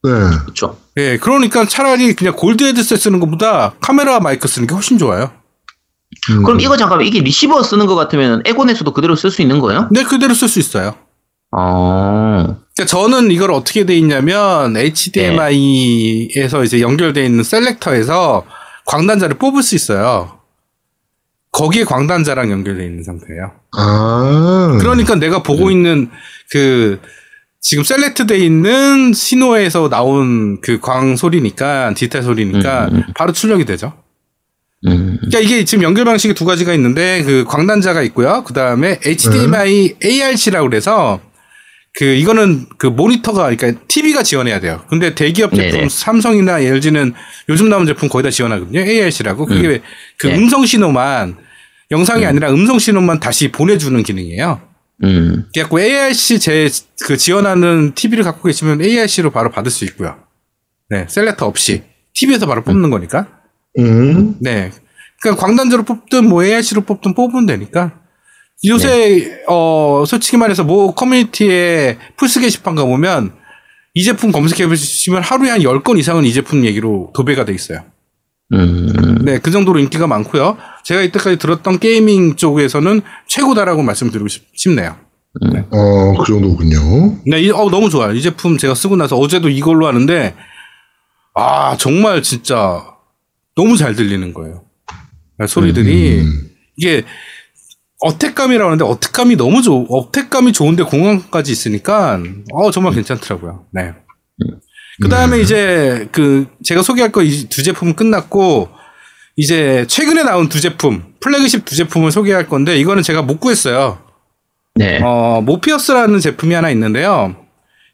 네. 0.04 0.10
그렇죠. 0.42 0.76
예, 0.98 1.16
그러니까 1.18 1.66
차라리 1.66 2.14
그냥 2.14 2.34
골드 2.36 2.62
헤드셋 2.62 3.00
쓰는 3.00 3.20
것보다 3.20 3.74
카메라 3.80 4.20
마이크 4.20 4.46
쓰는 4.46 4.68
게 4.68 4.74
훨씬 4.74 4.98
좋아요. 4.98 5.30
음. 6.30 6.42
그럼 6.42 6.60
이거 6.60 6.76
잠깐만 6.76 7.06
이게 7.06 7.20
리시버 7.20 7.62
쓰는 7.62 7.86
것 7.86 7.94
같으면 7.94 8.42
엑원에서도 8.44 8.92
그대로 8.92 9.16
쓸 9.16 9.30
수 9.30 9.40
있는 9.42 9.60
거예요? 9.60 9.88
네, 9.90 10.04
그대로 10.04 10.34
쓸 10.34 10.48
수 10.48 10.58
있어요. 10.58 10.94
어, 11.56 12.56
그러니까 12.74 12.86
저는 12.86 13.30
이걸 13.30 13.52
어떻게 13.52 13.86
돼 13.86 13.96
있냐면 13.96 14.76
HDMI에서 14.76 16.64
이제 16.64 16.80
연결돼 16.80 17.24
있는 17.24 17.42
selector에서 17.42 18.44
광단자를 18.86 19.38
뽑을 19.38 19.62
수 19.62 19.74
있어요. 19.74 20.38
거기에 21.52 21.84
광단자랑 21.84 22.50
연결돼 22.50 22.84
있는 22.84 23.04
상태예요. 23.04 23.52
아. 23.76 24.76
그러니까 24.80 25.14
내가 25.14 25.42
보고 25.42 25.70
있는 25.70 26.10
그 26.50 27.00
지금 27.64 27.82
select 27.82 28.26
돼 28.26 28.36
있는 28.38 29.14
신호에서 29.14 29.88
나온 29.88 30.60
그 30.60 30.78
광 30.80 31.16
소리니까 31.16 31.94
디지털 31.94 32.22
소리니까 32.22 32.88
음, 32.92 32.96
음. 32.96 33.02
바로 33.16 33.32
출력이 33.32 33.64
되죠. 33.64 33.94
음, 34.86 35.16
그러니까 35.16 35.38
이게 35.40 35.64
지금 35.64 35.82
연결 35.82 36.04
방식이 36.04 36.34
두 36.34 36.44
가지가 36.44 36.74
있는데 36.74 37.22
그 37.22 37.44
광단자가 37.48 38.02
있고요. 38.02 38.44
그 38.44 38.52
다음에 38.52 39.00
HDMI 39.02 39.94
ARC라고 40.04 40.68
그래서 40.68 41.20
그 41.94 42.04
이거는 42.04 42.66
그 42.76 42.86
모니터가 42.86 43.44
그러니까 43.56 43.80
TV가 43.88 44.22
지원해야 44.22 44.60
돼요. 44.60 44.84
근데 44.90 45.14
대기업 45.14 45.54
제품 45.54 45.70
네네. 45.70 45.88
삼성이나 45.88 46.60
LG는 46.60 47.14
요즘 47.48 47.70
나온 47.70 47.86
제품 47.86 48.10
거의 48.10 48.24
다 48.24 48.30
지원하거든요. 48.30 48.80
ARC라고 48.80 49.46
그게 49.46 49.80
그 50.18 50.26
네. 50.26 50.36
음성 50.36 50.66
신호만 50.66 51.36
영상이 51.90 52.26
아니라 52.26 52.50
음성 52.50 52.78
신호만 52.78 53.20
다시 53.20 53.50
보내주는 53.50 54.02
기능이에요. 54.02 54.60
음, 55.02 55.46
그래갖고 55.52 55.80
ARC 55.80 56.38
제 56.38 56.68
그 57.04 57.16
지원하는 57.16 57.92
TV를 57.94 58.24
갖고 58.24 58.44
계시면 58.44 58.80
ARC로 58.80 59.30
바로 59.30 59.50
받을 59.50 59.70
수 59.70 59.84
있고요. 59.84 60.16
네, 60.88 61.06
selector 61.08 61.46
없이 61.46 61.82
TV에서 62.14 62.46
바로 62.46 62.62
뽑는 62.62 62.90
거니까. 62.90 63.28
음. 63.78 64.36
네. 64.40 64.70
그러니까 65.20 65.44
광단자로 65.44 65.82
뽑든 65.84 66.28
뭐 66.28 66.44
ARC로 66.44 66.82
뽑든 66.82 67.14
뽑으면 67.14 67.46
되니까. 67.46 68.00
요새 68.66 69.42
어 69.48 70.04
솔직히 70.06 70.36
말해서 70.36 70.64
뭐 70.64 70.94
커뮤니티에 70.94 71.98
플스 72.16 72.40
게시판 72.40 72.74
가 72.76 72.84
보면 72.84 73.34
이 73.94 74.04
제품 74.04 74.32
검색해 74.32 74.68
보시면 74.68 75.22
하루에 75.22 75.50
한 75.50 75.60
10건 75.60 75.98
이상은 75.98 76.24
이 76.24 76.32
제품 76.32 76.64
얘기로 76.64 77.12
도배가 77.14 77.44
돼 77.44 77.52
있어요. 77.52 77.84
음, 78.54 79.24
네, 79.24 79.38
그 79.38 79.50
정도로 79.50 79.78
인기가 79.80 80.06
많고요. 80.06 80.56
제가 80.84 81.02
이때까지 81.02 81.38
들었던 81.38 81.78
게이밍 81.78 82.36
쪽에서는 82.36 83.02
최고다라고 83.26 83.82
말씀드리고 83.82 84.28
싶, 84.28 84.44
싶네요. 84.54 84.96
어, 85.70 86.14
그 86.18 86.24
정도군요. 86.26 87.18
네, 87.26 87.40
이, 87.40 87.50
어, 87.50 87.68
너무 87.70 87.90
좋아요. 87.90 88.12
이 88.12 88.22
제품 88.22 88.56
제가 88.56 88.74
쓰고 88.74 88.96
나서 88.96 89.16
어제도 89.16 89.48
이걸로 89.48 89.86
하는데, 89.86 90.34
아, 91.34 91.76
정말 91.76 92.22
진짜 92.22 92.84
너무 93.56 93.76
잘 93.76 93.94
들리는 93.94 94.32
거예요. 94.32 94.64
네, 95.38 95.46
소리들이. 95.46 96.20
음. 96.20 96.50
이게 96.76 97.04
어택감이라고 98.00 98.66
하는데 98.66 98.84
어택감이 98.84 99.36
너무 99.36 99.62
좋, 99.62 99.86
어택감이 99.88 100.52
좋은데 100.52 100.84
공간까지 100.84 101.50
있으니까, 101.50 102.20
어, 102.52 102.70
정말 102.70 102.94
괜찮더라고요. 102.94 103.66
네. 103.72 103.94
그 105.02 105.08
다음에 105.08 105.40
이제 105.40 106.08
그 106.12 106.46
제가 106.62 106.82
소개할 106.82 107.10
거 107.12 107.22
이 107.22 107.48
두 107.48 107.62
제품은 107.62 107.94
끝났고, 107.96 108.68
이제 109.36 109.84
최근에 109.88 110.22
나온 110.22 110.48
두 110.48 110.60
제품, 110.60 111.14
플래그십 111.20 111.64
두 111.64 111.74
제품을 111.74 112.12
소개할 112.12 112.48
건데, 112.48 112.76
이거는 112.78 113.02
제가 113.02 113.22
못 113.22 113.40
구했어요. 113.40 113.98
네, 114.76 115.00
어, 115.02 115.40
Mobius라는 115.44 116.20
제품이 116.20 116.54
하나 116.54 116.70
있는데요. 116.70 117.34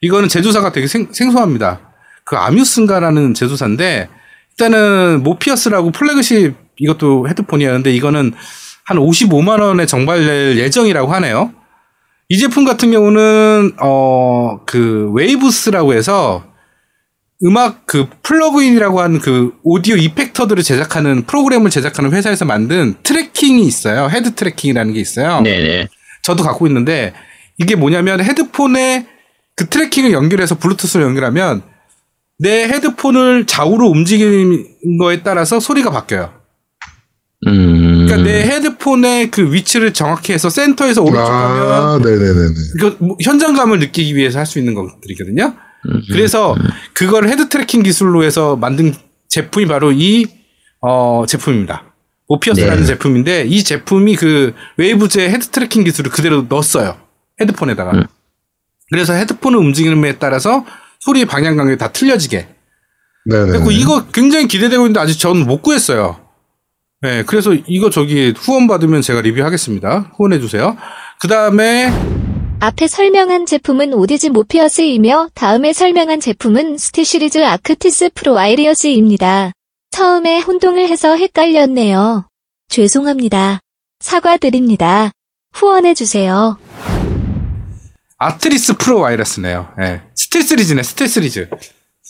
이거는 0.02 0.28
제조사가 0.28 0.72
되게 0.72 0.86
생, 0.86 1.08
생소합니다. 1.12 1.80
그 2.24 2.36
아뮤스인가라는 2.36 3.34
제조사인데, 3.34 4.08
일단은 4.52 5.22
Mobius라고 5.22 5.90
flagship 5.92 6.54
이것도 6.78 7.28
헤드폰이었는데, 7.28 7.92
이거는 7.94 8.32
한 8.84 8.96
55만 8.98 9.60
원에 9.60 9.86
정발될 9.86 10.58
예정이라고 10.58 11.12
하네요. 11.14 11.52
이 12.28 12.38
제품 12.38 12.64
같은 12.64 12.90
경우는, 12.90 13.72
어, 13.80 14.60
그, 14.66 15.10
Waves라고 15.14 15.94
해서, 15.94 16.44
음악 17.44 17.87
그 17.87 18.07
플러그인이라고 18.22 19.00
하는 19.00 19.18
그 19.18 19.53
오디오 19.62 19.96
effector들을 19.96 20.62
제작하는 20.62 21.22
프로그램을 21.24 21.70
제작하는 21.70 22.12
회사에서 22.12 22.44
만든 22.44 22.94
tracking이 23.02 23.62
있어요. 23.66 24.09
head 24.10 24.34
tracking이라는 24.34 24.92
게 24.92 25.00
있어요. 25.00 25.40
네, 25.40 25.59
네. 25.62 25.88
저도 26.22 26.42
갖고 26.42 26.66
있는데 26.66 27.14
이게 27.59 27.76
뭐냐면 27.76 28.22
헤드폰에 28.22 29.07
그 29.57 29.66
tracking을 29.68 30.12
연결해서 30.12 30.59
블루투스로 30.59 31.03
연결하면 31.05 31.62
내 32.38 32.64
헤드폰을 32.64 33.46
좌우로 33.46 33.88
움직이는 33.88 34.98
거에 34.98 35.22
따라서 35.22 35.61
소리가 35.61 35.90
바뀌어요. 35.90 36.33
음, 37.46 38.07
그러니까 38.07 38.16
내 38.18 38.42
헤드폰의 38.42 39.31
그 39.31 39.50
위치를 39.53 39.94
정확히 39.94 40.35
해서 40.35 40.50
센터에서 40.50 41.00
오른쪽 41.03 41.24
가면 41.24 41.72
아, 41.72 41.98
네네네네. 42.05 42.55
이거 42.76 42.96
뭐 42.98 43.16
현장감을 43.22 43.79
느끼기 43.79 44.14
위해서 44.14 44.38
할 44.38 44.46
수 44.46 44.59
있는 44.59 44.74
것들이거든요. 44.74 45.55
음, 45.88 46.02
그래서 46.10 46.54
그걸 46.92 47.28
head 47.28 47.48
tracking 47.48 47.82
기술로 47.82 48.24
해서 48.24 48.56
만든 48.56 48.94
제품이 49.28 49.66
바로 49.66 49.92
이 49.92 50.26
어, 50.80 51.24
제품입니다. 51.26 51.84
Mobius라는 52.28 52.82
네. 52.82 52.86
제품인데 52.86 53.44
이 53.46 53.64
제품이 53.64 54.16
그 54.16 54.54
Waves의 54.76 55.30
head 55.30 55.48
tracking 55.48 55.84
기술을 55.84 56.10
그대로 56.10 56.46
넣었어요. 56.48 56.96
헤드폰에다가. 57.40 57.92
음. 57.92 58.04
그래서 58.90 59.14
헤드폰을 59.14 59.58
움직임에 59.58 60.18
따라서 60.18 60.64
소리의 61.00 61.26
방향 61.26 61.56
간격이 61.56 61.78
다 61.78 61.92
틀려지게. 61.92 62.48
네네. 63.26 63.52
그리고 63.52 63.70
이거 63.70 64.06
굉장히 64.06 64.48
기대되고 64.48 64.82
있는데 64.84 65.00
아직 65.00 65.18
저는 65.18 65.46
못 65.46 65.62
구했어요. 65.62 66.20
네, 67.02 67.22
그래서 67.24 67.54
이거 67.66 67.88
저기 67.88 68.34
후원 68.36 68.66
받으면 68.66 69.00
제가 69.00 69.22
리뷰하겠습니다. 69.22 70.12
후원해 70.16 70.38
주세요. 70.38 70.76
그 71.18 71.28
다음에 71.28 71.90
앞에 72.62 72.88
설명한 72.88 73.46
제품은 73.46 73.94
Audeze 73.94 74.26
Mobius이며 74.28 75.28
다음에 75.34 75.72
설명한 75.72 76.20
제품은 76.20 76.76
SteelSeries 76.76 77.42
Arctis 77.44 78.10
Pro 78.14 78.34
Wireless입니다. 78.34 79.52
처음에 79.90 80.40
혼동을 80.40 80.88
해서 80.88 81.16
헷갈렸네요. 81.16 82.26
죄송합니다. 82.68 83.60
사과드립니다. 84.00 85.10
후원해주세요. 85.54 86.58
Arctis 88.18 88.74
Pro 88.76 89.00
Wireless네요. 89.00 89.72
예. 89.80 90.02
SteelSeries네, 90.14 90.82
SteelSeries. 90.82 91.48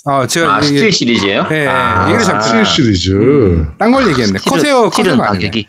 어, 0.04 0.26
제가 0.26 0.56
아, 0.56 0.60
SteelSeries예요? 0.62 1.46
네, 1.48 1.66
아, 1.68 2.06
얘기를 2.08 2.24
잘 2.24 2.42
SteelSeries. 2.42 3.66
딴 3.78 3.92
걸 3.92 4.08
얘기했네. 4.08 4.40
Corsair, 4.40 4.90
Corsair 4.90 5.12
아니네. 5.14 5.26
가격이. 5.28 5.68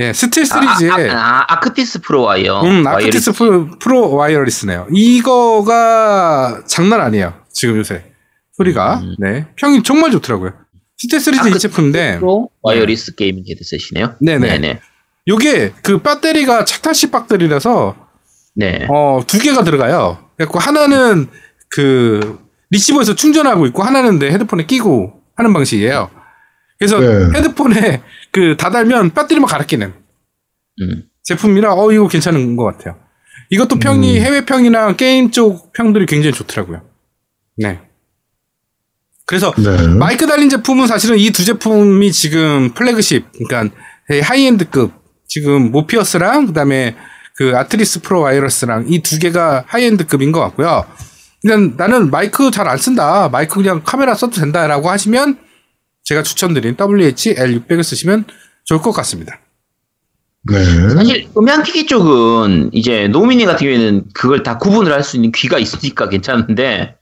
예, 0.00 0.12
SteelSeries에 0.12 1.10
아, 1.10 1.44
Arctis 1.48 2.00
Pro 2.02 2.22
Wire. 2.22 2.62
음. 2.62 2.86
Arctis 2.86 3.32
Pro, 3.32 3.68
Pro 3.80 4.14
Wireless네요. 4.14 4.86
이거가 4.92 6.62
장난 6.66 7.00
아니에요. 7.00 7.34
지금 7.52 7.76
요새. 7.78 8.04
소리가. 8.56 8.98
음. 9.00 9.16
네. 9.18 9.46
평이 9.56 9.82
정말 9.82 10.10
좋더라고요. 10.12 10.52
스틸시리즈 10.98 11.42
아, 11.44 11.48
이 11.48 11.52
그- 11.52 11.58
제품인데 11.58 12.18
Pro 12.18 12.48
Wireless 12.62 13.14
gaming 13.16 13.44
헤드셋이네요. 13.50 14.16
네네. 14.20 14.58
네네. 14.58 14.80
요게 15.28 15.72
그 15.82 15.98
배터리가 16.00 16.64
착탈식 16.64 17.10
배터리라서 17.12 17.96
네. 18.54 18.86
어, 18.90 19.20
두 19.26 19.38
개가 19.38 19.62
들어가요. 19.64 20.18
그리고 20.36 20.58
하나는 20.58 21.28
그 21.70 22.40
리시버에서 22.70 23.14
충전하고 23.14 23.66
있고 23.66 23.82
하나는 23.82 24.18
내 24.18 24.30
헤드폰에 24.30 24.66
끼고 24.66 25.12
하는 25.36 25.52
방식이에요. 25.52 26.10
그래서 26.78 26.98
네. 27.00 27.38
헤드폰에 27.38 28.02
그 28.32 28.56
다 28.56 28.70
달면 28.70 29.10
배터리만 29.10 29.48
갈아 29.48 29.64
끼는 29.64 29.92
음. 30.80 31.02
제품이라 31.24 31.74
어 31.74 31.92
이거 31.92 32.08
괜찮은 32.08 32.56
것 32.56 32.64
같아요. 32.64 32.96
이것도 33.50 33.78
평이 33.78 34.20
해외 34.20 34.44
평이나 34.44 34.94
게임 34.96 35.30
쪽 35.30 35.72
평들이 35.72 36.06
굉장히 36.06 36.32
좋더라고요. 36.34 36.82
네. 37.56 37.80
그래서 39.26 39.52
네. 39.56 39.88
마이크 39.88 40.26
달린 40.26 40.48
제품은 40.48 40.86
사실은 40.86 41.18
이 41.18 41.30
두 41.30 41.44
제품이 41.44 42.12
지금 42.12 42.72
플래그십, 42.74 43.26
그러니까 43.32 43.74
high-end급 44.22 44.92
지금 45.26 45.70
모비우스랑 45.70 46.46
그다음에 46.46 46.96
그 47.36 47.56
Arctis 47.56 48.00
Pro 48.00 48.20
Wireless랑 48.22 48.86
이 48.88 49.02
두 49.02 49.18
개가 49.18 49.64
high-end급인 49.66 50.32
것 50.32 50.40
같고요. 50.40 50.86
그냥 51.42 51.74
나는 51.76 52.10
마이크 52.10 52.50
잘 52.50 52.68
안 52.68 52.78
쓴다, 52.78 53.28
마이크 53.28 53.56
그냥 53.56 53.82
카메라 53.84 54.14
써도 54.14 54.40
된다라고 54.40 54.88
하시면 54.90 55.38
제가 56.08 56.22
추천드린 56.22 56.74
WH-L600을 56.76 57.82
쓰시면 57.82 58.24
좋을 58.64 58.80
것 58.80 58.92
같습니다. 58.92 59.38
네. 60.50 60.64
사실 60.90 61.28
음향기기 61.36 61.84
쪽은 61.86 62.70
이제 62.72 63.08
노미니 63.08 63.44
같은 63.44 63.66
경우에는 63.66 64.04
그걸 64.14 64.42
다 64.42 64.56
구분을 64.56 64.90
할 64.90 65.02
수 65.02 65.16
있는 65.16 65.32
귀가 65.32 65.58
있으니까 65.58 66.08
괜찮은데 66.08 66.94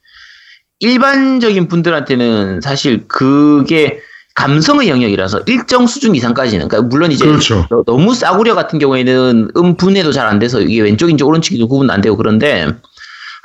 일반적인 0.80 1.68
분들한테는 1.68 2.60
사실 2.62 3.06
그게 3.06 4.00
감성의 4.34 4.88
영역이라서 4.88 5.42
일정 5.46 5.86
수준 5.86 6.14
이상까지는 6.16 6.66
그러니까 6.68 6.88
물론 6.88 7.12
이제 7.12 7.24
그렇죠. 7.24 7.64
너- 7.70 7.84
너무 7.86 8.12
싸구려 8.12 8.54
같은 8.56 8.78
경우에는 8.80 9.50
음 9.56 9.76
분해도 9.76 10.10
잘 10.12 10.26
안 10.26 10.40
돼서 10.40 10.60
이게 10.60 10.82
왼쪽인지 10.82 11.22
오른쪽인지 11.22 11.64
구분 11.68 11.90
안 11.90 12.00
되고 12.00 12.16
그런데 12.16 12.66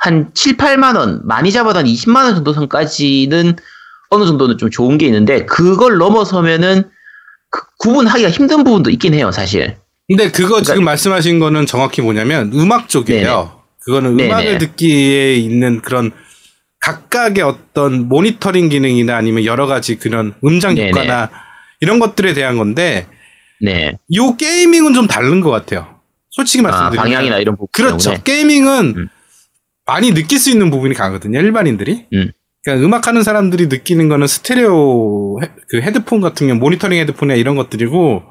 한 0.00 0.30
7, 0.34 0.56
8만 0.56 0.96
원 0.96 1.20
많이 1.24 1.52
잡아도 1.52 1.78
한 1.78 1.86
20만 1.86 2.24
원 2.24 2.34
정도 2.34 2.52
선까지는 2.52 3.54
어느 4.12 4.26
정도는 4.26 4.58
좀 4.58 4.68
좋은 4.70 4.98
게 4.98 5.06
있는데 5.06 5.46
그걸 5.46 5.96
넘어서면은 5.96 6.84
그 7.50 7.62
구분하기가 7.78 8.28
힘든 8.30 8.62
부분도 8.62 8.90
있긴 8.90 9.14
해요 9.14 9.30
사실. 9.32 9.76
근데 10.06 10.30
그거 10.30 10.60
지금 10.60 10.84
말씀하신 10.84 11.38
거는 11.38 11.64
정확히 11.64 12.02
뭐냐면 12.02 12.52
음악 12.54 12.90
쪽이에요. 12.90 13.22
네네. 13.22 13.48
그거는 13.84 14.16
네네. 14.18 14.28
음악을 14.28 14.58
듣기에 14.58 15.36
있는 15.36 15.80
그런 15.80 16.12
각각의 16.80 17.42
어떤 17.42 18.08
모니터링 18.08 18.68
기능이나 18.68 19.16
아니면 19.16 19.46
여러 19.46 19.66
가지 19.66 19.96
그런 19.96 20.34
음장. 20.44 20.76
효과나 20.76 21.30
이런 21.80 21.98
것들에 21.98 22.34
대한 22.34 22.58
건데 22.58 23.06
네. 23.62 23.96
요 24.14 24.36
게이밍은 24.36 24.92
좀 24.92 25.06
다른 25.06 25.40
것 25.40 25.50
같아요. 25.50 26.00
솔직히 26.28 26.60
아, 26.66 26.70
말씀드리면 26.70 27.04
방향이나 27.04 27.38
이런 27.38 27.56
부분. 27.56 27.68
그렇죠. 27.72 28.10
때문에. 28.10 28.22
게이밍은 28.24 28.94
음. 28.98 29.08
많이 29.86 30.12
느낄 30.12 30.38
수 30.38 30.50
있는 30.50 30.70
부분이 30.70 30.94
강하거든요. 30.94 31.40
일반인들이. 31.40 32.06
음. 32.12 32.32
그러니까 32.64 32.86
음악하는 32.86 33.22
사람들이 33.22 33.66
느끼는 33.66 34.08
거는 34.08 34.26
스테레오 34.26 35.40
헤, 35.42 35.50
그 35.68 35.80
헤드폰 35.80 36.20
같은 36.20 36.46
경우 36.46 36.60
모니터링 36.60 36.98
헤드폰이나 37.00 37.34
이런 37.34 37.56
것들이고 37.56 38.22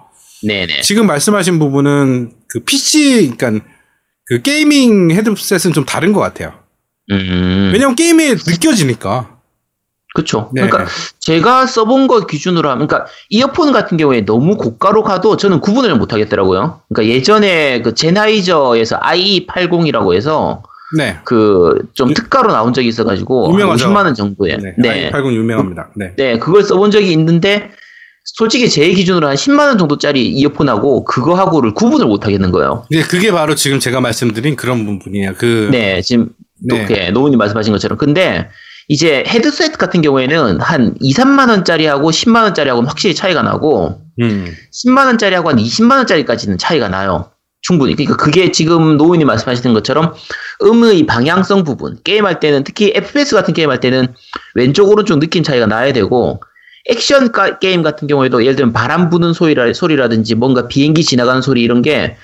네네. 0.44 0.82
지금 0.82 1.06
말씀하신 1.08 1.60
부분은 1.60 2.32
그 2.48 2.60
PC, 2.62 3.36
그러니까 3.38 3.65
그 4.26 4.41
gaming 4.41 5.12
헤드셋은 5.12 5.74
좀 5.74 5.86
다른 5.86 6.13
것 6.13 6.20
같아요. 6.20 6.54
음. 7.12 7.72
왜냐면 7.74 7.96
게임에 7.96 8.36
느껴지니까. 8.36 9.38
그쵸. 10.13 10.50
네. 10.54 10.62
그러니까 10.62 10.91
제가 11.20 11.65
써본 11.67 12.08
거 12.08 12.26
기준으로 12.26 12.70
하면, 12.70 12.88
그러니까 12.88 13.10
이어폰 13.30 13.72
같은 13.72 13.98
경우에 13.98 14.26
너무 14.26 14.58
고가로 14.58 15.04
가도 15.04 15.38
저는 15.38 15.62
구분을 15.62 15.96
못 15.96 16.12
하겠더라고요. 16.12 16.82
그러니까 16.89 17.13
예전에 17.13 17.82
그 17.82 17.94
젠하이저에서 17.93 18.99
IE80이라고 19.00 20.13
해서 20.15 20.63
네. 20.97 21.19
그좀 21.23 22.13
특가로 22.13 22.51
나온 22.51 22.73
적이 22.73 22.89
있어가지고 22.89 23.47
한 23.47 23.54
유명하죠. 23.54 23.88
50만 23.88 24.06
원 24.06 24.13
정도에. 24.13 24.58
네. 24.58 24.73
네. 24.77 25.12
80 25.12 25.34
유명합니다. 25.34 25.91
네. 25.95 26.13
네, 26.17 26.39
그걸 26.39 26.63
써본 26.63 26.91
적이 26.91 27.12
있는데 27.13 27.71
솔직히 28.23 28.69
제 28.69 28.91
기준으로 28.91 29.27
한 29.27 29.36
10만 29.36 29.67
원 29.67 29.77
정도짜리 29.77 30.27
이어폰하고 30.30 31.06
그거하고를 31.06 31.73
구분을 31.73 32.06
못 32.06 32.25
하겠는 32.25 32.51
거예요. 32.51 32.86
근데 32.89 33.04
그게 33.04 33.32
바로 33.32 33.56
지금 33.56 33.80
제가 33.80 33.99
말씀드린 34.01 34.56
그런 34.56 34.86
부분이에요. 34.86 35.34
그 35.38 35.69
네, 35.71 36.01
지금 36.01 36.30
네. 36.60 36.77
이렇게 36.77 37.12
노우님 37.12 37.38
말씀하신 37.39 37.73
것처럼. 37.73 37.97
근데 37.97 38.49
이제 38.88 39.23
헤드셋 39.25 39.77
같은 39.77 40.01
경우에는 40.01 40.60
한 40.60 40.95
2, 40.99 41.13
3만 41.13 41.49
원짜리하고 41.49 42.12
10만 42.12 42.43
원짜리하고는 42.43 42.88
확실히 42.89 43.15
차이가 43.15 43.41
나고 43.41 44.01
음. 44.19 44.54
10만 44.73 45.06
원짜리하고 45.08 45.49
한 45.49 45.58
20만 45.58 45.97
원짜리까지는 45.97 46.58
차이가 46.58 46.89
나요. 46.89 47.32
충분히. 47.62 47.95
그러니까 47.95 48.17
그게 48.17 48.52
지금 48.52 48.97
노우님 48.97 49.28
말씀하시는 49.28 49.74
것처럼 49.74 50.13
음의 50.63 51.06
방향성 51.06 51.63
부분. 51.63 51.97
게임할 52.04 52.39
때는 52.39 52.63
특히 52.63 52.91
FPS 52.95 53.36
같은 53.36 53.54
게임할 53.54 53.80
때는 53.80 54.08
왼쪽 54.56 54.89
오른쪽 54.89 55.19
느낌 55.19 55.43
차이가 55.43 55.65
나야 55.67 55.93
되고 55.93 56.41
액션 56.89 57.32
가- 57.32 57.60
게임 57.60 57.84
같은 57.84 58.08
경우에도 58.08 58.43
예를 58.43 58.56
들면 58.56 58.74
바람 58.74 59.10
부는 59.10 59.34
소리라, 59.34 59.71
소리라든지 59.74 60.34
뭔가 60.36 60.67
비행기 60.67 61.04
지나가는 61.04 61.41
소리 61.41 61.62
이런 61.62 61.82
게 61.82 62.17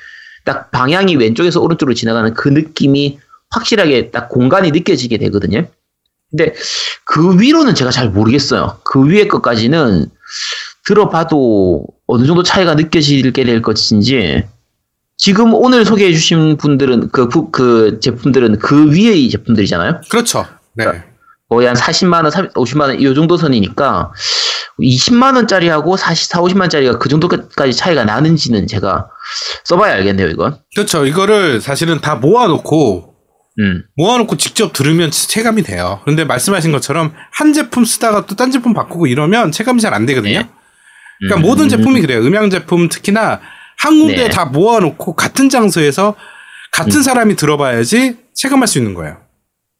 딱 0.46 0.72
방향이 0.72 1.18
왼쪽에서 1.18 1.60
오른쪽으로 1.60 1.94
지나가는 1.94 2.34
그 2.34 2.48
느낌이 2.48 3.20
확실하게 3.50 4.12
딱 4.12 4.30
공간이 4.30 4.72
느껴지게 4.72 5.18
되거든요. 5.18 5.68
근데 6.30 6.54
그 7.04 7.38
위로는 7.38 7.76
제가 7.76 7.92
잘 7.92 8.10
모르겠어요. 8.12 8.80
그 8.86 9.06
위에 9.10 9.28
것까지는 9.28 10.06
들어봐도 10.86 11.84
어느 12.08 12.26
정도 12.26 12.44
차이가 12.44 12.76
느껴지게 12.76 13.44
될 13.44 13.62
것인지 13.62 14.46
지금 15.18 15.54
오늘 15.54 15.84
소개해 15.86 16.14
주신 16.14 16.58
분들은 16.58 17.10
그, 17.12 17.28
부- 17.28 17.50
그 17.52 18.00
제품들은 18.02 18.60
그 18.60 18.92
위의 18.94 19.30
제품들이잖아요. 19.30 20.02
그렇죠. 20.10 20.46
네. 20.76 20.86
거의 21.50 21.66
한 21.68 21.76
40만 21.76 22.24
원, 22.24 22.30
30, 22.32 22.54
50만 22.54 22.82
원 22.82 23.00
이 23.00 23.16
정도 23.16 23.38
선이니까 23.38 24.12
20만 24.82 25.36
원짜리하고 25.36 25.98
40, 25.98 26.30
4, 26.30 26.42
50만 26.42 26.60
원짜리가 26.62 26.98
그 27.00 27.10
정도까지 27.10 27.74
차이가 27.74 28.04
나는지는 28.04 28.68
제가 28.68 29.08
써봐야 29.64 29.94
알겠네요, 29.96 30.28
이건. 30.28 30.60
그렇죠. 30.76 31.06
이거를 31.06 31.62
사실은 31.62 32.00
다 32.02 32.16
모아놓고 32.16 33.16
음. 33.60 33.84
모아놓고 33.96 34.38
직접 34.38 34.72
들으면 34.72 35.10
체감이 35.10 35.64
돼요. 35.64 36.00
그런데 36.04 36.26
말씀하신 36.26 36.72
것처럼 36.72 37.14
한 37.32 37.54
제품 37.54 37.86
쓰다가 37.86 38.26
또 38.28 38.36
딴 38.36 38.52
제품 38.52 38.74
바꾸고 38.74 39.08
이러면 39.08 39.52
체감이 39.52 39.82
잘 39.82 39.94
안 39.96 40.06
되거든요. 40.06 40.40
네. 40.42 40.50
그러니까 41.22 41.40
음. 41.40 41.50
모든 41.50 41.70
제품이 41.70 42.02
그래요. 42.02 42.20
음향 42.20 42.52
제품 42.52 42.88
특히나 42.90 43.40
한 43.78 44.00
군데 44.00 44.24
네. 44.24 44.30
다 44.30 44.46
모아놓고 44.46 45.16
같은 45.16 45.50
장소에서 45.50 46.16
같은 46.72 47.02
사람이 47.04 47.36
들어봐야지 47.36 48.18
체감할 48.34 48.68
수 48.68 48.78
있는 48.78 48.94
거예요. 48.94 49.18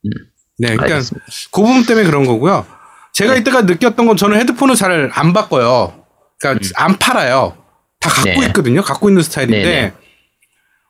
음. 0.04 0.10
네, 0.58 0.68
그러니까 0.68 0.94
알겠습니다. 0.96 1.26
그 1.52 1.62
부분 1.62 1.84
때문에 1.86 2.06
그런 2.06 2.26
거고요. 2.26 2.66
제가 3.12 3.34
네. 3.34 3.40
이때까지 3.40 3.66
느꼈던 3.66 4.06
건 4.06 4.16
저는 4.16 4.38
헤드폰을 4.40 4.74
잘 4.74 5.10
안 5.12 5.32
바꿔요. 5.32 6.04
그러니까 6.40 6.68
안 6.76 6.98
팔아요. 6.98 7.56
다 8.00 8.10
갖고 8.10 8.30
음. 8.30 8.40
네. 8.40 8.46
있거든요. 8.46 8.82
갖고 8.82 9.08
있는 9.08 9.22
스타일인데, 9.22 9.62
네네. 9.62 9.92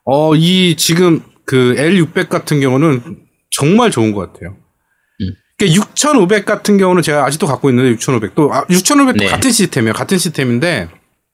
어, 0.04 0.34
이 0.34 0.76
지금 0.76 1.22
그 1.46 1.74
L600 1.78 2.28
같은 2.28 2.60
경우는 2.60 3.18
정말 3.50 3.90
좋은 3.90 4.12
것 4.12 4.32
같아요. 4.32 4.56
음. 5.20 5.34
그러니까 5.58 5.80
6500 6.02 6.44
같은 6.44 6.76
경우는 6.76 7.02
제가 7.02 7.24
아직도 7.24 7.46
갖고 7.46 7.70
있는데 7.70 7.96
6500도 7.96 8.52
아, 8.52 8.64
6500도 8.66 9.18
네. 9.18 9.26
같은 9.26 9.50
시스템이에요. 9.50 9.94
같은 9.94 10.18
시스템인데 10.18 10.88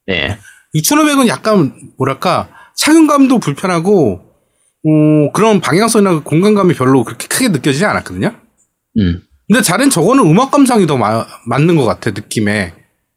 네. 0.06 0.38
6500은 0.74 1.28
약간 1.28 1.74
뭐랄까 1.98 2.48
착용감도 2.76 3.38
불편하고 3.38 4.20
어, 4.86 5.32
그런 5.32 5.60
방향성이나 5.60 6.22
공간감이 6.22 6.74
별로 6.74 7.04
그렇게 7.04 7.26
크게 7.28 7.48
느껴지지 7.48 7.84
않았거든요. 7.84 8.34
음. 8.98 9.20
근데 9.48 9.62
다른 9.62 9.90
저거는 9.90 10.24
음악 10.26 10.50
감상이 10.50 10.86
더 10.86 10.96
마- 10.96 11.26
맞는 11.46 11.76
것 11.76 11.84
같아 11.84 12.10
느낌에. 12.10 12.74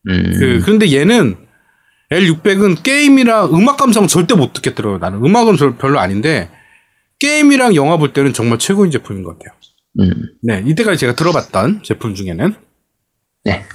음. 0.10 0.32
그 0.40 0.62
그런데 0.64 0.92
얘는 0.94 1.36
L600은 2.12 2.84
게임이랑 2.84 3.54
음악 3.54 3.78
감상 3.78 4.08
절대 4.08 4.34
못 4.36 4.54
듣겠더라고요. 4.54 5.00
나는 5.00 5.24
음악은 5.24 5.58
별- 5.58 5.78
별로 5.78 6.00
아닌데 6.00 6.50
게임이랑 7.20 7.76
영화 7.76 7.98
볼 7.98 8.14
때는 8.14 8.34
정말 8.34 8.60
최고인 8.60 8.92
제품인 8.92 9.24
것 9.24 9.38
같아요. 9.40 9.58
음. 10.00 10.12
네, 10.44 10.64
이때까지 10.66 11.00
제가 11.00 11.16
들어봤던 11.16 11.82
제품 11.84 12.14
중에는. 12.14 12.54
네. 13.46 13.66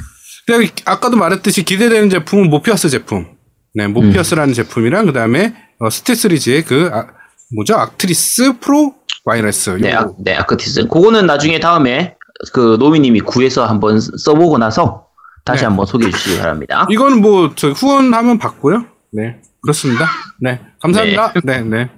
아까도 0.85 1.17
말했듯이 1.17 1.65
기대되는 1.65 2.09
제품은 2.11 2.49
모피어스 2.51 2.89
제품. 2.89 3.32
네, 3.75 3.87
모피어스라는 3.87 4.55
제품이랑 4.55 5.07
그 5.07 5.13
다음에 5.13 5.55
스테 5.91 6.15
시리즈의 6.15 6.63
그 6.65 6.91
아, 6.93 7.07
뭐죠? 7.55 7.75
악트리스 7.77 8.59
프로 8.61 8.95
와이러스. 9.25 9.71
네, 9.81 9.93
아. 9.93 10.09
네, 10.19 10.35
아크티스. 10.37 10.89
그거는 10.89 11.27
나중에 11.27 11.61
다음에 11.61 12.17
그 12.53 12.77
노미님이 12.79 13.21
구해서 13.21 13.65
한번 13.67 14.01
써보고 14.01 14.59
나서 14.59 15.07
다시 15.45 15.61
네. 15.63 15.67
한번 15.67 15.87
소개해 15.87 16.11
주시기 16.11 16.39
바랍니다. 16.39 16.87
이건 16.91 17.21
뭐 17.21 17.53
저 17.55 17.71
후원하면 17.71 18.39
받고요. 18.39 18.85
네, 19.13 19.37
그렇습니다. 19.63 20.09
네, 20.41 20.61
감사합니다. 20.81 21.35
네, 21.45 21.61
네. 21.63 21.91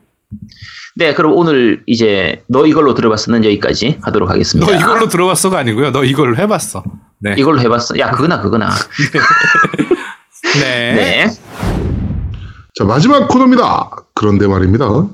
네, 0.97 1.15
그럼 1.15 1.33
오늘 1.33 1.83
이제 1.87 2.43
너 2.49 2.67
이걸로 2.67 2.95
들어봤으는 2.95 3.45
여기까지 3.45 3.99
하도록 4.03 4.29
너 4.29 4.33
하겠습니다. 4.35 4.77
이걸로 4.77 5.09
들어봤어가 5.09 5.59
아니고요. 5.59 5.93
너 5.93 6.05
이걸로 6.05 6.37
해봤어. 6.37 6.83
네. 7.21 7.35
이걸로 7.39 7.61
해봤어. 7.61 7.99
야 7.99 8.11
그거나 8.11 8.41
그거나. 8.41 8.69
네. 10.61 10.95
네. 10.95 11.27
자, 12.77 12.83
마지막 12.83 13.29
코너입니다. 13.29 13.91
그런데 14.15 14.49
말입니다. 14.49 15.09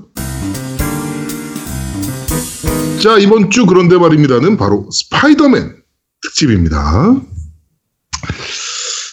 자, 3.02 3.18
이번 3.18 3.50
주 3.50 3.66
그런데 3.66 3.98
말입니다는 3.98 4.56
바로 4.56 4.88
스파이더맨 4.90 5.76
특집입니다. 6.22 7.16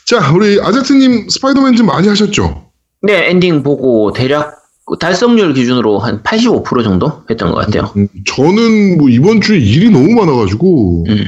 자, 0.06 0.32
우리 0.32 0.62
아제트님 0.62 1.28
스파이더맨 1.28 1.76
좀 1.76 1.88
많이 1.88 2.08
하셨죠? 2.08 2.72
네 3.02 3.30
엔딩 3.30 3.64
보고 3.64 4.14
대략 4.14 4.56
달성률 4.98 5.54
기준으로 5.54 6.00
한 6.00 6.24
85% 6.24 6.86
정도 6.86 7.24
했던 7.30 7.52
것 7.52 7.58
같아요. 7.58 7.92
음, 7.98 8.08
저는 8.26 8.98
뭐 8.98 9.10
이번 9.10 9.42
주에 9.42 9.58
일이 9.58 9.90
너무 9.90 10.14
많아가지고 10.14 11.06
음. 11.10 11.26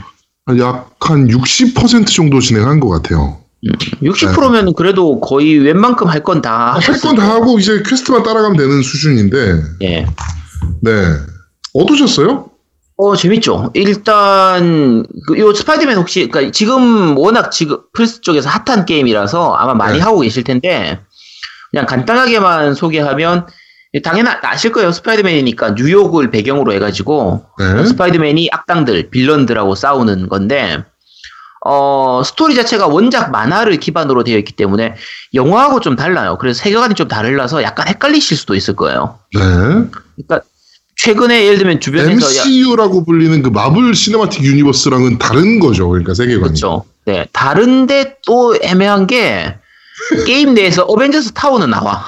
약한 0.57 1.27
60% 1.27 2.07
정도 2.15 2.39
진행한 2.39 2.79
것 2.79 2.87
같아요. 2.87 3.38
60%면 3.63 4.73
그래도 4.73 5.19
거의 5.19 5.57
웬만큼 5.57 6.07
할 6.07 6.23
건 6.23 6.41
다 6.41 6.73
할 6.79 6.99
건 7.01 7.15
다 7.15 7.23
하고 7.29 7.59
이제 7.59 7.83
quest만 7.83 8.23
따라가면 8.23 8.57
되는 8.57 8.81
수준인데, 8.81 9.61
예. 9.83 10.05
네. 10.81 10.91
어떠셨어요? 11.73 12.49
어 12.97 13.15
재밌죠. 13.15 13.71
일단 13.75 15.05
그, 15.27 15.37
요 15.39 15.53
스파이더맨 15.53 15.97
혹시 15.97 16.27
그러니까 16.27 16.51
지금 16.51 17.17
워낙 17.17 17.49
지금 17.51 17.77
플스 17.93 18.19
쪽에서 18.21 18.49
핫한 18.49 18.85
게임이라서 18.85 19.53
아마 19.55 19.73
많이 19.73 19.97
네. 19.99 20.03
하고 20.03 20.19
계실 20.19 20.43
텐데 20.43 20.99
그냥 21.71 21.85
간단하게만 21.85 22.73
소개하면 22.75 23.47
당연히 24.03 24.29
아실 24.41 24.71
거예요. 24.73 24.91
스파이더맨이니까 24.91 25.71
뉴욕을 25.71 26.29
배경으로 26.29 26.73
해가지고 26.73 27.45
네. 27.59 27.85
스파이더맨이 27.85 28.49
악당들 28.51 29.09
villain들하고 29.11 29.75
싸우는 29.75 30.27
건데 30.27 30.83
어 31.65 32.21
스토리 32.23 32.55
자체가 32.55 32.87
원작 32.87 33.31
만화를 33.31 33.77
기반으로 33.77 34.23
되어 34.23 34.37
있기 34.37 34.53
때문에 34.53 34.95
영화하고 35.33 35.79
좀 35.81 35.95
달라요. 35.95 36.37
그래서 36.39 36.61
세계관이 36.63 36.95
좀 36.95 37.07
다르라서 37.07 37.63
약간 37.63 37.87
헷갈리실 37.87 38.37
수도 38.37 38.55
있을 38.55 38.75
거예요. 38.75 39.19
네. 39.33 39.41
그러니까 39.41 40.41
최근에 40.95 41.45
예를 41.45 41.57
들면 41.59 41.79
주변에서 41.79 42.25
야- 42.37 42.41
MCU라고 42.45 43.05
불리는 43.05 43.41
그 43.41 43.49
Marvel 43.49 43.93
Cinematic 43.95 44.43
Universe랑은 44.43 45.17
다른 45.17 45.59
거죠. 45.59 45.89
그러니까 45.89 46.13
세계관이. 46.13 46.41
그렇죠. 46.43 46.85
네. 47.05 47.25
다른데 47.33 48.17
또 48.25 48.55
애매한 48.61 49.07
게 49.07 49.55
게임 50.25 50.53
내에서 50.53 50.83
어벤져스 50.83 51.33
타워는 51.33 51.69
나와. 51.69 52.05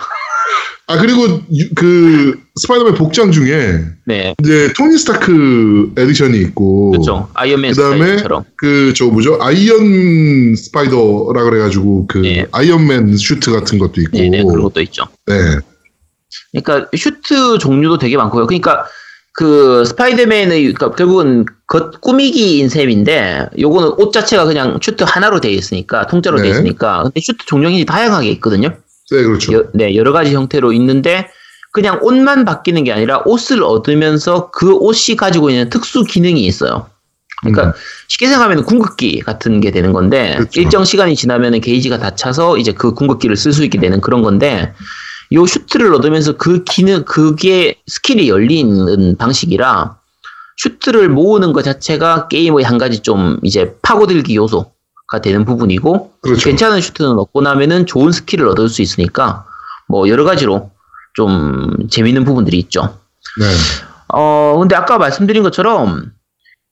아 0.87 0.97
그리고 0.97 1.41
유- 1.55 1.73
그 1.73 2.39
스파이더맨 2.59 2.95
복장 2.95 3.31
중에 3.31 3.79
네. 4.05 4.35
이제 4.41 4.73
토니 4.75 4.97
스타크 4.97 5.93
edition이 5.97 6.37
있고 6.41 6.91
그렇죠. 6.91 7.29
아이언맨 7.33 7.73
그다음에. 7.73 8.17
그 8.57 8.93
저 8.95 9.05
뭐죠 9.05 9.37
아이언 9.41 10.55
스파이더라 10.55 11.43
그래가지고 11.43 12.07
그 12.07 12.17
네. 12.19 12.45
아이언맨 12.51 13.15
슈트 13.17 13.51
같은 13.51 13.77
것도 13.79 14.01
있고 14.01 14.17
네, 14.17 14.29
네, 14.29 14.43
그런 14.43 14.63
것도 14.63 14.81
있죠. 14.81 15.05
네. 15.27 15.33
그러니까 16.51 16.89
슈트 16.97 17.57
종류도 17.59 17.97
되게 17.97 18.17
많고요. 18.17 18.47
그러니까 18.47 18.85
그 19.33 19.85
스파이더맨의 19.85 20.59
그러니까 20.73 20.91
결국은 20.91 21.45
겉 21.67 22.01
꾸미기인 22.01 22.67
셈인데 22.67 23.47
요거는 23.57 23.93
옷 23.97 24.11
자체가 24.11 24.43
그냥 24.43 24.77
슈트 24.81 25.05
하나로 25.07 25.39
되어 25.39 25.51
있으니까 25.51 26.05
통째로 26.07 26.35
네. 26.37 26.43
되어 26.43 26.51
있으니까 26.51 27.03
근데 27.03 27.21
슈트 27.21 27.45
종류이 27.45 27.85
다양하게 27.85 28.29
있거든요. 28.31 28.75
네 29.11 29.23
그렇죠 29.23 29.53
여, 29.53 29.63
네, 29.73 29.95
여러 29.95 30.11
가지 30.11 30.33
형태로 30.33 30.73
있는데 30.73 31.29
그냥 31.71 31.99
옷만 32.01 32.45
바뀌는 32.45 32.83
게 32.83 32.91
아니라 32.91 33.21
옷을 33.25 33.63
얻으면서 33.63 34.51
그 34.51 34.73
옷이 34.73 35.15
가지고 35.15 35.49
있는 35.49 35.69
특수 35.69 36.03
기능이 36.03 36.43
있어요. 36.45 36.87
그러니까 37.41 37.67
음. 37.67 37.71
쉽게 38.07 38.27
생각하면 38.27 38.65
궁극기 38.65 39.19
같은 39.19 39.61
게 39.61 39.71
되는 39.71 39.93
건데 39.93 40.35
그렇죠. 40.37 40.61
일정 40.61 40.83
시간이 40.83 41.15
지나면 41.15 41.59
게이지가 41.59 41.97
다 41.97 42.13
차서 42.13 42.57
이제 42.57 42.71
그 42.71 42.93
궁극기를 42.93 43.35
쓸 43.35 43.51
수 43.51 43.63
있게 43.63 43.79
되는 43.79 43.99
그런 43.99 44.21
건데 44.21 44.73
요 45.31 45.45
슈트를 45.45 45.93
얻으면서 45.95 46.37
그 46.37 46.63
기능 46.63 47.03
그게 47.03 47.79
skill이 47.87 48.29
열리는 48.29 49.15
방식이라 49.17 49.97
슈트를 50.57 51.09
모으는 51.09 51.53
것 51.53 51.63
자체가 51.63 52.27
게임의 52.27 52.63
한 52.63 52.77
가지 52.77 52.99
좀 52.99 53.39
이제 53.41 53.75
파고들기 53.81 54.35
요소 54.35 54.71
가 55.11 55.19
되는 55.19 55.43
부분이고 55.45 56.13
그렇죠 56.21 56.41
괜찮은 56.49 56.79
슈트는 56.81 57.19
얻고 57.19 57.41
나면은 57.41 57.85
좋은 57.85 58.11
skill을 58.13 58.47
얻을 58.47 58.69
수 58.69 58.81
있으니까 58.81 59.45
뭐 59.87 60.07
여러 60.07 60.23
가지로 60.23 60.71
좀 61.13 61.75
재밌는 61.89 62.23
부분들이 62.23 62.57
있죠. 62.59 62.97
네 63.39 63.45
어 64.13 64.57
근데 64.59 64.75
아까 64.75 64.97
말씀드린 64.97 65.41
것처럼 65.41 66.11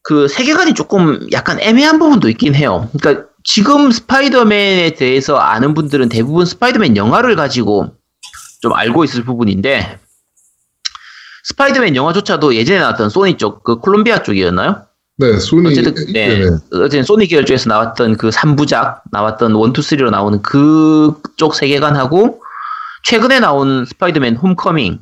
그 0.03 0.27
세계관이 0.27 0.73
조금 0.73 1.25
약간 1.31 1.57
애매한 1.61 1.97
부분도 1.99 2.27
있긴 2.29 2.53
해요. 2.53 2.89
그러니까 2.97 3.27
지금 3.45 3.91
스파이더맨에 3.91 4.95
대해서 4.95 5.37
아는 5.37 5.73
분들은 5.73 6.09
대부분 6.09 6.45
스파이더맨 6.45 6.97
영화를 6.97 7.37
가지고 7.37 7.95
좀 8.61 8.73
알고 8.73 9.05
있을 9.05 9.23
부분인데 9.23 9.99
스파이더맨 11.45 11.95
영화조차도 11.95 12.55
예전에 12.55 12.79
나왔던 12.79 13.09
소니 13.09 13.37
쪽 13.37 13.63
그 13.63 13.77
콜롬비아 13.79 14.21
쪽이었나요? 14.21 14.85
네, 15.19 15.37
소니 15.37 15.67
어쨌든 15.67 16.13
네, 16.13 16.45
어쨌든 16.71 17.03
소니 17.03 17.27
계열 17.27 17.45
쪽에서 17.45 17.69
나왔던 17.69 18.15
그 18.15 18.29
3부작 18.29 19.01
나왔던 19.11 19.51
1, 19.51 19.57
2, 19.57 19.73
3로 19.73 20.09
나오는 20.11 20.41
그쪽 20.41 21.55
세계관하고 21.55 22.41
최근에 23.03 23.39
나온 23.41 23.85
스파이더맨 23.85 24.37
홈커밍 24.37 24.99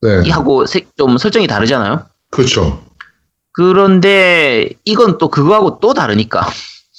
네, 0.00 0.22
이하고 0.24 0.64
세- 0.66 0.86
좀 0.96 1.18
설정이 1.18 1.46
다르잖아요. 1.46 2.06
그렇죠. 2.30 2.82
그런데 3.52 4.70
이건 4.84 5.18
또 5.18 5.28
그거하고 5.28 5.80
또 5.80 5.92
다르니까. 5.92 6.46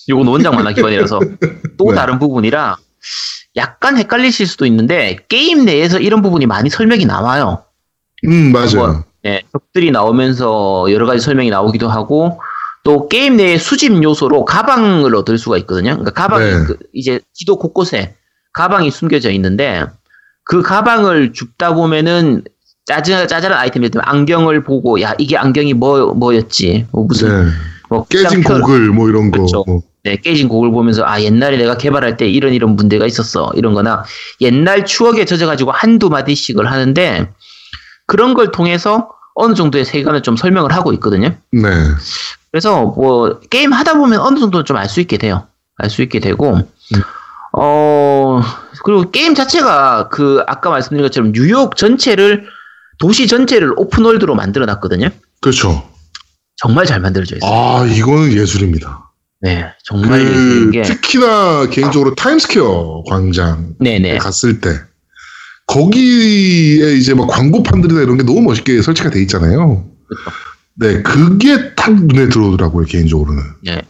이건 0.08 0.28
원작 0.28 0.54
만화 0.56 0.72
기반이라서. 0.74 1.20
또 1.78 1.86
네. 1.90 1.96
다른 1.96 2.20
부분이라 2.20 2.78
약간 3.56 3.98
헷갈리실 3.98 4.46
수도 4.46 4.66
있는데 4.66 5.18
게임 5.30 5.66
내에서 5.66 6.00
이런 6.00 6.22
부분이 6.22 6.46
많이 6.46 6.70
설명이 6.70 7.06
나와요. 7.06 7.64
음 8.26 8.52
맞아요. 8.52 8.76
뭐, 8.76 9.04
네, 9.24 9.44
적들이 9.52 9.92
나오면서 9.92 10.88
여러 10.92 11.06
가지 11.06 11.22
설명이 11.22 11.50
나오기도 11.50 11.88
하고 11.90 12.40
또 12.84 13.08
게임 13.08 13.38
내에 13.38 13.58
수집 13.58 14.02
요소로 14.02 14.46
가방을 14.46 15.16
얻을 15.16 15.38
수가 15.38 15.58
있거든요. 15.60 15.92
그러니까 15.92 16.12
가방이 16.12 16.46
네. 16.46 16.64
그 16.66 16.78
이제 16.94 17.20
지도 17.34 17.58
곳곳에 17.58 18.16
가방이 18.54 18.90
숨겨져 18.92 19.32
있는데 19.32 19.86
그 20.46 20.62
가방을 20.62 21.34
줍다 21.34 21.74
보면은 21.76 22.44
짜증 22.86 23.28
짜잘한 23.28 23.60
아이템 23.60 23.84
예를 23.84 23.92
들면 23.92 24.06
안경을 24.08 24.64
보고 24.64 25.00
야 25.02 25.14
이게 25.20 25.38
안경이 25.38 25.74
뭐 25.74 26.14
뭐였지 26.14 26.88
뭐 26.92 27.04
무슨 27.06 27.46
네. 27.46 27.52
뭐 27.90 28.06
깨진 28.08 28.42
표- 28.42 28.60
고글 28.60 28.88
뭐 28.90 29.10
이런 29.10 29.30
거 29.30 29.38
그렇죠. 29.38 29.64
뭐. 29.68 29.82
네, 30.04 30.16
깨진 30.16 30.48
곡을 30.48 30.72
보면서 30.72 31.04
아 31.06 31.22
옛날에 31.22 31.58
내가 31.58 31.78
개발할 31.78 32.16
때 32.18 32.28
이런 32.28 32.54
이런 32.54 32.76
문제가 32.76 33.06
있었어 33.06 33.52
이런거나 33.56 34.06
옛날 34.42 34.86
추억에 34.86 35.26
젖어가지고 35.26 35.72
한두 35.72 36.10
마디씩을 36.10 36.72
하는데 36.72 37.30
그런 38.08 38.34
걸 38.34 38.52
통해서 38.52 39.10
어느 39.40 39.54
정도의 39.54 39.86
세계관을 39.86 40.22
좀 40.22 40.36
설명을 40.36 40.72
하고 40.74 40.94
있거든요. 40.94 41.36
네. 41.52 41.62
그래서 42.52 42.84
뭐 42.86 43.40
게임 43.50 43.72
하다 43.74 43.94
보면 43.96 44.20
어느 44.20 44.40
정도 44.40 44.64
좀 44.64 44.78
알 44.78 44.88
수 44.90 45.00
있게 45.00 45.18
돼요. 45.18 45.48
알 45.78 45.90
수 45.90 46.02
있게 46.02 46.20
되고 46.20 46.60
어 47.54 48.42
그리고 48.84 49.10
게임 49.12 49.34
자체가 49.36 50.10
그 50.10 50.44
아까 50.48 50.70
말씀드린 50.70 51.04
것처럼 51.04 51.32
뉴욕 51.32 51.76
전체를 51.76 52.46
도시 53.00 53.28
전체를 53.28 53.74
open 53.78 53.99
world로 53.99 54.36
만들어 54.36 54.66
놨거든요. 54.66 55.10
그렇죠. 55.42 55.84
정말 56.58 56.86
잘 56.86 57.00
만들어져 57.00 57.38
있어요. 57.38 57.50
아, 57.52 57.86
이거는 57.86 58.34
예술입니다. 58.34 59.10
네, 59.42 59.66
정말 59.86 60.26
그, 60.26 60.82
특히나 60.84 61.68
개인적으로 61.68 62.14
타임스퀘어 62.16 63.04
광장 63.08 63.74
네네 63.80 64.18
갔을 64.18 64.60
때 64.60 64.82
거기에 65.70 66.94
이제 66.96 67.14
막 67.14 67.28
광고판들이나 67.28 68.02
이런 68.02 68.18
게 68.18 68.24
너무 68.24 68.42
멋있게 68.42 68.82
설치가 68.82 69.10
돼 69.10 69.22
있잖아요. 69.22 69.86
네, 70.76 71.02
그게 71.04 71.76
딱 71.76 71.94
눈에 71.94 72.28
들어오더라고요, 72.30 72.86
개인적으로는. 72.86 73.44
네. 73.64 73.82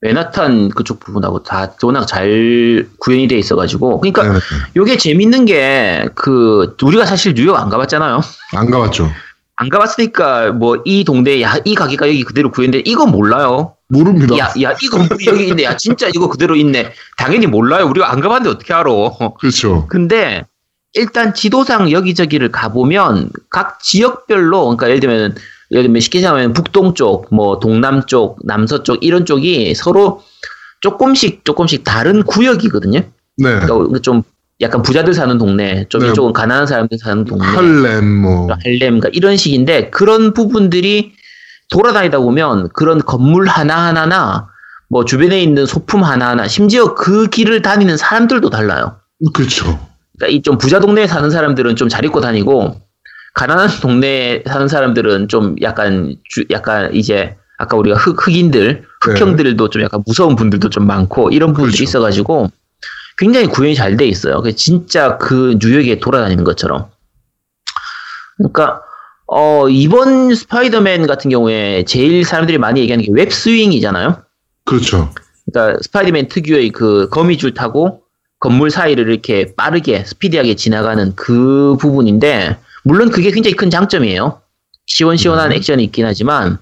맨하탄 0.00 0.68
그쪽 0.68 1.00
부분하고 1.00 1.42
다 1.42 1.72
워낙 1.82 2.06
잘 2.06 2.86
구현이 2.98 3.26
돼 3.26 3.36
있어가지고 3.36 3.98
그러니까 4.00 4.22
네, 4.22 4.32
네. 4.34 4.38
요게 4.76 4.96
재밌는 4.96 5.44
게 5.46 6.04
그 6.14 6.76
우리가 6.80 7.04
사실 7.04 7.34
뉴욕 7.34 7.56
안 7.56 7.68
가봤잖아요. 7.68 8.20
안 8.54 8.70
가봤죠. 8.70 9.10
안 9.56 9.68
가봤으니까 9.68 10.52
뭐 10.52 10.76
이 10.84 11.02
동네 11.02 11.42
야이 11.42 11.74
가게가 11.74 12.06
여기 12.06 12.22
그대로 12.22 12.52
구현돼 12.52 12.82
이거 12.84 13.06
몰라요. 13.06 13.74
모릅니다. 13.88 14.38
야 14.38 14.52
야이 14.60 14.86
건물이 14.88 15.26
여기 15.26 15.48
있네. 15.48 15.64
야 15.64 15.76
진짜 15.76 16.06
이거 16.14 16.28
그대로 16.28 16.54
있네. 16.54 16.92
당연히 17.16 17.48
몰라요. 17.48 17.86
우리가 17.88 18.12
안 18.12 18.20
가봤는데 18.20 18.50
어떻게 18.54 18.72
알아? 18.74 18.90
그렇죠. 19.40 19.86
근데 19.88 20.44
일단 20.94 21.34
지도상 21.34 21.90
여기저기를 21.90 22.50
가보면 22.50 23.30
각 23.50 23.80
지역별로 23.82 24.64
그러니까 24.64 24.88
예를 24.88 25.00
들면 25.00 25.34
예를 25.70 25.82
들면 25.84 26.00
쉽게 26.00 26.20
생각하면 26.20 26.52
북동 26.54 26.94
쪽, 26.94 27.26
뭐 27.30 27.58
동남 27.58 28.06
쪽, 28.06 28.38
남서쪽 28.44 28.98
이런 29.02 29.26
쪽이 29.26 29.74
서로 29.74 30.22
조금씩 30.80 31.44
조금씩 31.44 31.84
다른 31.84 32.22
구역이거든요. 32.22 33.00
네. 33.00 33.60
그러니까 33.60 33.98
좀 34.00 34.22
약간 34.60 34.82
부자들 34.82 35.14
사는 35.14 35.36
동네, 35.38 35.84
좀 35.88 36.02
네. 36.02 36.08
이쪽은 36.08 36.32
가난한 36.32 36.66
사람들 36.66 36.98
사는 36.98 37.24
동네, 37.24 37.44
할렘 37.46 38.22
뭐 38.22 38.48
할렘, 38.64 38.98
그러니까 38.98 39.10
이런 39.12 39.36
식인데 39.36 39.90
그런 39.90 40.32
부분들이 40.32 41.12
돌아다니다 41.70 42.18
보면 42.18 42.70
그런 42.72 42.98
건물 43.00 43.46
하나 43.46 43.86
하나나 43.86 44.48
뭐 44.88 45.04
주변에 45.04 45.40
있는 45.40 45.66
소품 45.66 46.02
하나하나 46.02 46.48
심지어 46.48 46.94
그 46.94 47.28
길을 47.28 47.62
다니는 47.62 47.96
사람들도 47.98 48.48
달라요. 48.50 48.96
그렇죠. 49.34 49.78
그러니까 50.18 50.28
이 50.36 50.42
좀 50.42 50.58
부자 50.58 50.80
동네에 50.80 51.06
사는 51.06 51.30
사람들은 51.30 51.76
좀 51.76 51.88
잘 51.88 52.04
입고 52.04 52.20
다니고 52.20 52.80
가난한 53.34 53.68
동네에 53.80 54.42
사는 54.46 54.66
사람들은 54.68 55.28
좀 55.28 55.54
약간 55.62 56.16
주, 56.24 56.44
약간 56.50 56.94
이제 56.94 57.36
아까 57.58 57.76
우리가 57.76 57.96
흑, 57.96 58.26
흑인들 58.26 58.84
흑형들도 59.02 59.70
좀 59.70 59.82
약간 59.82 60.02
무서운 60.06 60.36
분들도 60.36 60.70
좀 60.70 60.86
많고 60.86 61.30
이런 61.30 61.52
분들이 61.52 61.72
그렇죠. 61.72 61.84
있어가지고 61.84 62.50
굉장히 63.18 63.46
구현이 63.48 63.74
잘 63.74 63.96
돼 63.96 64.06
있어요. 64.06 64.42
진짜 64.56 65.18
그 65.18 65.58
뉴욕에 65.60 65.98
돌아다니는 65.98 66.44
것처럼. 66.44 66.86
그러니까 68.36 68.80
어 69.26 69.68
이번 69.68 70.34
스파이더맨 70.34 71.06
같은 71.06 71.30
경우에 71.30 71.84
제일 71.84 72.24
사람들이 72.24 72.58
많이 72.58 72.80
얘기하는 72.80 73.04
게 73.04 73.10
web 73.12 73.31
swing이잖아요. 73.31 74.22
그렇죠. 74.64 75.12
그러니까 75.50 75.78
스파이더맨 75.82 76.28
특유의 76.28 76.70
그 76.70 77.08
거미줄 77.10 77.54
타고 77.54 78.02
건물 78.40 78.70
사이를 78.70 79.08
이렇게 79.08 79.54
빠르게 79.56 80.04
스피디하게 80.04 80.54
지나가는 80.56 81.14
그 81.16 81.76
부분인데 81.80 82.58
물론 82.84 83.10
그게 83.10 83.30
굉장히 83.30 83.56
큰 83.56 83.70
장점이에요. 83.70 84.40
시원시원한 84.86 85.52
액션이 85.52 85.84
있긴 85.84 86.06
하지만 86.06 86.58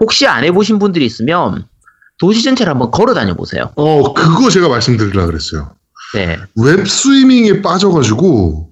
혹시 0.00 0.26
안 0.26 0.44
해보신 0.44 0.78
분들이 0.78 1.04
있으면 1.04 1.66
도시 2.18 2.42
전체를 2.42 2.70
한번 2.70 2.90
걸어 2.90 3.14
다녀 3.14 3.34
보세요. 3.34 3.72
어, 3.76 4.14
그거 4.14 4.48
제가 4.48 4.68
말씀드리려고 4.68 5.26
그랬어요. 5.26 5.74
네, 6.14 6.38
웹 6.56 6.86
스위밍에 6.86 7.62
빠져가지고 7.62 8.70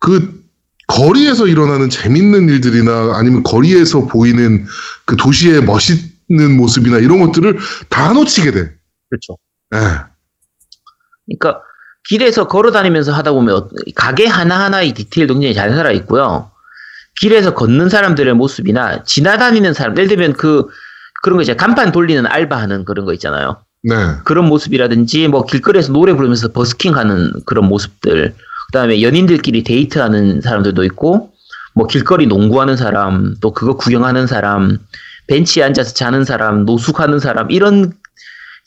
그 0.00 0.44
거리에서 0.86 1.46
일어나는 1.46 1.90
재밌는 1.90 2.48
일들이나 2.48 3.16
아니면 3.16 3.42
거리에서 3.42 4.06
보이는 4.06 4.66
그 5.04 5.16
도시의 5.16 5.64
멋있는 5.64 6.56
모습이나 6.56 6.98
이런 6.98 7.20
것들을 7.20 7.58
다 7.88 8.12
놓치게 8.12 8.50
돼. 8.52 8.72
그렇죠. 9.10 9.36
예. 9.74 10.15
그러니까 11.26 11.60
길에서 12.08 12.46
걸어 12.46 12.70
다니면서 12.70 13.12
하다 13.12 13.32
보면 13.32 13.56
어- 13.56 13.68
가게 13.94 14.26
하나하나의 14.26 14.92
디테일도 14.92 15.34
굉장히 15.34 15.54
잘 15.54 15.74
살아 15.74 15.90
있고요. 15.92 16.50
길에서 17.20 17.54
걷는 17.54 17.88
사람들의 17.88 18.34
모습이나 18.34 19.02
지나다니는 19.04 19.74
사람, 19.74 19.96
예를 19.96 20.08
들면 20.08 20.32
그 20.34 20.66
그런 21.22 21.36
거 21.38 21.42
이제 21.42 21.56
간판 21.56 21.90
돌리는 21.90 22.26
알바하는 22.26 22.84
그런 22.84 23.06
거 23.06 23.12
있잖아요. 23.14 23.56
네. 23.82 23.94
그런 24.24 24.46
모습이라든지 24.46 25.28
뭐 25.28 25.44
길거리에서 25.44 25.92
노래 25.92 26.12
부르면서 26.12 26.52
버스킹하는 26.52 27.32
그런 27.46 27.66
모습들 27.66 28.34
그다음에 28.66 29.00
연인들끼리 29.02 29.64
데이트하는 29.64 30.40
사람들도 30.40 30.84
있고 30.84 31.32
뭐 31.74 31.86
길거리 31.86 32.26
농구하는 32.26 32.76
사람 32.76 33.36
또 33.40 33.52
그거 33.52 33.76
구경하는 33.76 34.26
사람 34.26 34.78
벤치에 35.28 35.62
앉아서 35.62 35.94
자는 35.94 36.24
사람 36.24 36.64
노숙하는 36.64 37.18
사람 37.18 37.50
이런 37.50 37.92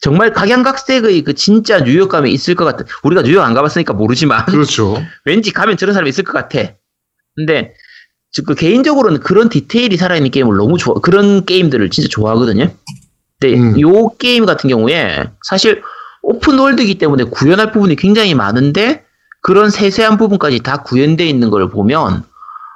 정말 0.02 0.32
각양각색의 0.34 1.24
그 1.24 1.34
진짜 1.34 1.80
뉴욕감이 1.82 2.32
있을 2.32 2.56
것 2.56 2.66
같은 2.66 2.86
우리가 3.04 3.22
뉴욕 3.22 3.41
안 3.41 3.54
가봤으니까 3.54 3.93
모르지만 3.93 4.45
그렇죠. 4.45 4.97
왠지 5.26 5.52
가면 5.52 5.78
저런 5.78 5.93
사람이 5.93 6.10
있을 6.10 6.24
것 6.24 6.34
같아 6.34 6.74
근데 7.36 7.74
즉, 8.32 8.45
그 8.45 8.56
개인적으로는 8.56 9.20
그런 9.22 9.50
디테일이 9.50 9.97
살아있는 9.97 10.32
게임을 10.32 10.56
너무 10.56 10.78
좋아 10.78 10.95
그런 10.95 11.45
게임들을 11.45 11.89
진짜 11.89 12.08
좋아하거든요 12.10 12.72
근데 13.39 13.58
음. 13.58 13.80
요 13.82 14.10
게임 14.18 14.45
같은 14.45 14.70
경우에 14.70 15.30
사실 15.43 15.82
오픈월드이기 16.22 16.97
때문에 16.97 17.24
구현할 17.26 17.72
부분이 17.72 17.95
굉장히 17.95 18.36
많은데 18.36 19.06
그런 19.41 19.70
세세한 19.70 20.18
부분까지 20.18 20.60
다 20.60 20.84
구현되어 20.84 21.26
있는 21.26 21.50
걸 21.50 21.70
보면 21.70 22.24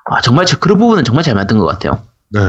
아, 0.05 0.21
정말 0.21 0.45
저- 0.45 0.59
그런 0.59 0.77
부분은 0.77 1.03
정말 1.03 1.23
잘 1.23 1.35
만든 1.35 1.59
것 1.59 1.65
같아요. 1.65 2.03
네. 2.29 2.39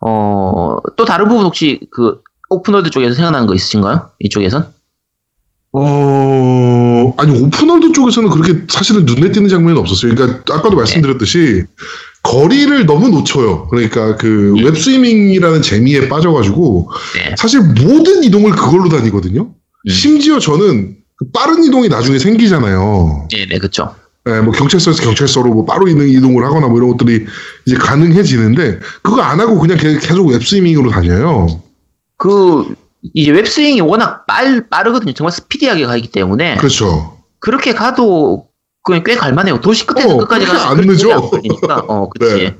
어, 0.00 0.76
또 0.96 1.04
다른 1.04 1.28
부분 1.28 1.44
혹시 1.44 1.80
그 1.90 2.22
open 2.50 2.68
world 2.68 2.90
쪽에서 2.90 3.14
생각나는 3.14 3.46
거 3.46 3.54
있으신가요? 3.54 4.10
이쪽에선? 4.18 4.72
어, 5.72 7.14
아니, 7.16 7.40
open 7.40 7.63
world 7.63 7.92
쪽에서는 7.92 8.28
그렇게 8.30 8.64
사실은 8.68 9.04
눈에 9.06 9.30
띄는 9.30 9.48
장면은 9.48 9.80
없었어요. 9.80 10.14
그러니까, 10.14 10.54
아까도 10.56 10.76
말씀드렸듯이, 10.76 11.64
거리를 12.24 12.86
너무 12.86 13.08
놓쳐요. 13.08 13.68
그러니까, 13.68 14.16
그, 14.16 14.54
네. 14.56 14.64
web 14.64 14.80
swinging이라는 14.80 15.62
재미에 15.62 16.08
빠져가지고, 16.08 16.90
네. 17.14 17.34
사실 17.38 17.60
모든 17.60 18.24
이동을 18.24 18.50
그걸로 18.50 18.88
다니거든요. 18.88 19.42
음. 19.42 19.88
심지어 19.90 20.40
저는, 20.40 20.96
그 21.16 21.30
빠른 21.32 21.62
이동이 21.62 21.88
나중에 21.88 22.18
생기잖아요. 22.18 23.28
네, 23.30 23.46
네, 23.46 23.58
그쵸. 23.58 23.94
예, 24.28 24.40
뭐 24.40 24.52
경찰서에서 24.52 25.02
경찰서로 25.02 25.50
뭐 25.54 25.64
빠르 25.64 25.88
이동- 25.88 26.06
이동을 26.08 26.44
하거나 26.44 26.66
뭐 26.66 26.76
이런 26.78 26.90
것들이 26.90 27.24
이제 27.64 27.76
가능해지는데 27.76 28.80
그거 29.02 29.22
안 29.22 29.40
하고 29.40 29.58
그냥 29.58 29.78
계- 29.78 29.98
계속 29.98 30.26
웹스위밍으로 30.28 30.90
다녀요. 30.90 31.46
그, 32.20 32.74
이제 33.14 33.30
웹스윙이 33.30 33.80
워낙 33.80 34.26
빨, 34.26 34.68
빠르거든요. 34.68 35.14
정말 35.14 35.32
스피디하게 35.32 35.86
가기 35.86 36.12
때문에. 36.12 36.56
그렇죠. 36.58 37.16
그렇게 37.38 37.72
가도 37.72 38.46
그냥 38.82 39.02
꽤 39.04 39.14
갈만해요. 39.16 39.60
도시 39.62 39.86
끝에서 39.86 40.14
어, 40.14 40.18
끝까지 40.18 40.44
가서 40.44 40.66
안. 40.66 40.78
안 40.78 40.86
걸리니까. 40.86 41.84
어, 41.88 42.10
그치. 42.18 42.34
네. 42.34 42.56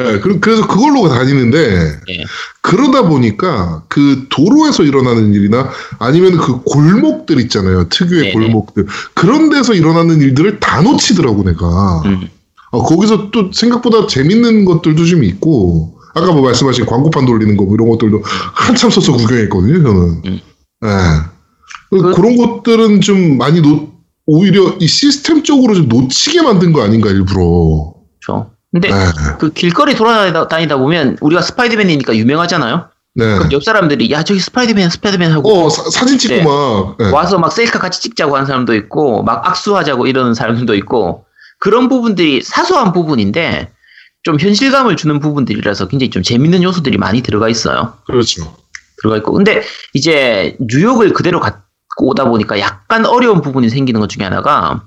예, 0.00 0.18
그- 0.18 0.40
그래서 0.40 0.66
그걸로 0.66 1.08
다니는데 1.08 2.00
예. 2.08 2.24
그러다 2.62 3.02
보니까 3.02 3.84
그 3.88 4.26
도로에서 4.28 4.82
일어나는 4.82 5.32
일이나 5.32 5.70
아니면 6.00 6.36
그 6.36 6.62
골목들 6.62 7.38
있잖아요. 7.42 7.88
특유의 7.90 8.22
네네. 8.22 8.32
골목들 8.32 8.86
그런 9.14 9.50
데서 9.50 9.72
일어나는 9.72 10.20
일들을 10.20 10.58
다 10.58 10.82
놓치더라고 10.82 11.44
내가. 11.44 12.02
음. 12.06 12.28
어, 12.72 12.82
거기서 12.82 13.30
또 13.30 13.52
생각보다 13.52 14.08
재밌는 14.08 14.64
것들도 14.64 15.04
좀 15.04 15.22
있고 15.22 15.93
아까 16.14 16.32
뭐 16.32 16.42
말씀하신 16.42 16.86
광고판 16.86 17.26
돌리는 17.26 17.56
거 17.56 17.64
뭐 17.64 17.74
이런 17.74 17.88
것들도 17.88 18.22
한참 18.54 18.90
서서 18.90 19.12
구경했거든요 19.12 19.82
저는. 19.82 20.22
음. 20.26 20.40
예. 20.84 20.88
그, 21.90 22.14
그- 22.14 22.20
런 22.20 22.36
것들은 22.36 23.00
좀 23.00 23.38
많이 23.38 23.60
놓, 23.60 23.88
오히려 24.26 24.74
이 24.80 24.86
시스템 24.86 25.42
쪽으로 25.42 25.74
좀 25.74 25.88
놓치게 25.88 26.42
만든 26.42 26.72
거 26.72 26.82
아닌가 26.82 27.10
일부러. 27.10 27.92
그렇죠. 28.24 28.50
근데 28.72 28.88
네. 28.88 28.94
그 29.38 29.52
길거리 29.52 29.94
돌아다니다 29.94 30.76
보면 30.78 31.16
우리가 31.20 31.42
스파이더맨이니까 31.42 32.16
유명하잖아요. 32.16 32.88
네. 33.16 33.24
그럼 33.38 33.52
옆 33.52 33.62
사람들이 33.62 34.10
야 34.10 34.24
저기 34.24 34.40
스파이더맨 34.40 34.90
스파이더맨 34.90 35.30
하고 35.30 35.66
어 35.66 35.68
사, 35.68 36.04
진 36.04 36.18
찍고 36.18 36.34
네. 36.34 36.42
막. 36.44 36.96
예. 37.00 37.10
와서 37.10 37.38
막 37.38 37.52
셀카 37.52 37.78
같이 37.78 38.00
찍자고 38.00 38.34
하는 38.34 38.46
사람도 38.46 38.74
있고 38.74 39.22
막 39.22 39.46
악수하자고 39.46 40.06
이러는 40.08 40.34
사람들도 40.34 40.74
있고 40.74 41.24
그런 41.60 41.88
부분들이 41.88 42.42
사소한 42.42 42.92
부분인데 42.92 43.70
좀 44.24 44.40
현실감을 44.40 44.96
주는 44.96 45.20
부분들이라서 45.20 45.88
굉장히 45.88 46.10
좀 46.10 46.22
재밌는 46.22 46.62
요소들이 46.62 46.98
많이 46.98 47.22
들어가 47.22 47.48
있어요. 47.48 47.94
그렇죠. 48.06 48.56
들어가 48.98 49.18
있고 49.18 49.32
근데 49.32 49.62
이제 49.92 50.56
뉴욕을 50.60 51.12
그대로 51.12 51.40
갖고 51.40 52.08
오다 52.08 52.24
보니까 52.24 52.58
약간 52.58 53.06
어려운 53.06 53.42
부분이 53.42 53.68
생기는 53.68 54.00
것 54.00 54.08
중에 54.08 54.24
하나가 54.24 54.82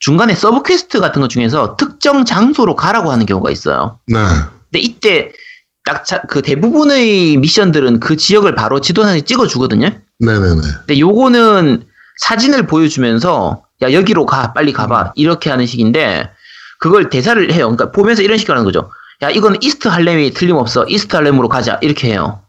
중간에 0.00 0.34
sub 0.34 0.64
quest 0.64 1.00
같은 1.00 1.22
것 1.22 1.28
중에서 1.28 1.76
특정 1.76 2.24
장소로 2.24 2.74
가라고 2.74 3.12
하는 3.12 3.24
경우가 3.24 3.50
있어요. 3.52 4.00
네. 4.08 4.18
근데 4.70 4.80
이때 4.80 5.32
딱 5.84 6.04
그 6.28 6.42
대부분의 6.42 7.36
미션들은 7.38 8.00
그 8.00 8.16
지역을 8.16 8.54
바로 8.54 8.80
지도상에 8.80 9.20
찍어주거든요. 9.22 9.90
네네네. 10.18 10.60
근데 10.78 10.98
요거는 10.98 11.84
사진을 12.18 12.66
보여주면서 12.66 13.64
야 13.82 13.92
여기로 13.92 14.26
가 14.26 14.52
빨리 14.52 14.72
가봐 14.72 15.12
이렇게 15.16 15.50
하는 15.50 15.66
식인데 15.66 16.30
그걸 16.82 17.08
대사를 17.08 17.40
해요. 17.52 17.66
그러니까 17.68 17.92
보면서 17.92 18.22
이런 18.22 18.36
식으로 18.38 18.54
하는 18.58 18.64
거죠. 18.64 18.90
야 19.22 19.30
이거는 19.30 19.58
이스트 19.62 19.86
할렘이 19.86 20.32
틀림없어. 20.32 20.84
이스트 20.88 21.14
할렘으로 21.14 21.48
가자 21.48 21.78
이렇게 21.80 22.08
해요. 22.08 22.40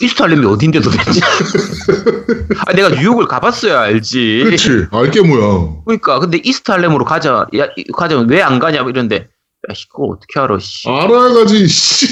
이스트 0.00 0.22
할렘이 0.22 0.46
어딘데 0.46 0.80
도대체? 0.80 1.20
아 2.66 2.72
내가 2.72 2.88
뉴욕을 2.88 3.26
가봤어야 3.26 3.80
알지. 3.82 4.42
그렇지. 4.44 4.86
알게 4.90 5.20
뭐야. 5.20 5.74
그러니까 5.84 6.20
근데 6.20 6.40
이스트 6.42 6.70
할렘으로 6.70 7.04
가자. 7.04 7.46
야 7.58 7.66
이- 7.76 7.84
가자 7.92 8.16
왜 8.18 8.40
안 8.40 8.58
가냐 8.58 8.80
뭐 8.80 8.88
이런데 8.90 9.28
야 9.68 9.74
씨, 9.74 9.88
그걸 9.90 10.16
어떻게 10.16 10.40
알아 10.40 10.58
씨. 10.58 10.88
알아가지. 10.88 11.68
씨. 11.68 12.06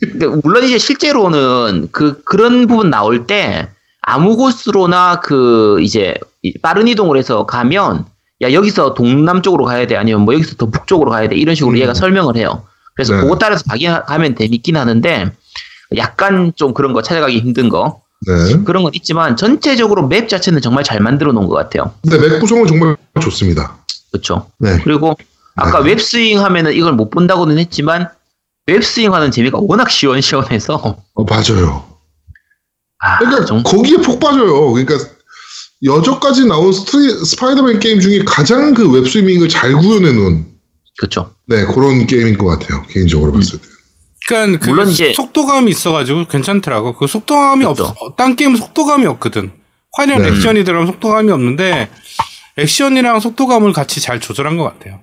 근데 0.00 0.26
물론 0.28 0.62
이제 0.62 0.78
실제로는 0.78 1.88
그 1.90 2.22
그런 2.22 2.68
부분 2.68 2.88
나올 2.88 3.26
때 3.26 3.68
아무 4.00 4.36
곳으로나 4.36 5.18
그 5.18 5.80
이제 5.82 6.14
이- 6.42 6.56
빠른 6.62 6.86
이동을 6.86 7.18
해서 7.18 7.46
가면 7.46 8.06
야 8.42 8.52
여기서 8.52 8.94
동남쪽으로 8.94 9.64
가야 9.64 9.86
돼 9.86 9.96
아니면 9.96 10.22
뭐 10.22 10.34
여기서 10.34 10.54
더 10.56 10.66
북쪽으로 10.66 11.10
가야 11.10 11.28
돼 11.28 11.36
이런 11.36 11.54
식으로 11.54 11.74
음. 11.74 11.78
얘가 11.78 11.94
설명을 11.94 12.36
해요. 12.36 12.64
그래서 12.94 13.14
네. 13.14 13.22
그거 13.22 13.36
따라서 13.38 13.64
가면 14.06 14.34
되긴 14.34 14.76
하는데 14.76 15.32
약간 15.96 16.52
좀 16.56 16.74
그런 16.74 16.92
거 16.92 17.02
찾아가기 17.02 17.38
힘든 17.38 17.68
거 17.68 18.02
네. 18.26 18.62
그런 18.64 18.82
건 18.82 18.92
있지만 18.94 19.36
전체적으로 19.36 20.06
맵 20.08 20.28
자체는 20.28 20.60
정말 20.60 20.84
잘 20.84 21.00
만들어 21.00 21.32
놓은 21.32 21.46
것 21.46 21.54
같아요. 21.54 21.94
근데 22.02 22.18
맥 22.28 22.40
구성은 22.40 22.66
정말 22.66 22.96
좋습니다. 23.20 23.78
그렇죠. 24.10 24.50
네. 24.58 24.78
그리고 24.82 25.16
아까 25.56 25.82
네. 25.82 25.90
웹스윙 25.90 26.44
하면은 26.44 26.72
이걸 26.74 26.92
못 26.92 27.10
본다고는 27.10 27.58
했지만 27.58 28.08
웹스윙 28.66 29.14
하는 29.14 29.30
재미가 29.30 29.58
워낙 29.62 29.90
시원시원해서 29.90 30.96
어, 31.14 31.24
맞아요. 31.24 31.84
아, 33.00 33.18
그러니까 33.18 33.44
정- 33.44 33.62
거기에 33.62 33.96
폭 33.98 34.20
빠져요. 34.20 34.72
그러니까 34.72 34.96
여태까지 35.84 36.46
나온 36.46 36.72
스트리, 36.72 37.24
스파이더맨 37.24 37.78
게임 37.80 38.00
중에 38.00 38.24
가장 38.24 38.74
그 38.74 38.90
web 38.90 39.02
swinging을 39.02 39.48
잘 39.48 39.72
구현해 39.74 40.12
놓은 40.12 40.46
그렇죠. 40.98 41.34
네 41.46 41.64
그런 41.66 42.06
게임인 42.06 42.36
것 42.36 42.46
같아요. 42.46 42.82
개인적으로 42.88 43.32
봤을 43.32 43.60
때. 43.60 43.68
그러니까 44.26 44.58
그 44.58 44.70
물론 44.70 44.88
이제- 44.88 45.12
속도감이 45.14 45.70
있어가지고 45.70 46.26
괜찮더라고. 46.26 46.94
그 46.96 47.06
속도감이 47.06 47.64
그쵸. 47.64 47.84
없어. 47.84 48.14
딴 48.16 48.34
게임은 48.34 48.56
속도감이 48.56 49.06
없거든. 49.06 49.52
화려한 49.96 50.22
네. 50.22 50.28
액션이 50.30 50.64
들어가면 50.64 50.92
속도감이 50.92 51.30
없는데 51.30 51.88
액션이랑 52.56 53.20
속도감을 53.20 53.72
같이 53.72 54.00
잘 54.00 54.20
조절한 54.20 54.56
것 54.56 54.64
같아요. 54.64 55.00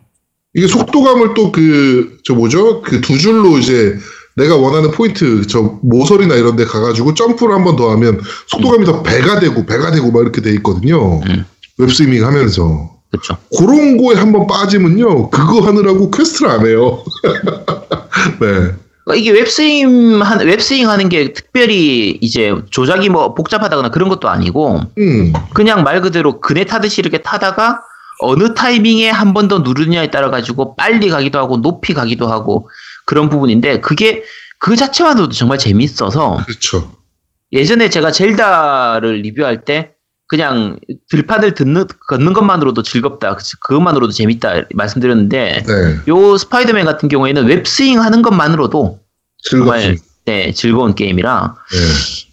이게 0.53 0.67
속도감을 0.67 1.33
또 1.33 1.51
그, 1.51 2.17
저 2.23 2.33
뭐죠? 2.33 2.81
그 2.81 3.01
두 3.01 3.17
줄로 3.17 3.57
이제 3.57 3.97
내가 4.35 4.55
원하는 4.57 4.91
포인트, 4.91 5.47
저 5.47 5.79
모서리나 5.81 6.35
이런 6.35 6.55
데 6.55 6.65
가가지고 6.65 7.13
점프를 7.13 7.53
한 7.55 7.63
번 7.63 7.75
더 7.77 7.89
하면 7.91 8.19
속도감이 8.47 8.85
더 8.85 9.01
배가 9.01 9.39
되고 9.39 9.65
배가 9.65 9.91
되고 9.91 10.11
막 10.11 10.21
이렇게 10.21 10.41
돼 10.41 10.51
있거든요. 10.55 11.21
음. 11.21 11.45
web 11.77 11.90
swinging 11.90 12.25
하면서. 12.25 12.91
그렇죠. 13.11 13.37
그런 13.57 13.97
거에 13.97 14.15
한번 14.17 14.45
빠지면요. 14.47 15.29
그거 15.29 15.61
하느라고 15.61 16.11
quest를 16.11 16.51
안 16.51 16.65
해요. 16.65 17.01
네. 18.41 18.71
그러니까 19.05 19.15
이게 19.15 19.31
web 19.31 19.65
swing 19.65 20.21
한 20.21 20.39
web 20.45 20.62
swing 20.62 20.89
하는 20.89 21.09
게 21.09 21.31
특별히 21.31 22.17
이제 22.21 22.53
조작이 22.71 23.07
뭐 23.09 23.33
복잡하다거나 23.35 23.89
그런 23.89 24.09
것도 24.09 24.27
아니고 24.29 24.79
음. 24.97 25.33
그냥 25.53 25.83
말 25.83 26.01
그대로 26.01 26.39
그네 26.41 26.65
타듯이 26.65 27.01
이렇게 27.01 27.19
타다가 27.19 27.81
어느 28.19 28.53
타이밍에 28.53 29.09
한 29.09 29.33
번 29.33 29.47
더 29.47 29.59
누르느냐에 29.59 30.09
따라 30.09 30.29
가지고 30.29 30.75
빨리 30.75 31.09
가기도 31.09 31.37
하고 31.39 31.57
높이 31.57 31.93
가기도 31.93 32.27
하고 32.27 32.69
그런 33.05 33.29
부분인데 33.29 33.81
그게 33.81 34.23
그 34.59 34.75
자체만으로도 34.75 35.33
정말 35.33 35.57
재밌어서 35.57 36.43
그렇죠. 36.45 36.91
예전에 37.51 37.89
제가 37.89 38.11
젤다를 38.11 39.21
리뷰할 39.21 39.63
때 39.63 39.91
그냥 40.27 40.79
들판을 41.09 41.53
듣는 41.53 41.85
걷는 42.07 42.33
것만으로도 42.33 42.81
즐겁다 42.81 43.37
그것만으로도 43.61 44.11
재밌다 44.11 44.63
말씀드렸는데 44.73 45.63
네. 45.65 45.99
요 46.07 46.37
스파이더맨 46.37 46.85
같은 46.85 47.09
경우에는 47.09 47.45
웹스윙 47.45 48.01
하는 48.01 48.21
것만으로도 48.21 48.99
정말 49.49 49.79
즐겁습니다. 49.79 50.15
네, 50.25 50.51
즐거운 50.53 50.95
게임이라 50.95 51.55
네. 51.71 51.77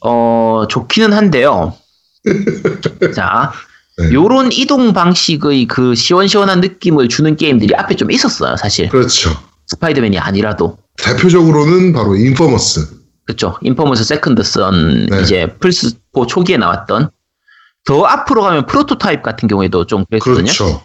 어 0.01 0.65
좋기는 0.71 1.13
한데요. 1.13 1.77
자, 3.15 3.53
네. 3.99 4.13
요런 4.13 4.53
이동 4.53 4.95
방식의 4.95 5.67
그 5.67 5.95
시원시원한 5.95 6.61
느낌을 6.61 7.09
주는 7.09 7.37
게임들이 7.37 7.75
앞에 7.75 7.97
좀 7.97 8.11
있었어요, 8.11 8.57
사실. 8.57 8.89
그렇죠. 8.89 9.37
스파이더맨이 9.73 10.19
아니라도. 10.19 10.79
대표적으로는 10.99 11.93
바로 11.93 12.15
Infamous. 12.15 13.03
그쵸. 13.25 13.57
Infamous 13.63 14.05
Second 14.05 14.43
Son, 14.43 15.07
네. 15.07 15.23
이제 15.23 15.47
플스 15.59 15.91
4 16.15 16.27
초기에 16.29 16.59
나왔던. 16.59 17.11
더 17.85 18.05
앞으로 18.05 18.43
가면 18.43 18.67
프로토타입 18.67 19.23
같은 19.23 19.49
경우에도 19.49 19.87
좀 19.87 20.05
그랬거든요. 20.05 20.45
그렇죠. 20.45 20.83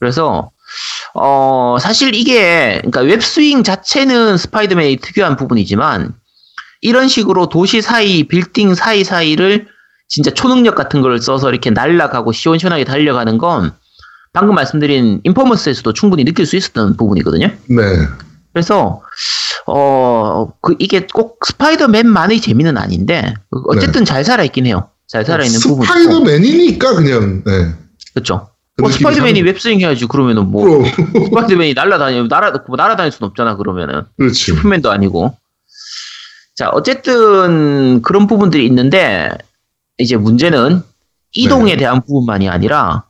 그래서 0.00 0.50
어 1.14 1.76
사실 1.80 2.14
이게 2.14 2.78
그러니까 2.78 3.02
web 3.02 3.24
swing 3.24 3.62
자체는 3.62 4.36
스파이더맨이 4.36 4.96
특유한 4.96 5.36
부분이지만 5.36 6.14
이런 6.80 7.08
식으로 7.08 7.48
도시 7.48 7.82
사이 7.82 8.24
빌딩 8.24 8.74
사이 8.74 9.04
사이를 9.04 9.68
진짜 10.08 10.32
초능력 10.32 10.74
같은 10.74 11.02
걸 11.02 11.20
써서 11.20 11.50
이렇게 11.50 11.70
날아가고 11.70 12.32
시원시원하게 12.32 12.84
달려가는 12.84 13.38
건 13.38 13.72
방금 14.32 14.54
말씀드린 14.54 15.20
인포머스에서도 15.24 15.92
충분히 15.92 16.24
느낄 16.24 16.46
수 16.46 16.56
있었던 16.56 16.96
부분이거든요. 16.96 17.48
네. 17.68 17.82
그래서 18.52 19.02
어 19.66 20.48
그 20.62 20.74
이게 20.78 21.06
꼭 21.06 21.38
스파이더맨만의 21.46 22.40
재미는 22.40 22.76
아닌데 22.78 23.34
어쨌든 23.68 24.04
잘 24.04 24.24
살아 24.24 24.42
있긴 24.44 24.66
해요. 24.66 24.88
잘 25.06 25.24
살아 25.24 25.44
있는 25.44 25.58
부분. 25.60 25.86
스파이더맨이니까 25.86 26.94
그냥, 26.94 27.42
네. 27.44 27.74
그렇죠. 28.14 28.48
그뭐 28.76 28.88
느낌이 28.88 28.98
스파이더맨이 29.00 29.42
웹스윙 29.42 29.80
해야지 29.80 30.06
그러면은 30.06 30.46
뭐 30.50 30.64
스파이더맨이 31.26 31.74
날아다니면 31.74 32.28
날아 32.28 32.52
뭐 32.66 32.76
날아다닐 32.76 33.12
순 33.12 33.26
없잖아 33.26 33.56
그러면은 33.56 34.02
그렇지. 34.16 34.34
슈퍼맨도 34.52 34.90
아니고 34.90 35.34
자 36.56 36.70
어쨌든 36.70 38.02
그런 38.02 38.26
부분들이 38.26 38.64
있는데 38.66 39.30
이제 39.98 40.16
문제는 40.16 40.82
이동에 41.32 41.72
네. 41.72 41.78
대한 41.78 42.00
부분만이 42.02 42.48
아니라 42.48 43.04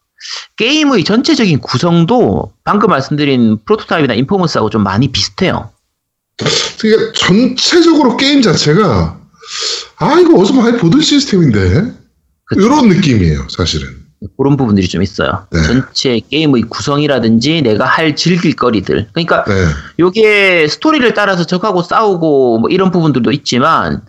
게임의 0.57 1.05
전체적인 1.05 1.61
구성도 1.61 2.53
방금 2.65 2.91
말씀드린 2.91 3.59
프로토타입이나 3.65 4.15
인포머스하고 4.15 4.71
좀 4.71 4.83
많이 4.83 5.09
비슷해요. 5.09 5.71
그러니까 6.79 7.13
전체적으로 7.13 8.17
게임 8.17 8.43
자체가 8.43 9.21
아 9.97 10.19
이거 10.19 10.39
어디서 10.39 10.55
많이 10.55 10.79
보던 10.79 11.01
시스템인데 11.01 11.93
그쵸. 12.45 12.61
이런 12.61 12.89
느낌이에요 12.89 13.47
사실은 13.51 14.01
그런 14.37 14.57
부분들이 14.57 14.87
좀 14.87 15.03
있어요. 15.03 15.47
네. 15.51 15.63
전체 15.63 16.21
게임의 16.31 16.63
구성이라든지 16.63 17.63
내가 17.63 17.87
할 17.87 18.17
즐길 18.17 18.55
거리들. 18.55 19.09
그러니까 19.13 19.45
네 19.45 19.67
요게 19.99 20.69
스토리를 20.69 21.15
따라서 21.15 21.45
적하고 21.47 21.83
싸우고 21.83 22.59
뭐 22.59 22.71
이런 22.71 22.91
부분들도 22.91 23.33
있지만 23.33 24.03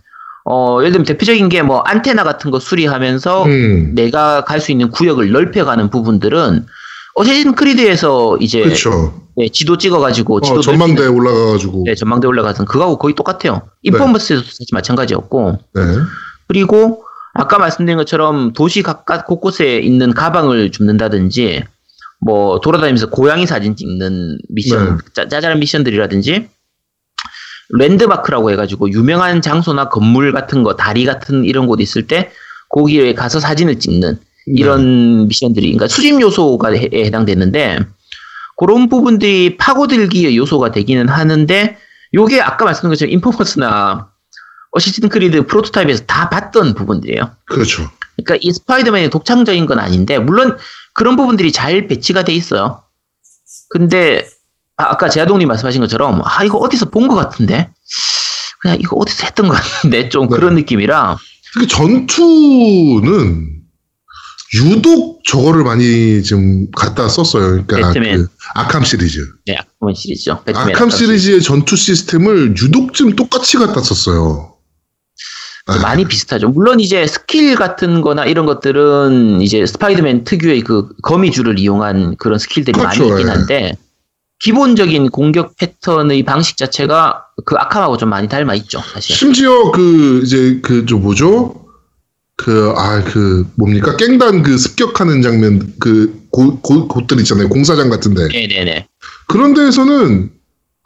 어 0.46 0.80
예를 0.82 0.92
들면 0.94 1.06
대표적인 1.06 1.50
게 1.50 1.62
뭐 1.62 1.80
안테나 1.82 2.24
같은 2.24 2.50
거 2.52 2.60
수리하면서 2.60 3.44
음, 3.46 3.92
내가 3.96 4.44
갈 4.44 4.60
수 4.60 4.72
있는 4.72 4.89
구역을 4.89 5.32
넓혀가는 5.32 5.89
부분들은 5.89 6.66
어쌔신 7.16 7.56
크리드에서 7.56 8.38
이제 8.39 8.62
그렇죠 8.64 9.14
네, 9.38 9.50
지도 9.50 9.78
찍어가지고 9.78 10.38
어, 10.38 10.42
지도 10.42 10.62
전망대에 10.62 11.08
넓히는- 11.08 11.16
올라가가지고. 11.18 11.84
네, 11.86 11.96
전망대 11.96 12.28
올라가서 12.28 12.66
그거하고 12.66 12.98
거의 12.98 13.16
똑같아요. 13.16 13.62
인포머스에도 13.84 14.42
사실 14.44 14.66
마찬가지였고. 14.74 15.58
네. 15.74 15.82
그리고 16.48 17.04
아까 17.34 17.58
말씀드린 17.58 17.98
것처럼 17.98 18.52
도시 18.54 18.82
각각 18.84 19.26
곳곳에 19.26 19.78
있는 19.80 20.14
가방을 20.14 20.72
줍는다든지 20.72 21.64
뭐 22.20 22.60
돌아다니면서 22.60 23.10
고양이 23.10 23.46
사진 23.48 23.76
찍는 23.78 24.38
미션 24.50 24.98
네. 24.98 25.04
짜, 25.14 25.28
짜잘한 25.30 25.60
미션들이라든지 25.60 26.50
랜드마크라고 27.78 28.51
해가지고 28.51 28.91
유명한 28.91 29.41
장소나 29.41 29.89
건물 29.89 30.32
같은 30.32 30.63
거 30.63 30.76
다리 30.76 31.05
같은 31.05 31.45
이런 31.45 31.67
곳 31.67 31.80
있을 31.82 32.07
때 32.07 32.32
거기에 32.69 33.13
가서 33.13 33.39
사진을 33.39 33.80
찍는 33.80 34.19
이런 34.47 35.28
미션들이 35.28 35.67
그러니까 35.67 35.88
수집 35.88 36.19
요소가 36.19 36.72
해, 36.74 36.89
해당되는데 36.93 37.80
그런 38.57 38.89
부분들이 38.89 39.57
파고들기의 39.57 40.36
요소가 40.38 40.72
되기는 40.72 41.09
하는데 41.09 41.78
요게 42.13 42.41
아까 42.41 42.65
말씀드린 42.65 42.91
것처럼 42.91 43.13
Infamous나 43.14 44.09
Assassin's 44.72 45.07
Creed 45.09 45.45
Prototype에서 45.47 46.05
다 46.05 46.30
봤던 46.30 46.76
부분들이에요. 46.76 47.32
그렇죠 47.45 47.89
그러니까 48.15 48.38
이 48.41 48.51
스파이더맨이 48.51 49.09
독창적인 49.09 49.65
건 49.65 49.80
아닌데 49.80 50.19
물론 50.19 50.57
그런 50.93 51.15
부분들이 51.15 51.51
잘 51.51 51.88
배치가 51.88 52.24
돼 52.24 52.34
있어요. 52.34 52.84
근데 53.69 54.28
아, 54.89 54.97
까 54.97 55.09
제아동님 55.09 55.47
말씀하신 55.47 55.82
것처럼 55.82 56.21
아 56.25 56.43
이거 56.43 56.57
어디서 56.57 56.89
본 56.89 57.07
것 57.07 57.15
같은데 57.15 57.69
그냥 58.61 58.77
이거 58.79 58.95
어디서 58.97 59.25
했던 59.25 59.47
것 59.47 59.55
같은데 59.55 60.07
좀 60.09 60.27
네. 60.29 60.36
그런 60.36 60.55
느낌이라 60.55 61.17
특히 61.53 61.67
전투는 61.67 63.47
유독 64.53 65.21
저거를 65.25 65.63
많이 65.63 66.21
지금 66.23 66.69
갖다 66.71 67.07
썼어요 67.07 67.63
그러니까 67.65 67.88
배트맨. 67.93 68.17
그 68.17 68.27
아캄 68.53 68.84
시리즈 68.84 69.19
네 69.45 69.55
아캄 69.55 69.93
시리즈죠. 69.93 70.41
배트맨 70.45 70.75
아캄 70.75 70.89
시리즈의 70.89 71.41
전투 71.41 71.75
시스템을 71.75 72.55
유독 72.57 72.93
좀 72.93 73.15
똑같이 73.15 73.57
갖다 73.57 73.82
썼어요 73.82 74.49
아, 75.67 75.77
많이 75.77 76.05
비슷하죠. 76.05 76.49
물론 76.49 76.79
이제 76.79 77.05
스킬 77.07 77.55
같은 77.55 78.01
거나 78.01 78.25
이런 78.25 78.45
것들은 78.47 79.41
이제 79.41 79.65
스파이더맨 79.65 80.23
특유의 80.25 80.61
그 80.61 80.89
거미줄을 81.03 81.59
이용한 81.59 82.15
그런 82.17 82.39
skill들이 82.39 82.74
그렇죠, 82.79 83.03
많이 83.03 83.09
있긴 83.11 83.27
예. 83.27 83.32
한데 83.32 83.73
기본적인 84.44 85.10
공격 85.10 85.56
패턴의 85.58 86.24
방식 86.24 86.58
자체가 86.58 87.26
그 87.46 87.56
아캄하고 87.56 87.98
좀 87.98 88.10
많이 88.10 88.28
닮아 88.28 88.56
있죠, 88.56 88.82
사실. 88.94 89.16
심지어 89.16 89.72
그 89.72 90.22
이제 90.24 90.60
그 90.62 90.86
저 90.88 90.98
뭐죠? 90.98 91.56
그 92.38 92.74
아 92.76 93.04
그 93.04 93.46
뭡니까 93.56 93.96
깽단 93.98 94.42
그 94.42 94.58
습격하는 94.58 95.22
장면 95.22 95.74
그 95.80 96.20
고, 96.32 96.60
고, 96.60 96.88
곳들 96.88 97.20
있잖아요 97.20 97.50
공사장 97.50 97.89
같은데 97.89 98.28
네네네. 98.30 98.88
그런 99.28 99.54
데에서는 99.54 100.32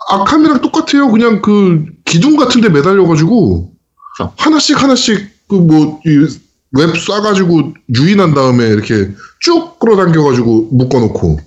아캄이랑 0.10 0.60
똑같아요 0.62 1.10
그냥 1.10 1.42
그 1.42 1.86
기둥 2.04 2.36
같은데 2.36 2.68
매달려 2.70 3.06
가지고 3.08 3.72
그렇죠. 4.18 4.34
하나씩 4.38 4.82
하나씩 4.84 5.30
그 5.48 5.56
뭐 5.56 6.02
웹 6.78 6.92
쏴가지고 6.94 7.74
유인한 7.96 8.34
다음에 8.34 8.68
이렇게 8.68 9.12
쭉 9.40 9.80
끌어당겨가지고 9.80 10.70
묶어놓고 10.74 11.40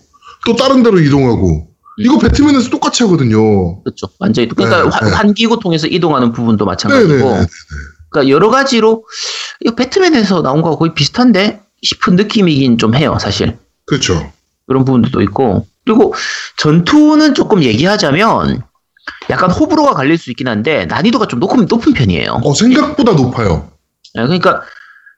또 0.46 0.56
다른 0.56 0.82
데로 0.82 1.00
이동하고 1.00 1.68
이거 2.04 2.18
배트맨에서 2.18 2.70
똑같이 2.70 3.02
하거든요. 3.04 3.82
그렇죠. 3.82 4.08
완전히. 4.18 4.48
그러니까 4.48 4.82
네, 4.84 4.88
환- 4.90 5.04
네. 5.10 5.10
환기구 5.16 5.58
통해서 5.60 5.86
이동하는 5.86 6.32
부분도 6.32 6.64
마찬가지고. 6.64 7.12
네네네. 7.12 7.46
그러니까 8.10 8.32
여러 8.34 8.50
가지로 8.50 9.04
이거 9.60 9.74
배트맨에서 9.74 10.42
나온 10.42 10.62
거하고 10.62 10.78
거의 10.78 10.94
비슷한데 10.94 11.60
싶은 11.82 12.16
느낌이긴 12.16 12.78
좀 12.78 12.94
해요, 12.94 13.16
사실. 13.20 13.58
그렇죠. 13.86 14.32
그런 14.66 14.84
부분들도 14.84 15.20
있고. 15.22 15.66
그리고 15.84 16.14
전투는 16.58 17.34
조금 17.34 17.62
얘기하자면 17.62 18.62
약간 19.30 19.50
호불호가 19.50 19.94
갈릴 19.94 20.18
수 20.18 20.30
있긴 20.30 20.48
한데 20.48 20.84
난이도가 20.86 21.26
좀 21.28 21.40
높은, 21.40 21.66
높은 21.66 21.94
편이에요. 21.94 22.40
어 22.44 22.54
생각보다 22.54 23.12
높아요. 23.12 23.70
예, 24.16 24.22
그러니까 24.22 24.62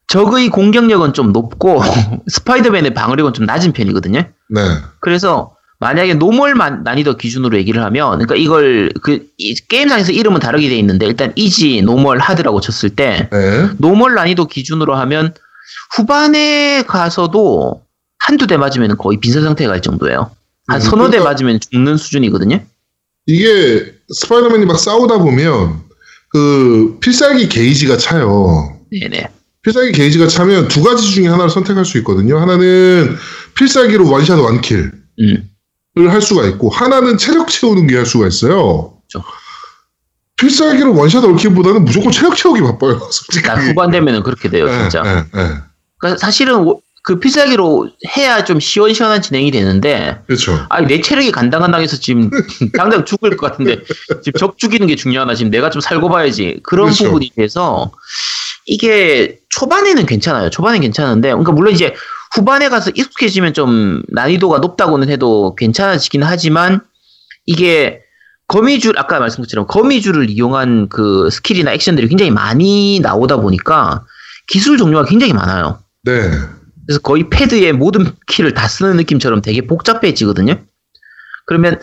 적의 0.09 0.49
공격력은 0.49 1.13
좀 1.13 1.33
높고 1.33 1.81
스파이더맨의 2.29 2.95
방어력은 2.95 3.33
좀 3.33 3.47
낮은 3.47 3.73
편이거든요. 3.73 4.21
네. 4.51 4.61
그래서 5.01 5.55
만약에 5.81 6.15
normal 6.15 6.55
만- 6.55 6.83
난이도 6.85 7.17
기준으로 7.17 7.57
얘기를 7.57 7.83
하면, 7.83 8.11
그러니까 8.13 8.37
이걸 8.37 8.91
그 9.03 9.27
이- 9.39 9.55
게임상에서 9.55 10.13
이름은 10.13 10.39
다르게 10.41 10.69
돼 10.69 10.77
있는데 10.77 11.07
일단 11.07 11.33
easy, 11.37 11.81
normal, 11.83 12.19
hard라고 12.19 12.61
쳤을 12.61 12.91
때 12.91 13.29
네. 13.33 13.69
normal 13.79 14.15
난이도 14.15 14.47
기준으로 14.47 14.95
하면 14.95 15.33
후반에 15.97 16.83
가서도 16.87 17.83
한두 18.19 18.47
대 18.47 18.59
맞으면 18.59 18.99
거의 18.99 19.19
빈사 19.19 19.41
상태에 19.41 19.67
갈 19.67 19.81
정도예요. 19.81 20.31
한 20.69 20.77
음, 20.77 20.81
서너 20.81 21.05
대 21.05 21.19
그러니까- 21.19 21.31
맞으면 21.33 21.61
죽는 21.61 21.97
수준이거든요. 21.97 22.61
이게 23.27 23.95
스파이더맨이 24.15 24.67
막 24.67 24.79
싸우다 24.79 25.19
보면 25.19 25.81
그 26.29 26.99
필살기 27.01 27.49
게이지가 27.49 27.97
차요. 27.97 28.77
네네. 28.93 29.29
필살기 29.63 29.93
게이지가 29.93 30.27
차면 30.27 30.69
두 30.69 30.83
가지 30.83 31.11
중에 31.11 31.27
하나를 31.29 31.49
선택할 31.51 31.85
수 31.87 31.97
있거든요. 31.99 32.39
하나는 32.39 33.17
필살기로 33.57 34.11
원샷 34.11 34.39
원킬을 34.39 34.93
음. 35.21 35.49
할 35.97 36.23
수가 36.23 36.47
있고 36.47 36.71
하나는 36.71 37.19
체력 37.19 37.49
채우는 37.49 37.87
게 37.87 37.97
할 37.97 38.07
수가 38.07 38.27
있어요. 38.29 38.95
그렇죠. 39.09 39.27
필살기로 40.37 40.95
원샷 40.95 41.23
원킬보다는 41.25 41.85
무조건 41.85 42.13
체력 42.13 42.37
채우기 42.37 42.63
바빠요. 42.63 42.99
솔직히. 43.11 43.47
나 43.47 43.55
후반 43.57 43.91
되면은 43.91 44.23
그렇게 44.23 44.49
돼요, 44.49 44.67
예, 44.69 44.79
진짜. 44.79 45.03
예, 45.05 45.41
예. 45.41 45.49
그러니까 45.99 46.19
사실은 46.19 46.57
오- 46.67 46.81
그 47.03 47.19
필살기로 47.19 47.91
해야 48.17 48.45
좀 48.45 48.61
시원시원한 48.61 49.21
진행이 49.23 49.51
되는데, 49.51 50.21
그렇죠. 50.27 50.65
아니 50.69 50.87
내 50.87 51.01
체력이 51.01 51.33
간당간당해서 51.33 51.97
지금 51.99 52.31
당장 52.77 53.05
죽을 53.05 53.37
것 53.37 53.51
같은데 53.51 53.83
지금 54.23 54.39
적 54.39 54.59
죽이는 54.59 54.87
게 54.87 54.97
중요하나 54.97 55.35
지금 55.35 55.51
내가 55.51 55.71
좀 55.71 55.81
살고 55.81 56.09
봐야지 56.11 56.61
그런 56.63 56.87
그렇죠. 56.87 57.05
부분이 57.07 57.33
돼서 57.37 57.91
이게 58.67 59.39
초반에는 59.49 60.07
괜찮아요. 60.07 60.51
초반엔 60.51 60.83
괜찮은데, 60.83 61.29
그러니까 61.31 61.53
물론 61.53 61.73
이제 61.75 61.95
후반에 62.35 62.69
가서 62.69 62.91
익숙해지면 62.91 63.55
좀 63.55 64.03
난이도가 64.09 64.59
높다고는 64.59 65.09
해도 65.09 65.55
괜찮아지긴 65.57 66.23
하지만 66.23 66.81
이게 67.47 68.03
거미줄 68.49 68.99
아까 68.99 69.19
말씀드린 69.19 69.47
것처럼 69.47 69.67
거미줄을 69.67 70.31
이용한 70.31 70.89
그 70.89 71.29
skill이나 71.31 71.73
액션들이 71.73 72.09
굉장히 72.09 72.31
많이 72.31 73.01
나오다 73.01 73.37
보니까 73.37 74.05
기술 74.49 74.79
종류가 74.79 75.05
굉장히 75.05 75.33
많아요. 75.33 75.79
네. 76.03 76.31
그래서 76.87 77.01
거의 77.03 77.29
패드에 77.31 77.73
모든 77.73 78.13
키를 78.27 78.55
다 78.55 78.67
쓰는 78.67 78.97
느낌처럼 78.97 79.43
되게 79.43 79.67
복잡해지거든요. 79.67 80.57
그러면 81.47 81.81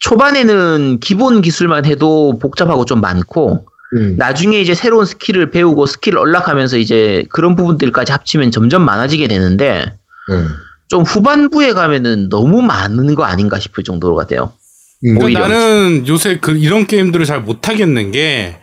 초반에는 0.00 1.00
기본 1.00 1.40
기술만 1.40 1.86
해도 1.86 2.38
복잡하고 2.38 2.84
좀 2.84 3.00
많고 3.00 3.66
음. 3.94 4.16
나중에 4.16 4.60
이제 4.60 4.74
새로운 4.74 5.06
skill을 5.06 5.50
배우고 5.50 5.86
skill을 5.86 6.18
unlock하면서 6.18 6.78
이제 6.78 7.24
그런 7.30 7.56
부분들까지 7.56 8.12
합치면 8.12 8.50
점점 8.50 8.82
많아지게 8.82 9.28
되는데 9.28 9.84
네. 10.28 10.44
좀 10.88 11.02
후반부에 11.02 11.72
가면은 11.72 12.28
너무 12.28 12.62
많은 12.62 13.14
거 13.14 13.24
아닌가 13.24 13.58
싶을 13.58 13.84
정도로가 13.84 14.26
돼요. 14.26 14.52
음. 15.06 15.18
오히려. 15.18 15.40
나는 15.40 16.06
요새 16.06 16.38
그 16.40 16.52
이런 16.52 16.86
게임들을 16.86 17.24
잘 17.26 17.40
못하겠는 17.40 18.10
게 18.10 18.58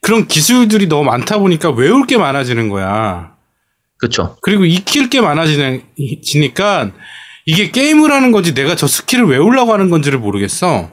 그런 0.00 0.26
기술들이 0.26 0.86
너무 0.86 1.04
많다 1.04 1.38
보니까 1.38 1.70
외울 1.70 2.06
게 2.06 2.18
많아지는 2.18 2.68
거야. 2.68 3.32
그렇죠. 3.98 4.36
그리고 4.42 4.66
익힐 4.66 5.08
게 5.08 5.20
많아지니까 5.20 6.90
이게 7.46 7.70
게임을 7.70 8.10
하는 8.10 8.32
건지 8.32 8.52
내가 8.52 8.76
저 8.76 8.86
스킬을 8.86 9.24
외우려고 9.24 9.72
하는 9.72 9.88
건지를 9.88 10.18
모르겠어. 10.18 10.90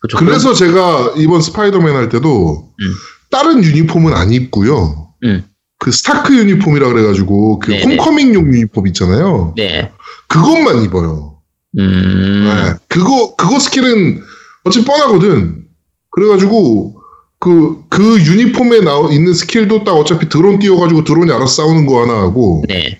그렇죠. 0.00 0.24
그래서 0.24 0.54
제가 0.54 1.14
이번 1.16 1.40
스파이더맨 1.40 1.94
할 1.94 2.08
때도 2.08 2.70
음. 2.80 2.94
다른 3.30 3.62
유니폼은 3.62 4.14
안 4.14 4.32
입고요. 4.32 5.12
음. 5.24 5.44
그 5.78 5.92
스타크 5.92 6.36
유니폼이라 6.36 6.88
그래가지고 6.88 7.58
그 7.60 7.70
네네. 7.70 7.96
홈커밍용 7.96 8.52
유니폼 8.52 8.86
있잖아요. 8.88 9.54
네. 9.56 9.92
그것만 10.28 10.82
입어요. 10.84 11.38
음. 11.78 12.44
네. 12.44 12.74
그거 12.88 13.36
그거 13.36 13.58
스킬은 13.58 14.22
어차피 14.64 14.84
뻔하거든. 14.86 15.64
그래가지고 16.10 17.00
그 17.38 17.78
그 17.88 18.20
유니폼에 18.20 18.80
나오 18.80 19.10
있는 19.10 19.34
스킬도 19.34 19.82
딱 19.84 19.92
어차피 19.92 20.28
드론 20.28 20.58
띄워가지고 20.60 21.04
드론이 21.04 21.32
알아서 21.32 21.62
싸우는 21.62 21.86
거 21.86 22.02
하나 22.02 22.14
하고 22.20 22.62
네. 22.68 22.98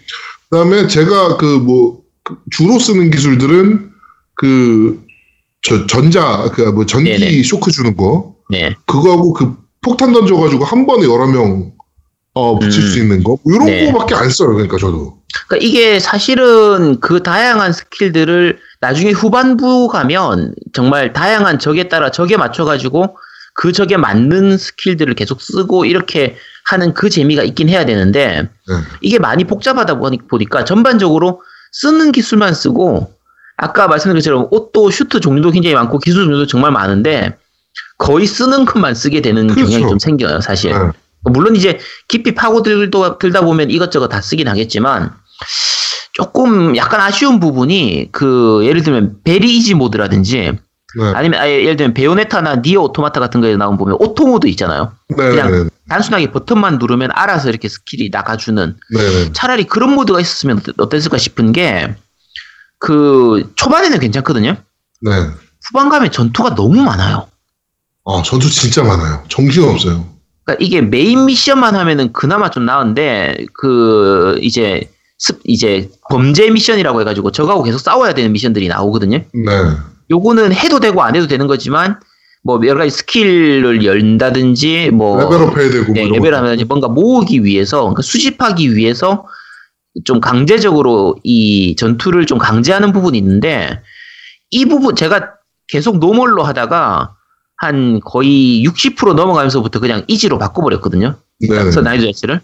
그 0.51 0.57
다음에 0.57 0.87
제가 0.89 1.37
그 1.37 1.59
뭐 1.59 2.01
주로 2.51 2.79
쓰는 2.79 3.11
기술들은 3.11 3.91
그 4.35 5.03
저 5.69 5.87
전자 5.87 6.49
그 6.55 6.73
뭐 6.73 6.87
전기 6.87 7.11
네네. 7.19 7.43
쇼크 7.43 7.71
주는 7.71 7.95
거 7.97 8.35
네. 8.51 8.75
그거하고 8.87 9.33
그 9.35 9.57
폭탄 9.83 10.13
던져가지고 10.13 10.65
한 10.65 10.87
번에 10.87 11.05
여러 11.05 11.27
명 11.27 11.73
어, 12.35 12.59
붙일 12.59 12.83
음. 12.83 12.89
수 12.89 12.99
있는 12.99 13.23
거 13.23 13.37
이런 13.47 13.67
네. 13.67 13.93
거밖에 13.93 14.15
안 14.15 14.31
써요. 14.31 14.53
그러니까 14.55 14.79
저도 14.79 15.19
그러니까 15.49 15.67
이게 15.67 16.01
사실은 16.01 17.01
그 17.01 17.23
다양한 17.23 17.73
스킬들을 17.73 18.59
나중에 18.81 19.11
후반부 19.11 19.89
가면 19.89 20.55
정말 20.73 21.13
다양한 21.13 21.59
적에 21.59 21.89
따라 21.89 22.11
적에 22.11 22.37
맞춰가지고 22.37 23.17
그 23.55 23.73
적에 23.73 23.97
맞는 23.97 24.57
스킬들을 24.57 25.15
계속 25.15 25.41
쓰고 25.43 25.85
이렇게 25.85 26.37
하는 26.67 26.95
그 26.95 27.11
재미가 27.11 27.43
있긴 27.43 27.69
해야 27.69 27.85
되는데 27.85 28.43
네. 28.69 28.75
이게 29.01 29.19
많이 29.19 29.45
복잡하다 29.45 29.99
보니- 29.99 30.29
보니까 30.29 30.65
전반적으로 30.65 31.43
쓰는 31.73 32.13
기술만 32.13 32.55
쓰고 32.55 33.13
아까 33.59 33.89
말씀드린 33.89 34.21
것처럼 34.21 34.47
옷도 34.51 34.91
슈트 34.91 35.21
종류도 35.21 35.51
굉장히 35.51 35.75
많고 35.75 35.99
기술 35.99 36.25
종류도 36.25 36.47
정말 36.47 36.71
많은데 36.71 37.37
거의 37.99 38.27
쓰는 38.27 38.65
것만 38.65 38.95
쓰게 38.95 39.21
되는 39.21 39.49
그렇죠. 39.49 39.67
경향이 39.69 39.89
좀 39.89 39.99
생겨요 39.99 40.41
사실. 40.41 40.73
네. 40.73 40.79
물론 41.25 41.57
이제 41.57 41.79
깊이 42.07 42.35
파고들다 42.35 43.19
들다 43.19 43.41
보면 43.43 43.71
이것저것 43.71 44.07
다 44.09 44.21
쓰긴 44.21 44.47
하겠지만 44.49 45.11
조금 46.13 46.77
약간 46.77 47.01
아쉬운 47.01 47.41
부분이 47.41 48.09
그 48.13 48.61
예를 48.65 48.83
들면 48.83 49.19
very 49.25 49.57
easy 49.57 49.75
mode라든지 49.75 50.53
네. 50.99 51.13
아니면 51.15 51.41
아예 51.41 51.61
예를 51.65 51.77
들면 51.77 51.95
Bayonetta나 51.95 52.57
NieR 52.65 52.81
Automata 52.83 53.19
같은 53.21 53.41
거에 53.41 53.57
나온 53.57 53.77
보면 53.77 53.97
auto 53.99 54.27
mode 54.29 54.47
있잖아요. 54.49 54.93
네, 55.11 55.17
그냥 55.17 55.51
네, 55.51 55.65
네, 55.65 55.71
단순하게 55.89 56.31
버튼만 56.31 56.79
누르면 56.79 57.11
알아서 57.13 57.51
이렇게 57.51 57.69
스킬이 57.69 58.11
나가주는 58.13 58.77
네, 58.95 58.99
네. 58.99 59.33
차라리 59.33 59.65
그런 59.65 59.93
모드가 59.95 60.21
있었으면 60.21 60.59
어땠- 60.59 60.75
어땠을까 60.79 61.19
싶은 61.19 61.53
게 61.53 61.95
그 62.79 63.51
초반에는 63.57 63.99
괜찮거든요. 63.99 64.57
네. 65.01 65.11
후반 65.67 65.89
가면 65.89 66.11
전투가 66.11 66.55
너무 66.55 66.83
많아요. 66.83 67.29
아 68.05 68.23
전투 68.25 68.49
진짜 68.49 68.83
많아요. 68.83 69.25
정신 69.29 69.65
없어요. 69.65 70.07
그러니까 70.45 70.65
이게 70.65 70.81
메인 70.81 71.27
미션만 71.27 71.75
하면은 71.77 72.13
그나마 72.13 72.51
좀 72.51 72.65
나은데 72.65 73.47
그 73.53 74.39
이제 74.41 74.91
습 75.19 75.41
이제 75.45 75.91
범죄 76.09 76.49
미션이라고 76.49 77.01
해가지고 77.01 77.33
저거하고 77.33 77.65
계속 77.65 77.79
싸워야 77.79 78.15
되는 78.15 78.33
미션들이 78.33 78.69
나오거든요. 78.69 79.19
네. 79.19 79.51
요거는 80.11 80.55
해도 80.55 80.81
되고 80.81 81.03
안 81.03 81.17
해도 81.17 81.27
되는 81.27 81.47
거지만 81.47 82.01
뭐 82.43 82.59
여러 82.65 82.79
가지 82.79 82.91
스킬을 82.91 83.85
연다든지 83.85 84.91
뭐 84.93 85.21
레벨업 85.21 85.59
해야 85.59 85.71
되고 85.71 85.93
네, 85.93 86.07
뭐 86.07 86.17
레벨하면 86.17 86.59
뭔가 86.67 86.89
모으기 86.89 87.45
위해서 87.45 87.81
그러니까 87.81 88.03
수집하기 88.03 88.75
위해서 88.75 89.27
좀 90.05 90.21
강제적으로 90.21 91.17
이 91.25 91.75
전투를 91.77 92.27
좀 92.27 92.39
강제하는 92.39 92.93
부분이 92.93 93.19
있는데 93.19 93.83
이 94.51 94.65
부분 94.65 94.95
제가 94.95 95.35
계속 95.67 95.99
normal로 95.99 96.43
하다가 96.43 97.15
한 97.57 98.01
거의 98.01 98.65
60% 98.65 99.15
넘어가면서부터 99.15 99.81
그냥 99.81 100.05
easy로 100.07 100.39
바꿔버렸거든요. 100.39 101.17
네. 101.41 101.49
그래서 101.49 101.81
난이도 101.81 102.07
자체를 102.13 102.41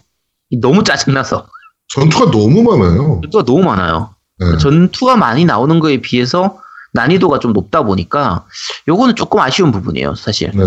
너무 0.61 0.83
짜증나서 0.83 1.47
전투가 1.93 2.31
너무 2.31 2.63
많아요. 2.63 3.21
전투가 3.23 3.43
너무 3.45 3.63
많아요. 3.63 4.13
네. 4.39 4.57
전투가 4.57 5.15
많이 5.15 5.45
나오는 5.45 5.79
거에 5.79 6.01
비해서 6.01 6.59
난이도가 6.93 7.39
좀 7.39 7.53
높다 7.53 7.83
보니까 7.83 8.45
요거는 8.87 9.15
조금 9.15 9.39
아쉬운 9.39 9.71
부분이에요, 9.71 10.15
사실. 10.15 10.51
네. 10.53 10.63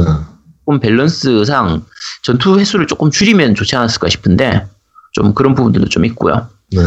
조금 0.60 0.80
밸런스상 0.80 1.84
전투 2.22 2.58
횟수를 2.58 2.86
조금 2.86 3.10
줄이면 3.10 3.54
좋지 3.54 3.76
않았을까 3.76 4.08
싶은데 4.08 4.66
좀 5.12 5.34
그런 5.34 5.54
부분들도 5.54 5.88
좀 5.88 6.04
있고요. 6.04 6.48
네. 6.72 6.80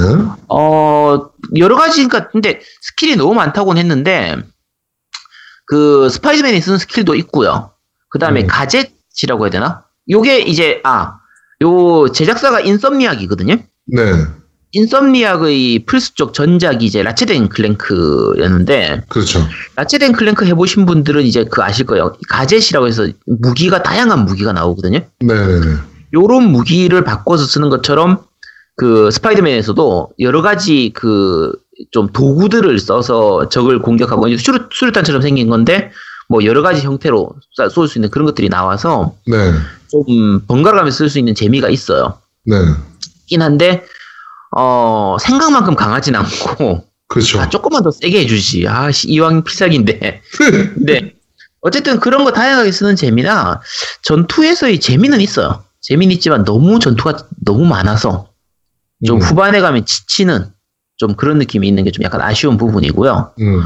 어 0.47 1.29
여러 1.57 1.75
가지 1.75 2.05
그러니까 2.07 2.29
근데 2.29 2.59
스킬이 2.81 3.15
너무 3.15 3.33
많다고는 3.33 3.79
했는데 3.79 4.37
그 5.65 6.09
스파이더맨이 6.09 6.61
쓰는 6.61 6.77
스킬도 6.77 7.15
있고요. 7.15 7.71
그 8.09 8.19
다음에 8.19 8.41
음. 8.41 8.47
gadget이라고 8.47 9.45
해야 9.45 9.49
되나? 9.49 9.85
요게 10.09 10.39
이제 10.41 10.81
아 10.83 11.21
요 11.61 12.09
제작사가 12.09 12.59
Insomniac이거든요. 12.59 13.55
네. 13.85 14.01
Insomniac의 14.73 15.83
플스 15.85 16.13
쪽 16.15 16.33
전작이 16.33 16.85
이제 16.85 17.03
Ratchet 17.03 17.36
and 17.36 17.49
Clank였는데 17.49 19.03
그렇죠. 19.09 19.45
Ratchet 19.75 20.02
and 20.02 20.13
Clank 20.13 20.45
해보신 20.45 20.85
분들은 20.85 21.23
이제 21.23 21.43
그 21.43 21.61
아실 21.61 21.85
거예요. 21.85 22.15
gadget이라고 22.29 22.87
해서 22.87 23.07
무기가 23.25 23.83
다양한 23.83 24.25
무기가 24.25 24.53
나오거든요. 24.53 24.99
네, 25.19 25.33
네, 25.35 25.59
네. 25.59 25.77
요런 26.13 26.51
무기를 26.51 27.03
바꿔서 27.03 27.45
쓰는 27.45 27.69
것처럼 27.69 28.23
그 28.75 29.11
스파이더맨에서도 29.11 30.09
여러 30.19 30.41
가지 30.41 30.91
그 30.93 31.53
좀 31.89 32.11
도구들을 32.11 32.77
써서 32.79 33.49
적을 33.49 33.79
공격하고 33.79 34.27
이제 34.27 34.37
수류, 34.37 34.67
수류탄처럼 34.71 35.21
생긴 35.21 35.49
건데 35.49 35.91
뭐 36.29 36.43
여러 36.45 36.61
가지 36.61 36.81
형태로 36.81 37.33
쏠 37.71 37.87
수 37.87 37.97
있는 37.97 38.09
그런 38.09 38.25
것들이 38.25 38.49
나와서 38.49 39.15
네. 39.25 39.53
좀 39.89 40.41
번갈아가면서 40.47 40.97
쓸 40.97 41.09
수 41.09 41.19
있는 41.19 41.33
재미가 41.33 41.69
있어요. 41.69 42.19
네. 42.45 42.55
있긴 43.23 43.41
한데 43.41 43.83
어 44.55 45.17
생각만큼 45.19 45.75
강하진 45.75 46.15
않고 46.15 46.85
그렇죠. 47.07 47.41
아, 47.41 47.49
조금만 47.49 47.83
더 47.83 47.91
세게 47.91 48.21
해주지. 48.21 48.67
아, 48.69 48.89
씨, 48.89 49.09
이왕 49.09 49.43
필살기인데. 49.43 50.21
근데, 50.75 51.13
어쨌든 51.59 51.99
그런 51.99 52.23
거 52.23 52.31
다양하게 52.31 52.71
쓰는 52.71 52.95
재미나, 52.95 53.59
전투에서의 54.03 54.79
재미는 54.79 55.19
있어요. 55.19 55.61
재미는 55.81 56.13
있지만 56.15 56.43
너무 56.45 56.79
전투가 56.79 57.17
너무 57.43 57.65
많아서, 57.65 58.27
좀 59.05 59.17
음. 59.17 59.21
후반에 59.21 59.59
가면 59.61 59.85
지치는, 59.85 60.45
좀 60.97 61.15
그런 61.15 61.39
느낌이 61.39 61.67
있는 61.67 61.83
게 61.83 61.91
좀 61.91 62.03
약간 62.03 62.21
아쉬운 62.21 62.57
부분이고요. 62.57 63.31
음. 63.41 63.61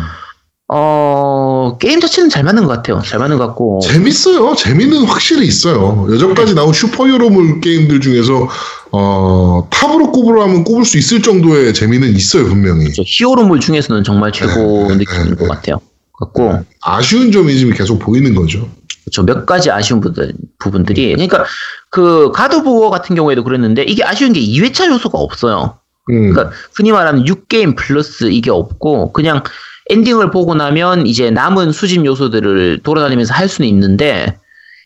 어, 0.68 1.78
게임 1.80 1.99
자체는 1.99 2.30
잘 2.30 2.43
맞는 2.43 2.63
것 2.63 2.70
같아요. 2.70 2.99
잘 3.05 3.20
맞는 3.20 3.38
것 3.38 3.45
같고. 3.47 3.82
재밌어요. 3.84 4.55
재미는 4.55 5.03
확실히 5.05 5.45
있어요. 5.45 6.07
여전까지 6.11 6.55
나온 6.55 6.74
슈퍼히어로물 6.74 7.61
게임들 7.61 8.01
중에서 8.01 8.47
어, 8.91 9.68
탑으로 9.70 10.11
꼽으라면 10.11 10.63
꼽을 10.63 10.86
수 10.86 10.97
있을 10.97 11.22
정도의 11.22 11.74
재미는 11.74 12.16
있어요, 12.16 12.45
분명히. 12.45 12.91
저 12.93 13.03
히어로물 13.05 13.59
중에서는 13.59 14.03
정말 14.05 14.32
최고 14.32 14.88
네, 14.89 14.95
느낌인 14.95 15.30
네, 15.32 15.36
것 15.36 15.47
같아요. 15.49 15.80
같고, 16.18 16.63
아쉬운 16.82 17.32
점이 17.32 17.55
지금 17.57 17.74
계속 17.74 17.99
보이는 17.99 18.34
거죠. 18.34 18.68
저몇 19.11 19.45
가지 19.45 19.71
아쉬운 19.71 20.01
부분, 20.01 20.33
부분들이, 20.59 21.13
그러니까 21.13 21.45
그 21.89 22.31
가드 22.31 22.67
워 22.67 22.89
같은 22.89 23.15
경우에도 23.15 23.43
그랬는데, 23.43 23.83
이게 23.83 24.03
아쉬운 24.03 24.33
게 24.33 24.39
2회차 24.41 24.89
요소가 24.91 25.17
없어요. 25.19 25.77
음. 26.09 26.33
그러니까 26.33 26.55
흔히 26.75 26.91
말하는 26.91 27.23
6게임 27.23 27.75
플러스 27.75 28.25
이게 28.25 28.51
없고 28.51 29.11
그냥 29.11 29.43
엔딩을 29.89 30.31
보고 30.31 30.55
나면 30.55 31.07
이제 31.07 31.29
남은 31.31 31.71
수집 31.71 32.05
요소들을 32.05 32.81
돌아다니면서 32.83 33.33
할 33.33 33.47
수는 33.49 33.69
있는데 33.69 34.37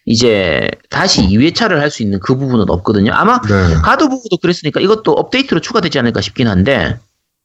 이제 0.05 0.69
다시 0.89 1.21
2회차를 1.21 1.77
할 1.77 1.91
수 1.91 2.03
있는 2.03 2.19
그 2.19 2.35
부분은 2.35 2.69
없거든요. 2.69 3.11
아마 3.13 3.39
네. 3.41 3.75
가드부도 3.83 4.37
그랬으니까 4.41 4.79
이것도 4.79 5.11
업데이트로 5.13 5.61
추가되지 5.61 5.99
않을까 5.99 6.21
싶긴 6.21 6.47
한데 6.47 6.97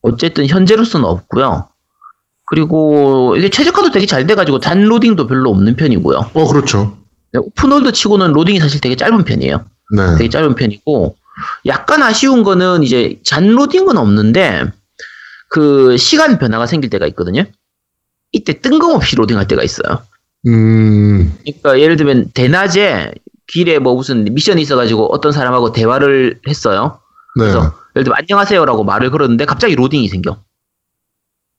어쨌든 0.02 0.46
현재로서는 0.46 1.06
없고요. 1.06 1.68
그리고 2.46 3.34
이게 3.36 3.48
최적화도 3.48 3.90
되게 3.90 4.06
잘 4.06 4.26
돼가지고 4.26 4.60
잔 4.60 4.84
로딩도 4.84 5.26
별로 5.26 5.50
없는 5.50 5.76
편이고요. 5.76 6.30
어, 6.34 6.46
그렇죠. 6.46 6.96
오픈월드 7.36 7.92
치고는 7.92 8.32
로딩이 8.32 8.60
사실 8.60 8.80
되게 8.80 8.96
짧은 8.96 9.24
편이에요. 9.24 9.64
네. 9.96 10.16
되게 10.18 10.28
짧은 10.28 10.54
편이고 10.54 11.16
약간 11.66 12.02
아쉬운 12.02 12.42
거는 12.42 12.82
이제 12.82 13.18
잔 13.24 13.48
로딩은 13.48 13.96
없는데 13.96 14.70
그 15.48 15.96
시간 15.96 16.38
변화가 16.38 16.66
생길 16.66 16.90
때가 16.90 17.06
있거든요. 17.08 17.44
이때 18.32 18.60
뜬금없이 18.60 19.16
로딩할 19.16 19.46
때가 19.48 19.62
있어요. 19.62 20.00
음, 20.46 21.36
그러니까 21.42 21.80
예를 21.80 21.96
들면 21.96 22.30
대낮에 22.34 23.12
길에 23.46 23.78
뭐 23.78 23.94
무슨 23.94 24.24
미션이 24.24 24.62
있어가지고 24.62 25.12
어떤 25.12 25.32
사람하고 25.32 25.72
대화를 25.72 26.40
했어요. 26.48 26.98
네. 27.36 27.44
그래서 27.44 27.72
예를 27.96 28.04
들면 28.04 28.16
안녕하세요라고 28.18 28.84
말을 28.84 29.10
걸었는데 29.10 29.44
갑자기 29.44 29.74
로딩이 29.74 30.08
생겨. 30.08 30.36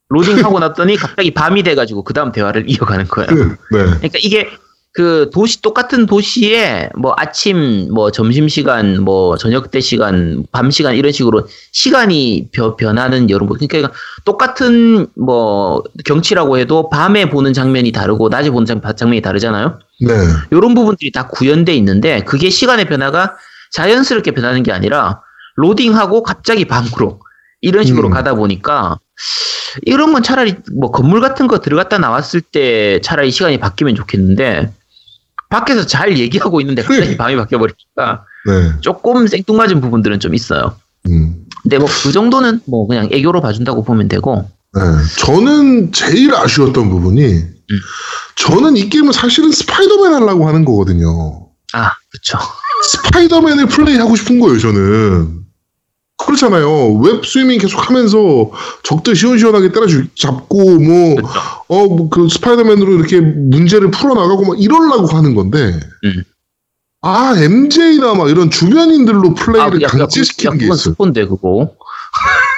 로딩하고 0.09 0.59
났더니 0.59 0.97
갑자기 0.97 1.31
밤이 1.33 1.63
돼가지고 1.63 2.03
그 2.03 2.13
다음 2.13 2.31
대화를 2.31 2.65
이어가는 2.69 3.07
거예요. 3.07 3.29
네. 3.31 3.55
그러니까 3.69 4.19
이게 4.21 4.49
그 4.93 5.29
도시 5.33 5.61
똑같은 5.61 6.05
도시에 6.05 6.89
뭐 6.95 7.13
아침 7.17 7.89
뭐 7.93 8.11
점심 8.11 8.47
시간 8.47 9.01
뭐 9.01 9.35
저녁 9.35 9.69
때 9.69 9.81
시간 9.81 10.45
밤 10.53 10.71
시간 10.71 10.95
이런 10.95 11.11
식으로 11.11 11.47
시간이 11.73 12.47
벼- 12.53 12.77
변하는 12.77 13.29
여러 13.29 13.45
분 13.45 13.57
그러니까 13.57 13.91
똑같은 14.23 15.07
뭐 15.17 15.83
경치라고 16.05 16.57
해도 16.59 16.89
밤에 16.89 17.29
보는 17.29 17.51
장면이 17.51 17.91
다르고 17.91 18.29
낮에 18.29 18.51
보는 18.51 18.65
장, 18.65 18.79
장면이 18.95 19.21
다르잖아요. 19.21 19.79
네. 19.99 20.13
이런 20.51 20.73
부분들이 20.75 21.11
다 21.11 21.27
구현돼 21.27 21.75
있는데 21.75 22.21
그게 22.21 22.49
시간의 22.49 22.85
변화가 22.87 23.35
자연스럽게 23.73 24.31
변하는 24.31 24.63
게 24.63 24.71
아니라 24.71 25.19
로딩하고 25.57 26.23
갑자기 26.23 26.65
밤으로 26.65 27.19
이런 27.65 27.83
식으로 27.83 28.09
음. 28.09 28.13
가다 28.13 28.35
보니까 28.35 28.99
이런 29.81 30.13
건 30.13 30.21
차라리 30.21 30.55
뭐 30.77 30.91
건물 30.91 31.19
같은 31.19 31.47
거 31.47 31.59
들어갔다 31.59 31.97
나왔을 31.97 32.41
때 32.41 33.01
차라리 33.01 33.31
시간이 33.31 33.59
바뀌면 33.59 33.95
좋겠는데 33.95 34.71
밖에서 35.49 35.87
잘 35.87 36.17
얘기하고 36.17 36.61
있는데 36.61 36.83
갑자기 36.83 37.17
밤이 37.17 37.35
바뀌어 37.35 37.57
버리니까 37.57 38.23
네. 38.45 38.71
조금 38.81 39.25
생뚱맞은 39.25 39.81
부분들은 39.81 40.19
좀 40.19 40.35
있어요. 40.35 40.75
음. 41.09 41.45
근데 41.63 41.79
뭐 41.79 41.87
그 42.03 42.11
정도는 42.11 42.61
뭐 42.67 42.85
그냥 42.85 43.09
애교로 43.11 43.41
봐준다고 43.41 43.83
보면 43.83 44.09
되고 44.09 44.47
네. 44.75 44.81
저는 45.19 45.91
제일 45.91 46.35
아쉬웠던 46.35 46.89
부분이 46.91 47.41
저는 48.35 48.77
이 48.77 48.89
게임을 48.89 49.11
사실은 49.11 49.51
스파이더맨 49.51 50.13
하려고 50.13 50.47
하는 50.47 50.65
거거든요. 50.65 51.47
아 51.73 51.91
그쵸 52.11 52.37
스파이더맨을 52.91 53.65
플레이하고 53.65 54.15
싶은 54.15 54.39
거예요, 54.39 54.59
저는. 54.59 55.44
그렇잖아요. 56.17 56.93
web 56.93 57.25
swinging 57.25 57.59
계속 57.59 57.89
하면서 57.89 58.51
적들 58.83 59.15
시원시원하게 59.15 59.71
때려 59.71 59.85
잡고, 60.17 60.79
뭐, 60.79 61.15
그쵸 61.15 61.29
어, 61.67 61.87
뭐, 61.87 62.09
그 62.09 62.29
스파이더맨으로 62.29 62.93
이렇게 62.93 63.19
문제를 63.19 63.91
풀어 63.91 64.13
나가고 64.13 64.45
막 64.45 64.61
이러려고 64.61 65.07
하는 65.07 65.35
건데, 65.35 65.79
음. 66.05 66.23
아, 67.01 67.35
MJ나 67.37 68.15
막 68.15 68.29
이런 68.29 68.49
주변인들로 68.49 69.29
아, 69.29 69.33
플레이를 69.33 69.81
야, 69.81 69.85
야, 69.85 69.89
강제시키는 69.89 70.57
게 70.57 70.65
있어요. 70.65 70.77
스폰데 70.77 71.27
그거 71.27 71.71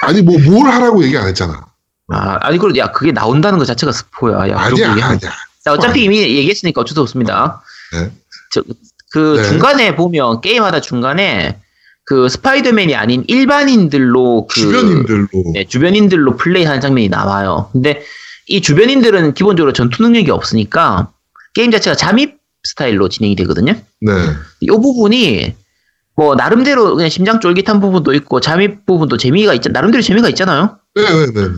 아니, 0.02 0.22
뭐, 0.22 0.38
뭘 0.38 0.70
하라고 0.70 1.04
얘기 1.04 1.18
안 1.18 1.26
했잖아. 1.26 1.68
아 2.10 2.38
아니 2.40 2.58
그래 2.58 2.78
야 2.78 2.90
그게 2.90 3.12
나온다는 3.12 3.58
것 3.58 3.66
자체가 3.66 3.92
스포야 3.92 4.48
야 4.48 4.58
아니야, 4.58 4.92
아니야. 4.92 5.18
자, 5.62 5.72
어차피 5.72 6.04
이미 6.04 6.20
얘기했으니까 6.20 6.80
어쩔 6.80 6.94
수 6.94 7.02
없습니다. 7.02 7.62
네. 7.92 8.10
저, 8.50 8.62
그 9.10 9.36
네. 9.36 9.48
중간에 9.48 9.94
보면 9.94 10.40
게임하다 10.40 10.80
중간에 10.80 11.60
그 12.08 12.28
스파이더맨이 12.30 12.94
아닌 12.94 13.22
일반인들로 13.28 14.46
그 14.46 14.60
주변인들로. 14.60 15.26
네, 15.52 15.66
주변인들로 15.68 16.36
플레이하는 16.36 16.80
장면이 16.80 17.10
나와요. 17.10 17.68
근데 17.72 18.02
이 18.46 18.62
주변인들은 18.62 19.34
기본적으로 19.34 19.74
전투 19.74 20.02
능력이 20.02 20.30
없으니까 20.30 21.12
게임 21.54 21.70
자체가 21.70 21.96
잠입 21.96 22.38
스타일로 22.64 23.10
진행이 23.10 23.36
되거든요. 23.36 23.72
네. 24.00 24.12
이 24.60 24.68
부분이 24.68 25.54
뭐 26.16 26.34
나름대로 26.34 26.96
그냥 26.96 27.10
심장 27.10 27.40
쫄깃한 27.40 27.78
부분도 27.80 28.14
있고 28.14 28.40
잠입 28.40 28.86
부분도 28.86 29.18
재미가 29.18 29.52
있잖 29.54 29.72
나름대로 29.74 30.02
재미가 30.02 30.30
있잖아요. 30.30 30.78
네 30.94 31.02
네 31.02 31.26
네. 31.32 31.48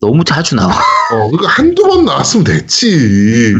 너무 0.00 0.24
자주 0.24 0.56
나와. 0.56 0.72
어, 0.74 1.30
그러니까 1.30 1.48
한두 1.48 1.82
번 1.84 2.04
나왔으면 2.04 2.44
됐지. 2.44 3.54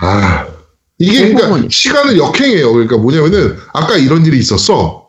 아. 0.00 0.46
이게 0.98 1.28
그 1.28 1.34
그러니까 1.34 1.48
부분이- 1.66 1.70
시간을 1.72 2.18
역행해요. 2.18 2.72
그러니까 2.72 2.96
뭐냐면은 2.96 3.56
아까 3.74 3.96
이런 3.96 4.24
일이 4.24 4.38
있었어. 4.38 5.08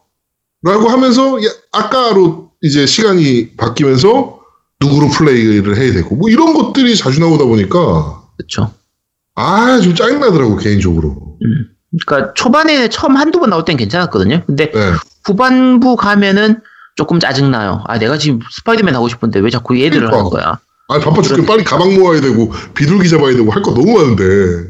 라고 0.64 0.90
하면서 0.90 1.38
야, 1.44 1.50
아까로 1.72 2.52
이제 2.62 2.86
시간이 2.86 3.56
바뀌면서 3.56 4.40
누구로 4.82 5.10
플레이를 5.10 5.78
해야 5.78 5.94
되고 5.94 6.16
뭐 6.16 6.30
이런 6.30 6.54
것들이 6.54 6.96
자주 6.98 7.20
나오다 7.20 7.46
보니까 7.46 8.24
그렇죠. 8.38 8.74
아, 9.36 9.80
좀 9.80 9.96
짜증나더라고 9.96 10.58
개인적으로. 10.58 11.38
그러니까 12.06 12.34
초반에 12.34 12.90
처음 12.90 13.16
한두 13.16 13.40
번 13.40 13.50
나올 13.52 13.64
땐 13.66 13.78
괜찮았거든요. 13.78 14.44
근데 14.46 14.72
네. 14.72 14.92
후반부 15.26 15.96
가면은 15.96 16.60
조금 16.96 17.20
짜증나요. 17.20 17.84
아, 17.88 18.00
내가 18.00 18.18
지금 18.18 18.40
스파이더맨 18.52 18.96
하고 18.96 19.08
싶은데 19.08 19.40
왜 19.40 19.50
자꾸 19.52 19.80
얘들을 19.80 20.08
그러니까. 20.08 20.18
하는 20.18 20.30
거야? 20.32 20.60
아, 20.90 21.00
바빠 21.00 21.22
죽겠 21.22 21.46
빨리 21.46 21.64
가방 21.66 21.96
모아야 21.96 22.22
되고 22.22 22.52
비둘기 22.74 23.10
잡아야 23.10 23.36
되고 23.36 23.52
할 23.52 23.62
거 23.62 23.74
너무 23.74 23.94
많은데. 23.98 24.24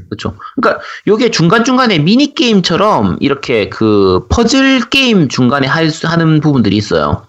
그렇죠. 0.09 0.35
그러니까 0.55 0.83
요게 1.05 1.29
중간 1.29 1.63
중간에 1.63 1.99
미니 1.99 2.33
게임처럼 2.33 3.17
이렇게 3.19 3.69
그 3.69 4.25
퍼즐 4.29 4.89
게임 4.89 5.27
중간에 5.27 5.67
할 5.67 5.91
수- 5.91 6.07
하는 6.07 6.39
부분들이 6.39 6.75
있어요. 6.75 7.27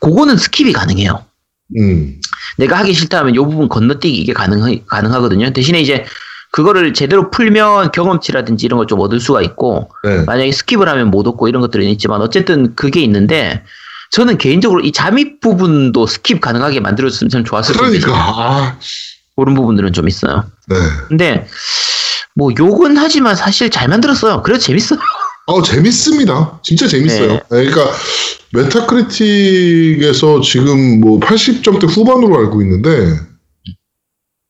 그거는 0.00 0.36
스킵이 0.36 0.72
가능해요. 0.74 1.24
음. 1.78 2.20
내가 2.58 2.76
하기 2.80 2.92
싫다 2.92 3.20
하면 3.20 3.34
요 3.34 3.46
부분 3.46 3.68
건너뛰기 3.70 4.14
이게 4.18 4.34
가능 4.34 4.60
가능하거든요. 4.86 5.52
대신에 5.54 5.80
이제 5.80 6.04
그거를 6.50 6.92
제대로 6.92 7.30
풀면 7.30 7.92
경험치라든지 7.92 8.66
이런 8.66 8.76
걸 8.76 8.86
좀 8.86 9.00
얻을 9.00 9.20
수가 9.20 9.40
있고 9.40 9.90
네. 10.04 10.22
만약에 10.24 10.50
스킵을 10.50 10.84
하면 10.84 11.10
못 11.10 11.26
얻고 11.26 11.48
이런 11.48 11.62
것들은 11.62 11.86
있지만 11.86 12.20
어쨌든 12.20 12.74
그게 12.74 13.00
있는데 13.00 13.64
저는 14.12 14.38
개인적으로 14.38 14.80
이 14.80 14.92
잠입 14.92 15.40
부분도 15.40 16.06
스킵 16.06 16.40
가능하게 16.40 16.80
만들어줬으면 16.80 17.30
참 17.30 17.44
좋았을 17.44 17.74
텐데 17.74 17.98
그러니까 17.98 18.22
아, 18.22 18.78
그런 19.36 19.54
부분들은 19.54 19.92
좀 19.92 20.06
있어요. 20.06 20.44
네. 20.68 20.76
근데 21.08 21.46
뭐 22.34 22.50
욕은 22.58 22.96
하지만 22.98 23.34
사실 23.34 23.70
잘 23.70 23.88
만들었어요. 23.88 24.42
그래서 24.42 24.60
재밌어요. 24.60 25.00
어, 25.46 25.62
재밌습니다. 25.62 26.60
진짜 26.62 26.86
재밌어요. 26.86 27.28
네. 27.28 27.34
네, 27.34 27.64
그러니까 27.64 27.90
Metacritic에서 28.52 30.42
지금 30.42 31.00
뭐 31.00 31.18
80점대 31.18 31.88
후반으로 31.88 32.38
알고 32.38 32.62
있는데 32.62 33.18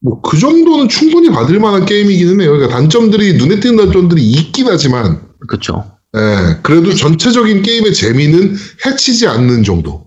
뭐 0.00 0.20
그 0.22 0.38
정도는 0.38 0.88
충분히 0.88 1.30
받을 1.30 1.60
만한 1.60 1.84
게임이기는 1.84 2.40
해요. 2.40 2.52
그러니까 2.52 2.74
단점들이 2.74 3.34
눈에 3.34 3.60
띄는 3.60 3.76
단점들이 3.76 4.22
있긴 4.22 4.66
하지만 4.68 5.20
그렇죠. 5.46 5.84
예, 6.14 6.58
그래도 6.62 6.92
전체적인 6.94 7.62
게임의 7.62 7.94
재미는 7.94 8.56
해치지 8.86 9.26
않는 9.28 9.62
정도. 9.64 10.06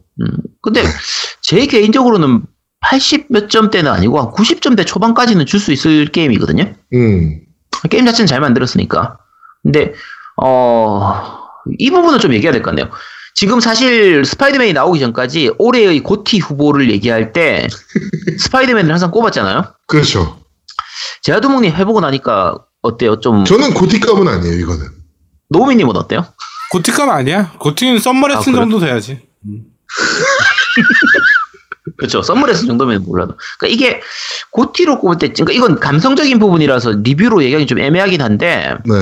근데 0.62 0.84
제 1.42 1.66
개인적으로는 1.66 2.44
80 2.82 3.28
몇 3.30 3.50
점대는 3.50 3.92
아니고 3.92 4.20
한 4.20 4.28
90점대 4.32 4.86
초반까지는 4.86 5.46
줄 5.46 5.60
수 5.60 5.72
있을 5.72 6.06
게임이거든요. 6.08 6.74
음. 6.94 7.40
게임 7.90 8.06
자체는 8.06 8.28
잘 8.28 8.40
만들었으니까. 8.40 9.18
근데 9.64 9.94
어, 10.42 11.24
이 11.80 11.90
부분은 11.90 12.20
좀 12.20 12.34
얘기해야 12.34 12.52
될 12.52 12.62
것 12.62 12.70
같네요. 12.72 12.90
지금 13.34 13.60
사실 13.60 14.24
스파이더맨이 14.24 14.74
나오기 14.74 15.00
전까지 15.00 15.52
올해의 15.58 16.00
고티 16.02 16.38
후보를 16.40 16.90
얘기할 16.92 17.34
때 17.34 17.68
스파이더맨을 18.40 18.90
항상 18.92 19.12
꼽았잖아요. 19.12 19.74
그렇죠. 19.88 20.40
제아도목님 21.24 21.72
해보고 21.74 22.00
나니까 22.00 22.56
어때요? 22.82 23.20
좀 23.20 23.44
저는 23.44 23.74
GOTY감은 23.74 24.28
아니에요, 24.28 24.60
이거는. 24.60 24.86
노미님은 25.50 25.96
어때요? 25.96 26.26
GOTY감 26.72 27.10
아니야. 27.10 27.52
GOTY는 27.60 28.00
Summer 28.00 28.28
Lesson 28.28 28.56
아? 28.56 28.60
정도 28.60 28.80
돼야지. 28.80 29.22
그렇죠. 31.98 32.22
Summer 32.22 32.44
Lesson 32.44 32.66
정도면 32.66 33.04
몰라도. 33.06 33.38
그러니까 33.60 33.74
이게 33.74 34.02
GOTY로 34.52 35.00
꼽을 35.00 35.18
때, 35.18 35.30
그러니까 35.30 35.54
이건 35.54 35.80
감성적인 35.80 36.40
부분이라서 36.40 36.92
리뷰로 37.04 37.44
얘기하기 37.44 37.68
좀 37.68 37.80
애매하긴 37.80 38.22
한데 38.22 38.76
네. 38.86 38.94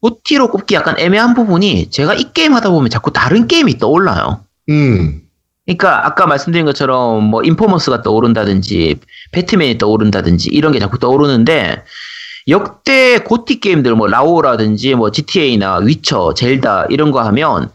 GOTY로 0.00 0.50
꼽기 0.50 0.74
약간 0.74 0.98
애매한 0.98 1.34
부분이 1.34 1.90
제가 1.90 2.14
이 2.14 2.32
게임 2.32 2.54
하다 2.54 2.70
보면 2.70 2.90
자꾸 2.90 3.12
다른 3.12 3.46
게임이 3.46 3.78
떠올라요. 3.78 4.40
음. 4.70 5.22
그러니까 5.66 6.06
아까 6.06 6.26
말씀드린 6.26 6.64
것처럼 6.64 7.24
뭐 7.24 7.42
Infamous가 7.42 8.02
떠오른다든지 8.02 9.00
배트맨이 9.32 9.78
떠오른다든지 9.78 10.48
이런 10.50 10.72
게 10.72 10.78
자꾸 10.78 10.98
떠오르는데 10.98 11.84
역대 12.48 13.18
GOTY 13.18 13.60
게임들 13.60 13.94
뭐 13.94 14.06
라오어라든지 14.06 14.94
뭐 14.94 15.10
GTA나 15.10 15.78
위쳐, 15.78 16.32
젤다 16.34 16.86
이런 16.90 17.10
거 17.10 17.20
하면 17.22 17.70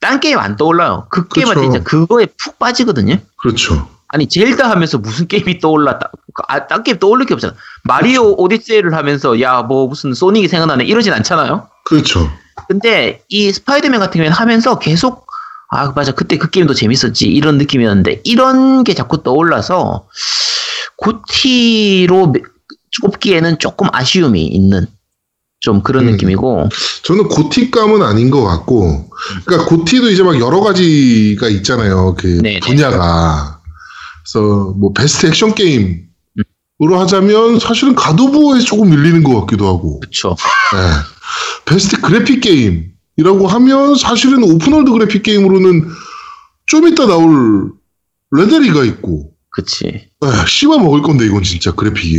딴 0.00 0.20
게임 0.20 0.38
안 0.38 0.56
떠올라요. 0.56 1.06
그 1.10 1.28
게임한테 1.28 1.60
그쵸. 1.60 1.72
진짜 1.72 1.84
그거에 1.84 2.26
푹 2.42 2.58
빠지거든요. 2.58 3.18
그렇죠. 3.36 3.88
아니 4.08 4.26
젤다 4.28 4.70
하면서 4.70 4.98
무슨 4.98 5.26
게임이 5.26 5.58
떠올랐다. 5.58 6.10
아, 6.48 6.66
딴 6.66 6.82
게임 6.82 6.98
떠올릴 6.98 7.26
게 7.26 7.34
없잖아. 7.34 7.54
마리오 7.84 8.34
오디세이를 8.38 8.94
하면서 8.94 9.40
야 9.40 9.62
뭐 9.62 9.86
무슨 9.88 10.14
소닉이 10.14 10.48
생각나네 10.48 10.84
이러진 10.84 11.12
않잖아요. 11.12 11.68
그렇죠. 11.84 12.30
근데 12.68 13.22
이 13.28 13.50
스파이더맨 13.52 13.98
같은 14.00 14.12
경우에는 14.18 14.32
하면서 14.36 14.78
계속 14.78 15.26
아 15.70 15.92
맞아 15.96 16.12
그때 16.12 16.38
그 16.38 16.50
게임도 16.50 16.74
재밌었지 16.74 17.26
이런 17.26 17.58
느낌이었는데 17.58 18.20
이런 18.24 18.84
게 18.84 18.94
자꾸 18.94 19.22
떠올라서 19.22 20.06
GOTY로 20.96 22.28
매- 22.28 22.40
꼽기에는 23.02 23.58
조금 23.58 23.88
아쉬움이 23.92 24.46
있는 24.46 24.86
좀 25.60 25.82
그런 25.82 26.06
음. 26.06 26.12
느낌이고 26.12 26.68
저는 27.04 27.28
GOTY감은 27.28 28.02
아닌 28.02 28.30
것 28.30 28.44
같고, 28.44 29.08
그러니까 29.46 29.68
GOTY도 29.68 30.10
이제 30.10 30.22
막 30.22 30.38
여러 30.38 30.60
가지가 30.60 31.48
있잖아요. 31.48 32.14
그 32.18 32.40
네네. 32.42 32.60
분야가. 32.60 33.60
그래서 34.22 34.74
뭐 34.76 34.92
베스트 34.92 35.26
액션 35.26 35.54
게임 35.54 36.04
으로 36.82 36.98
하자면 36.98 37.60
사실은 37.60 37.94
God 37.94 38.12
of 38.12 38.24
War에서 38.24 38.66
조금 38.66 38.90
밀리는 38.90 39.22
것 39.22 39.40
같기도 39.40 39.68
하고, 39.68 40.00
그쵸 40.00 40.36
네. 40.72 40.78
베스트 41.64 42.00
그래픽 42.00 42.40
게임이라고 42.40 43.46
하면 43.46 43.94
사실은 43.94 44.42
open 44.42 44.63
world 44.63 44.90
그래픽 44.90 45.22
게임으로는 45.22 45.88
좀 46.66 46.88
이따 46.88 47.06
나올 47.06 47.70
레데리가 48.32 48.84
있고, 48.84 49.33
그치 49.54 49.86
에, 49.86 50.46
씹어 50.48 50.78
먹을 50.78 51.00
건데 51.02 51.24
이건 51.26 51.42
진짜 51.44 51.70
그래픽이. 51.72 52.16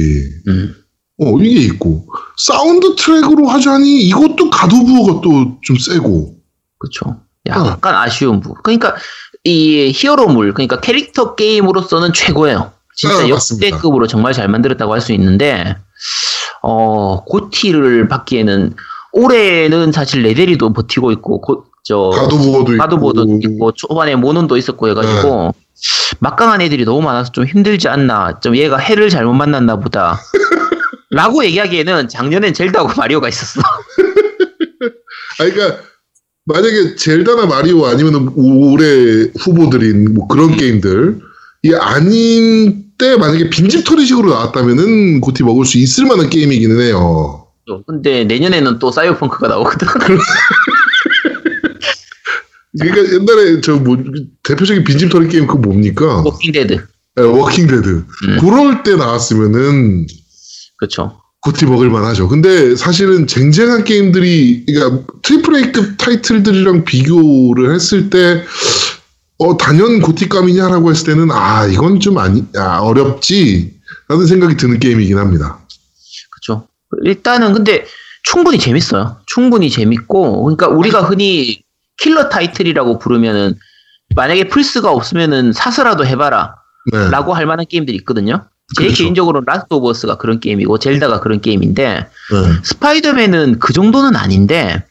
음. 0.48 0.76
어, 1.22 1.38
이게 1.40 1.62
있고. 1.66 2.08
사운드 2.38 2.96
트랙으로 2.96 3.48
하자니 3.48 4.02
이것도 4.04 4.50
God 4.50 4.72
of 4.72 4.86
War가 4.86 5.22
또 5.22 5.60
좀 5.64 5.78
세고. 5.78 6.36
그쵸 6.78 7.18
약간 7.48 7.96
아쉬운 7.96 8.40
부분 8.40 8.58
그러니까 8.64 8.96
이 9.44 9.92
히어로물 9.94 10.54
그러니까 10.54 10.80
캐릭터 10.80 11.36
게임으로서는 11.36 12.12
최고예요 12.14 12.72
진짜 12.96 13.24
아. 13.26 13.30
역대급으로 13.30 14.08
정말 14.08 14.34
잘 14.34 14.48
만들었다고 14.48 14.94
할 14.94 15.02
수 15.02 15.12
있는데 15.14 15.76
어 16.62 17.24
GOTY를 17.24 18.08
받기에는 18.08 18.74
올해는 19.14 19.92
사실 19.92 20.24
레데리도 20.24 20.74
버티고 20.74 21.12
있고 21.14 21.42
고, 21.42 21.66
저 21.86 22.12
있고. 22.14 22.78
God 22.78 22.97
of 22.97 23.09
War도 23.09 23.40
있고 23.44 23.72
초반에 23.72 24.16
몬헌도 24.16 24.58
있었고 24.58 24.90
해가지고 24.90 25.54
막강한 26.20 26.62
애들이 26.62 26.84
너무 26.84 27.02
많아서 27.02 27.32
좀 27.32 27.46
힘들지 27.46 27.88
않나 27.88 28.40
좀 28.40 28.56
얘가 28.56 28.78
해를 28.78 29.10
잘못 29.10 29.34
만났나 29.34 29.80
보다. 29.80 30.20
라고 31.12 31.46
얘기하기에는 31.46 32.10
작년엔 32.10 32.54
젤다하고 32.56 32.94
마리오가 32.98 33.30
있었어. 33.30 33.62
아, 35.40 35.44
그러니까 35.46 35.78
만약에 36.46 36.96
젤다나 36.96 37.46
마리오 37.46 37.86
아니면 37.86 38.34
올해 38.36 39.30
후보들인 39.40 40.16
뭐 40.16 40.28
그런 40.28 40.58
게임들 40.58 41.20
이 41.64 41.74
아닌 41.76 42.86
때 42.98 43.16
만약에 43.16 43.50
빈집털이식으로 43.50 44.30
나왔다면은 44.30 45.22
고티 45.22 45.44
먹을 45.44 45.66
수 45.66 45.78
있을 45.78 46.06
만한 46.06 46.30
게임이기는 46.30 46.82
해요. 46.82 47.48
근데 47.88 48.24
내년에는 48.26 48.80
또 48.80 48.92
사이버펑크가 48.92 49.48
나오거든 49.48 49.88
그러니까 52.80 53.14
옛날에 53.16 53.62
저 53.62 53.78
뭐 53.78 53.98
대표적인 54.44 54.84
빈집털이 54.84 55.28
게임 55.30 55.48
그거 55.48 55.60
뭡니까? 55.60 56.22
Walking 56.24 56.52
Dead 56.52 56.86
예, 57.18 57.22
Walking 57.22 57.68
Dead. 57.68 57.90
음. 58.28 58.38
그럴 58.42 58.84
때 58.84 58.96
나왔으면은 58.96 60.06
그쵸 60.78 61.20
GOTY 61.42 61.66
먹을 61.66 61.90
만하죠. 61.90 62.28
근데 62.28 62.76
사실은 62.76 63.28
쟁쟁한 63.28 63.84
게임들이 63.84 64.66
그러니까 64.68 65.04
triple 65.22 65.56
A급 65.56 65.98
타이틀들이랑 65.98 66.84
비교를 66.86 67.74
했을 67.74 68.10
때 68.10 68.44
어, 69.38 69.56
단연 69.58 70.02
GOTY감이냐라고 70.02 70.90
했을 70.92 71.06
때는 71.14 71.30
아 71.32 71.66
이건 71.68 72.00
좀 72.00 72.18
아니 72.18 72.44
아, 72.56 72.80
어렵지 72.80 73.74
라는 74.08 74.26
생각이 74.26 74.58
드는 74.58 74.80
게임이긴 74.80 75.18
합니다. 75.18 75.60
그쵸 76.32 76.68
일단은 77.04 77.54
근데 77.54 77.86
충분히 78.24 78.58
재밌어요 78.58 79.18
충분히 79.28 79.70
재밌고 79.70 80.44
그러니까 80.44 80.68
우리가 80.68 81.02
흔히 81.04 81.62
킬러 81.98 82.30
타이틀이라고 82.30 83.00
부르면은 83.00 83.58
만약에 84.16 84.48
플스가 84.50 84.92
없으면은 84.92 85.52
사서라도 85.54 86.06
해봐라 86.06 86.56
네. 86.92 87.10
라고 87.10 87.34
할 87.34 87.46
만한 87.46 87.66
게임들이 87.70 87.98
있거든요 88.00 88.48
제 88.78 88.84
그렇죠. 88.86 89.04
개인적으로는 89.04 89.46
Last 89.46 89.74
of 89.74 89.90
Us가 89.90 90.18
그런 90.18 90.40
게임이고 90.40 90.78
젤다가 90.80 91.20
그런 91.20 91.42
게임인데 91.42 91.86
네. 92.00 92.08
스파이더맨은 92.64 93.60
그 93.60 93.74
정도는 93.74 94.16
아닌데 94.16 94.84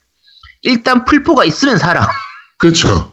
일단 0.63 1.05
플포가 1.05 1.45
있으면 1.45 1.77
사라. 1.79 2.09
그렇죠. 2.59 3.13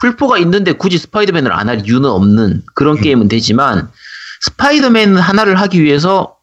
플포가 0.00 0.38
있는데 0.38 0.72
굳이 0.72 0.98
스파이더맨을 0.98 1.52
안 1.52 1.68
할 1.68 1.86
이유는 1.86 2.08
없는 2.10 2.62
그런 2.74 3.00
게임은 3.00 3.28
되지만 3.28 3.88
스파이더맨 4.42 5.16
하나를 5.16 5.54
하기 5.60 5.82
위해서 5.82 6.36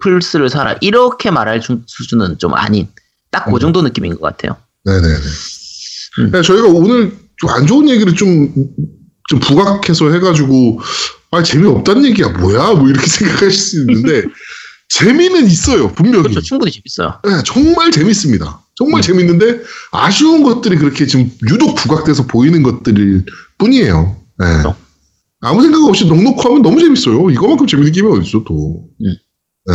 플스를 0.00 0.48
사라 0.48 0.76
이렇게 0.80 1.30
말할 1.30 1.60
수- 1.60 1.82
수준은 1.86 2.38
좀 2.38 2.54
아닌 2.54 2.88
딱 3.30 3.46
그 3.46 3.58
정도 3.58 3.82
느낌인 3.82 4.14
것 4.14 4.22
같아요. 4.22 4.56
네네네. 4.84 5.18
음. 6.18 6.30
네, 6.30 6.42
저희가 6.42 6.68
오늘 6.68 7.12
좀 7.36 7.50
안 7.50 7.66
좋은 7.66 7.88
얘기를 7.88 8.14
좀, 8.14 8.52
좀 9.28 9.40
부각해서 9.40 10.10
해가지고, 10.12 10.80
아, 11.32 11.42
재미없다는 11.42 12.04
얘기야, 12.06 12.28
뭐야? 12.28 12.74
뭐 12.74 12.88
이렇게 12.88 13.06
생각하실 13.10 13.50
수 13.50 13.80
있는데, 13.80 14.24
재미는 14.88 15.46
있어요, 15.46 15.92
분명히. 15.92 16.22
그렇죠, 16.22 16.40
충분히 16.40 16.70
재밌어요. 16.70 17.20
네, 17.24 17.42
정말 17.44 17.90
재밌습니다. 17.90 18.60
정말 18.76 19.02
재밌는데, 19.02 19.62
아쉬운 19.90 20.42
것들이 20.44 20.76
그렇게 20.76 21.06
지금 21.06 21.30
유독 21.50 21.74
부각돼서 21.74 22.26
보이는 22.26 22.62
것들일 22.62 23.24
뿐이에요. 23.58 24.16
네. 24.38 24.46
그렇죠. 24.46 24.76
아무 25.40 25.62
생각 25.62 25.82
없이 25.84 26.06
넉넉히 26.06 26.40
하면 26.42 26.62
너무 26.62 26.80
재밌어요. 26.80 27.30
이거만큼 27.30 27.66
재밌는 27.66 27.92
게임이 27.92 28.08
어딨어, 28.10 28.44
또. 28.46 28.86
음. 29.00 29.14
네. 29.66 29.74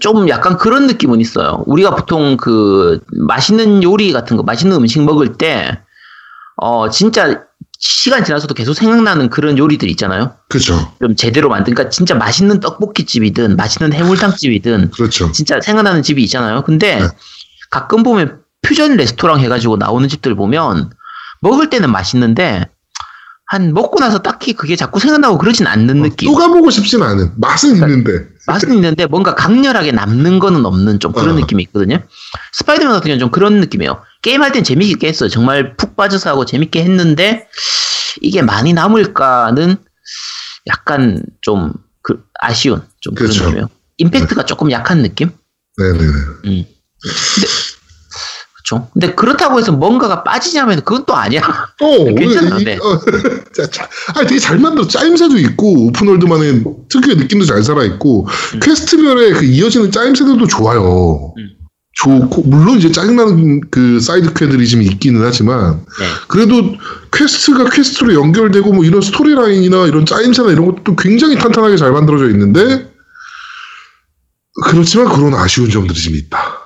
좀 0.00 0.28
약간 0.28 0.56
그런 0.56 0.86
느낌은 0.86 1.20
있어요. 1.20 1.62
우리가 1.66 1.94
보통 1.94 2.36
그 2.36 3.00
맛있는 3.12 3.82
요리 3.82 4.12
같은 4.12 4.36
거, 4.36 4.42
맛있는 4.42 4.76
음식 4.76 5.02
먹을 5.02 5.34
때, 5.34 5.80
어, 6.56 6.90
진짜 6.90 7.42
시간 7.78 8.24
지나서도 8.24 8.54
계속 8.54 8.74
생각나는 8.74 9.28
그런 9.28 9.58
요리들 9.58 9.88
있잖아요. 9.90 10.34
그렇죠. 10.48 10.92
좀 11.00 11.16
제대로 11.16 11.48
만든, 11.48 11.74
그러니까 11.74 11.90
진짜 11.90 12.14
맛있는 12.14 12.60
떡볶이 12.60 13.04
집이든, 13.04 13.56
맛있는 13.56 13.92
해물탕 13.92 14.36
집이든, 14.36 14.90
그렇죠. 14.90 15.30
진짜 15.32 15.60
생각나는 15.60 16.02
집이 16.02 16.22
있잖아요. 16.24 16.62
근데 16.62 17.00
네. 17.00 17.08
가끔 17.70 18.02
보면 18.02 18.40
퓨전 18.62 18.96
레스토랑 18.96 19.40
해가지고 19.40 19.76
나오는 19.76 20.08
집들 20.08 20.34
보면 20.34 20.90
먹을 21.40 21.68
때는 21.68 21.90
맛있는데, 21.90 22.70
한 23.54 23.72
먹고 23.72 24.00
나서 24.00 24.18
딱히 24.18 24.52
그게 24.52 24.76
자꾸 24.76 25.00
생각나고 25.00 25.38
그러진 25.38 25.66
않는 25.66 26.02
느낌. 26.02 26.30
또 26.30 26.34
가보고 26.34 26.70
싶진 26.70 27.02
않은. 27.02 27.32
맛은 27.36 27.76
있는데. 27.76 28.26
맛은 28.46 28.74
있는데 28.74 29.06
뭔가 29.06 29.34
강렬하게 29.34 29.92
남는 29.92 30.38
거는 30.38 30.66
없는 30.66 31.00
좀 31.00 31.12
그런 31.12 31.30
어. 31.30 31.40
느낌이 31.40 31.62
있거든요. 31.64 32.00
스파이더맨 32.52 32.92
같은 32.92 33.06
경우는 33.08 33.20
좀 33.20 33.30
그런 33.30 33.60
느낌이에요. 33.60 34.02
게임할 34.22 34.52
땐 34.52 34.64
재밌게 34.64 35.06
했어요. 35.06 35.28
정말 35.28 35.76
푹 35.76 35.96
빠져서 35.96 36.30
하고 36.30 36.44
재밌게 36.44 36.82
했는데 36.82 37.46
이게 38.20 38.42
많이 38.42 38.72
남을까는 38.72 39.76
약간 40.66 41.22
좀 41.40 41.72
그 42.04 42.22
아쉬운 42.38 42.82
좀 43.00 43.14
그런 43.14 43.30
그렇죠. 43.30 43.44
느낌이에요. 43.46 43.70
임팩트가 43.96 44.44
조금 44.44 44.70
약한 44.70 45.02
느낌? 45.02 45.30
네네네. 45.78 46.04
음. 46.44 46.64
근데 47.34 47.46
그렇죠. 48.64 48.88
근데 48.92 49.14
그렇다고 49.14 49.58
해서 49.58 49.72
뭔가가 49.72 50.22
빠지냐면 50.22 50.80
그건 50.84 51.04
또 51.06 51.14
아니야. 51.14 51.42
어, 51.80 52.04
괜찮아, 52.14 52.58
이- 52.58 52.64
네. 52.64 52.76
어, 52.76 52.98
아니, 54.16 54.26
되게 54.26 54.38
잘 54.38 54.58
만들어. 54.58 54.86
짜임새도 54.86 55.38
있고, 55.38 55.86
open 55.86 56.08
world만의 56.08 56.64
특유의 56.88 57.16
느낌도 57.18 57.44
잘 57.44 57.62
살아 57.62 57.84
있고, 57.84 58.26
음. 58.54 58.60
quest별의 58.60 59.32
그 59.34 59.44
이어지는 59.44 59.92
짜임새들도 59.92 60.46
좋아요. 60.46 61.34
음. 61.36 61.50
좋고 61.96 62.42
물론 62.42 62.76
이제 62.78 62.90
짜증나는 62.90 63.70
그 63.70 64.00
사이드 64.00 64.34
퀘들이 64.34 64.66
좀 64.66 64.82
있기는 64.82 65.22
하지만 65.24 65.76
네. 65.76 66.04
그래도 66.26 66.74
quest가 67.12 67.70
quest로 67.70 68.14
연결되고 68.14 68.72
뭐 68.72 68.84
이런 68.84 69.00
스토리 69.00 69.32
라인이나 69.32 69.86
이런 69.86 70.04
짜임새나 70.04 70.50
이런 70.50 70.66
것도 70.66 70.96
굉장히 70.96 71.36
탄탄하게 71.38 71.76
잘 71.76 71.92
만들어져 71.92 72.30
있는데 72.30 72.90
그렇지만 74.64 75.08
그런 75.08 75.34
아쉬운 75.34 75.70
점들이 75.70 75.96
좀 76.00 76.16
있다. 76.16 76.63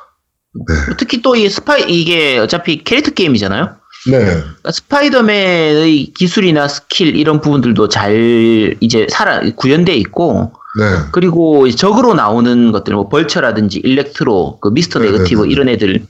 네. 0.66 0.74
특히 0.98 1.22
또 1.22 1.36
이 1.36 1.48
스파이 1.48 1.84
이게 1.88 2.38
어차피 2.38 2.82
캐릭터 2.84 3.10
게임이잖아요. 3.12 3.76
네. 4.10 4.18
그러니까 4.18 4.70
스파이더맨의 4.72 6.12
기술이나 6.16 6.68
스킬 6.68 7.16
이런 7.16 7.40
부분들도 7.40 7.88
잘 7.88 8.76
이제 8.80 9.06
살아 9.10 9.40
구현돼 9.56 9.94
있고 9.96 10.52
네. 10.78 10.84
그리고 11.12 11.68
적으로 11.70 12.14
나오는 12.14 12.72
것들 12.72 12.94
뭐 12.94 13.08
벌처라든지 13.08 13.80
일렉트로 13.80 14.58
그 14.60 14.68
미스터 14.68 15.00
네, 15.00 15.10
네거티브 15.10 15.42
네, 15.42 15.46
네. 15.48 15.52
이런 15.52 15.68
애들 15.68 16.06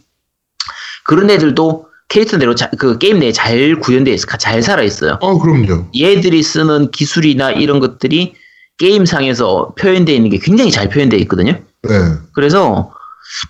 그런 1.05 1.31
애들도 1.31 1.87
캐릭터대로 2.09 2.55
자- 2.55 2.71
그 2.79 2.99
게임 2.99 3.19
내에 3.19 3.33
잘 3.33 3.77
구현돼 3.77 4.13
있어 4.13 4.27
잘 4.39 4.63
살아 4.63 4.83
있어요. 4.83 5.19
아, 5.23 5.35
그럼요. 5.39 5.87
얘들이 5.99 6.43
쓰는 6.43 6.91
기술이나 6.91 7.51
이런 7.53 7.81
것들이 7.81 8.35
게임상에서 8.79 9.75
표현되어 9.79 10.15
있는 10.15 10.31
게 10.31 10.39
굉장히 10.39 10.71
잘 10.71 10.89
표현되어 10.89 11.19
있거든요. 11.21 11.53
네. 11.83 11.95
그래서 12.35 12.93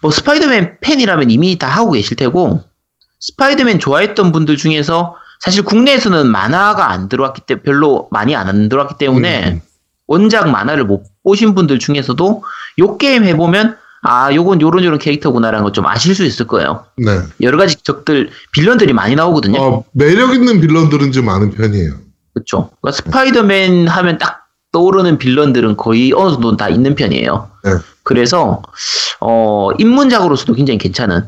뭐 0.01 0.11
스파이더맨 0.11 0.79
팬이라면 0.81 1.31
이미 1.31 1.59
다 1.59 1.69
하고 1.69 1.93
계실 1.93 2.17
테고 2.17 2.63
스파이더맨 3.21 3.79
좋아했던 3.79 4.33
분들 4.33 4.57
중에서 4.57 5.17
사실 5.41 5.65
국내에서는 5.65 6.27
만화가 6.31 6.91
안 6.91 7.09
들어왔기 7.09 7.43
때문에 7.43 7.63
별로 7.63 8.09
많이 8.11 8.35
안 8.35 8.69
들어왔기 8.69 8.95
때문에 8.99 9.53
음. 9.53 9.61
원작 10.07 10.51
만화를 10.51 10.85
못 10.85 11.05
보신 11.23 11.55
분들 11.55 11.79
중에서도 11.79 12.43
요 12.81 12.97
게임 12.97 13.25
해보면 13.25 13.77
아 14.03 14.33
요건 14.33 14.61
요런 14.61 14.85
요런 14.85 14.99
캐릭터구나라는 14.99 15.65
걸 15.65 15.73
좀 15.73 15.87
아실 15.87 16.15
수 16.15 16.25
있을 16.25 16.47
거예요. 16.47 16.85
네. 16.97 17.21
여러 17.41 17.59
가지 17.59 17.77
적들 17.77 18.31
villain들이 18.53 18.93
많이 18.93 19.15
나오거든요. 19.15 19.61
어, 19.61 19.85
매력 19.93 20.35
있는 20.35 20.61
villain들은 20.61 21.13
좀 21.13 21.27
많은 21.27 21.51
편이에요. 21.53 21.95
그렇죠. 22.35 22.71
그러니까 22.81 22.93
스파이더맨 22.93 23.89
하면 23.89 24.19
딱 24.19 24.47
떠오르는 24.73 25.19
빌런들은 25.19 25.77
거의 25.77 26.13
어느 26.15 26.31
정도 26.33 26.57
다 26.57 26.69
있는 26.69 26.95
편이에요. 26.95 27.51
네. 27.65 27.71
그래서 28.09 28.63
어 29.21 29.69
입문작으로서도 29.79 30.55
굉장히 30.55 30.79
괜찮은 30.79 31.25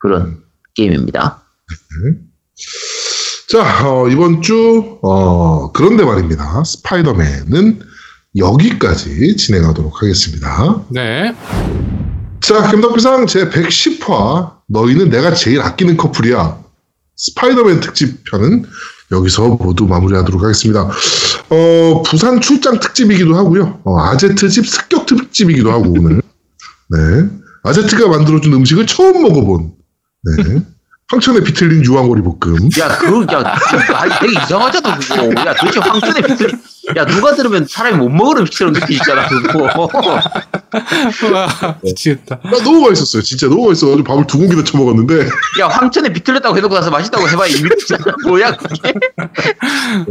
그런 0.00 0.22
음. 0.22 0.42
게임입니다. 0.74 1.40
자, 3.48 3.88
어, 3.88 4.08
이번 4.08 4.42
주, 4.42 4.98
어, 5.02 5.70
그런데 5.70 6.04
말입니다. 6.04 6.64
스파이더맨은 6.64 7.80
여기까지 8.36 9.36
진행하도록 9.36 10.02
하겠습니다. 10.02 10.82
네. 10.90 11.32
자, 12.40 12.68
김덕비상 12.68 13.28
제 13.28 13.48
110화, 13.50 14.56
너희는 14.66 15.08
내가 15.10 15.32
제일 15.34 15.60
아끼는 15.60 15.96
커플이야. 15.96 16.58
스파이더맨 17.14 17.78
특집 17.78 18.24
편은 18.28 18.64
여기서 19.14 19.56
모두 19.60 19.86
마무리하도록 19.86 20.42
하겠습니다. 20.42 20.90
어, 21.50 22.02
부산 22.04 22.40
출장 22.40 22.80
특집이기도 22.80 23.34
하고요. 23.36 23.80
어, 23.84 23.98
아제트 23.98 24.48
집 24.48 24.66
습격 24.66 25.06
특집이기도 25.06 25.70
하고, 25.72 25.90
오늘. 25.90 26.22
네. 26.90 26.98
아제트가 27.62 28.08
만들어준 28.08 28.52
음식을 28.52 28.86
처음 28.86 29.22
먹어본, 29.22 29.72
네. 30.24 30.62
황천에 31.14 31.40
비틀린 31.44 31.84
유황오리 31.84 32.22
볶음. 32.22 32.68
야, 32.80 32.88
그, 32.98 33.24
야, 33.32 33.54
아, 33.94 34.18
되게 34.20 34.32
이상하잖아, 34.32 34.98
그거. 34.98 35.46
야, 35.46 35.54
도대체 35.54 35.78
황천에 35.78 36.20
비틀, 36.22 36.50
야, 36.96 37.06
누가 37.06 37.34
들으면 37.34 37.66
사람이 37.68 37.98
못 37.98 38.08
먹을 38.08 38.38
음식처럼 38.40 38.72
느끼잖아, 38.72 39.28
그거. 39.28 39.62
와, 41.32 41.78
미치겠다. 41.82 42.40
나 42.42 42.50
너무 42.64 42.88
맛있었어요. 42.88 43.22
진짜 43.22 43.46
너무 43.46 43.68
맛있어가지고 43.68 44.04
밥을 44.04 44.26
두 44.26 44.38
공기나 44.38 44.64
쳐먹었는데. 44.64 45.28
야, 45.60 45.68
황천에 45.68 46.12
비틀렸다고 46.12 46.56
해놓고 46.56 46.74
나서 46.74 46.90
맛있다고 46.90 47.28
해봐야 47.28 47.46
이미 47.48 47.68
되잖아. 47.68 48.04
뭐야, 48.24 48.56
그게? 48.56 48.94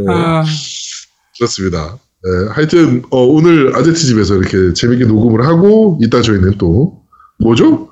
아, 0.08 0.42
그렇습니다. 1.38 1.98
네, 2.24 2.48
하여튼 2.52 3.02
어, 3.10 3.22
오늘 3.22 3.76
아제트 3.76 3.98
집에서 3.98 4.36
이렇게 4.36 4.72
재밌게 4.72 5.04
녹음을 5.04 5.46
하고 5.46 5.98
이따 6.00 6.22
저희는 6.22 6.56
또 6.56 7.02
뭐죠? 7.40 7.90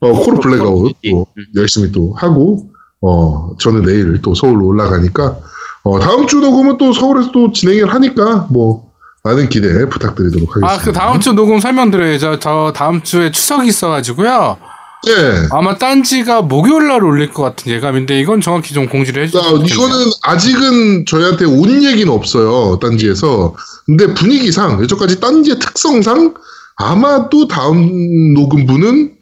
어, 0.00 0.12
콜옵 0.12 0.38
블랙아웃 0.38 0.94
또 1.10 1.26
열심히 1.56 1.90
또 1.92 2.12
하고 2.14 2.68
어, 3.00 3.56
저는 3.58 3.82
내일 3.82 4.20
또 4.22 4.34
서울로 4.34 4.66
올라가니까 4.66 5.38
어, 5.84 5.98
다음 5.98 6.26
주 6.26 6.38
녹음은 6.40 6.78
또 6.78 6.92
서울에서 6.92 7.30
또 7.32 7.52
진행을 7.52 7.92
하니까 7.92 8.46
뭐 8.50 8.92
많은 9.22 9.48
기대 9.48 9.88
부탁드리도록 9.88 10.56
하겠습니다. 10.56 10.70
아, 10.70 10.78
그 10.78 10.92
다음 10.92 11.20
주 11.20 11.32
녹음 11.32 11.58
설명드려야죠. 11.60 12.38
저 12.40 12.72
다음 12.74 13.02
주에 13.02 13.30
추석이 13.30 13.68
있어가지고요. 13.68 14.58
네. 15.06 15.12
아마 15.50 15.76
딴지가 15.76 16.42
목요일 16.42 16.88
날 16.88 17.04
올릴 17.04 17.30
것 17.30 17.42
같은 17.42 17.70
예감인데 17.72 18.18
이건 18.20 18.40
정확히 18.40 18.72
좀 18.72 18.88
공지를 18.88 19.30
자, 19.30 19.38
해주세요. 19.38 19.66
이거는 19.66 20.10
아직은 20.22 21.04
저희한테 21.06 21.44
온 21.44 21.82
얘기는 21.82 22.10
없어요. 22.10 22.78
딴지에서. 22.80 23.54
근데 23.86 24.14
분위기상, 24.14 24.82
여기까지 24.82 25.20
딴지의 25.20 25.58
특성상 25.58 26.34
아마도 26.76 27.48
다음 27.48 28.32
녹음분은 28.34 29.13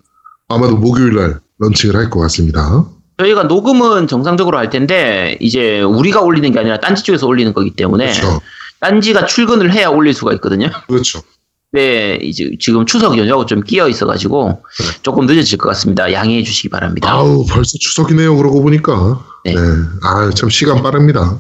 아마도 0.55 0.77
목요일 0.77 1.15
날 1.15 1.41
런칭을 1.59 1.97
할 1.97 2.11
것 2.11 2.21
같습니다. 2.21 2.85
저희가 3.19 3.45
녹음은 3.45 4.09
정상적으로 4.09 4.59
할 4.59 4.71
텐데, 4.71 5.37
이제 5.41 5.81
우리가 5.83 6.21
올리는 6.23 6.51
게 6.51 6.59
아니라 6.59 6.81
딴지 6.81 7.03
쪽에서 7.05 7.27
올리는 7.27 7.53
거기 7.55 7.71
때문에, 7.71 8.07
그렇죠. 8.13 8.41
딴지가 8.81 9.27
출근을 9.27 9.73
해야 9.73 9.89
올릴 9.89 10.13
수가 10.15 10.33
있거든요. 10.35 10.71
그렇죠. 10.89 11.23
네, 11.75 12.19
이제 12.21 12.51
지금 12.61 12.85
추석 12.85 13.17
연휴하고 13.17 13.47
좀 13.47 13.63
끼어 13.63 13.89
있어가지고 13.89 14.63
조금 15.03 15.25
늦어질 15.27 15.57
것 15.57 15.69
같습니다. 15.71 16.13
양해해 16.13 16.43
주시기 16.43 16.69
바랍니다. 16.69 17.11
아우, 17.11 17.47
벌써 17.47 17.79
추석이네요. 17.81 18.37
그러고 18.37 18.61
보니까. 18.63 19.25
네. 19.45 19.55
네. 19.55 19.61
아, 20.03 20.31
참 20.35 20.51
시간 20.51 20.83
빠릅니다. 20.83 21.39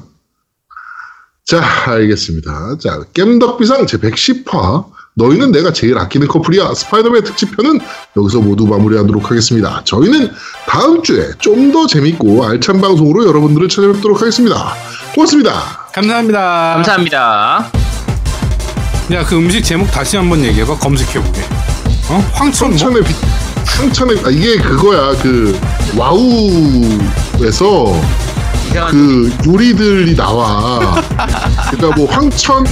자, 1.44 1.60
알겠습니다. 1.86 2.78
자, 2.78 3.00
겜덕비상 3.12 3.86
제 3.86 3.98
110화. 3.98 4.86
너희는 5.14 5.52
내가 5.52 5.72
제일 5.72 5.98
아끼는 5.98 6.26
커플이야. 6.28 6.72
스파이더맨 6.74 7.24
특집편은 7.24 7.80
여기서 8.16 8.40
모두 8.40 8.66
마무리하도록 8.66 9.30
하겠습니다. 9.30 9.82
저희는 9.84 10.30
다음 10.66 11.02
주에 11.02 11.30
좀 11.38 11.72
더 11.72 11.86
재밌고 11.86 12.44
알찬 12.44 12.80
방송으로 12.82 13.26
여러분들을 13.26 13.66
찾아뵙도록 13.68 14.20
하겠습니다. 14.20 14.74
고맙습니다. 15.14 15.62
감사합니다. 15.92 16.72
감사합니다. 16.74 17.70
야, 19.12 19.24
그 19.24 19.36
음식 19.36 19.62
제목 19.64 19.90
다시 19.90 20.16
한번 20.18 20.42
얘기해봐. 20.44 20.76
검색해보게. 20.78 21.40
어? 22.10 22.30
황천 22.34 22.70
뭐? 22.70 22.78
황천의 22.78 23.04
빛, 23.04 23.16
황천의, 23.78 24.18
아, 24.24 24.28
이게 24.30 24.58
그거야. 24.58 25.14
그, 25.22 25.58
와우에서 25.96 27.84
그 28.90 29.32
요리들이 29.46 30.14
나와. 30.16 31.00
그러니까 31.70 31.96
뭐 31.96 32.10
황천 32.10 32.64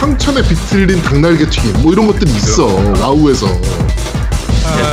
황천에 0.00 0.42
비틀린 0.42 1.02
닭날개 1.02 1.48
튀김 1.48 1.82
뭐 1.82 1.92
이런 1.92 2.06
것들이 2.06 2.30
있어 2.34 2.66
와우에서. 3.00 3.46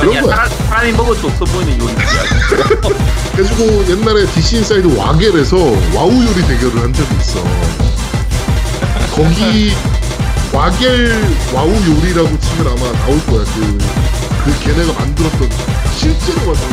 그냥 0.00 0.24
거야. 0.24 0.36
사람, 0.36 0.50
사람이 0.68 0.92
먹을 0.92 1.16
수 1.16 1.26
없어 1.26 1.44
보이는 1.46 1.78
요리야. 1.78 1.96
그래가지고 3.32 3.88
옛날에 3.90 4.26
DC 4.26 4.56
인사이드 4.58 4.98
와겔에서 4.98 5.56
와우 5.94 6.10
요리 6.12 6.46
대결을 6.46 6.82
한 6.82 6.92
적이 6.92 7.08
있어. 7.20 7.42
거기 9.14 9.72
와겔 10.52 11.24
와우 11.54 11.70
요리라고 11.70 12.38
치면 12.40 12.66
아마 12.66 12.92
나올 12.98 13.18
거야. 13.26 13.44
그, 13.54 13.78
그 14.44 14.58
걔네가 14.64 14.92
만들었던 14.92 15.48
실제로 15.96 16.52
만든 16.52 16.68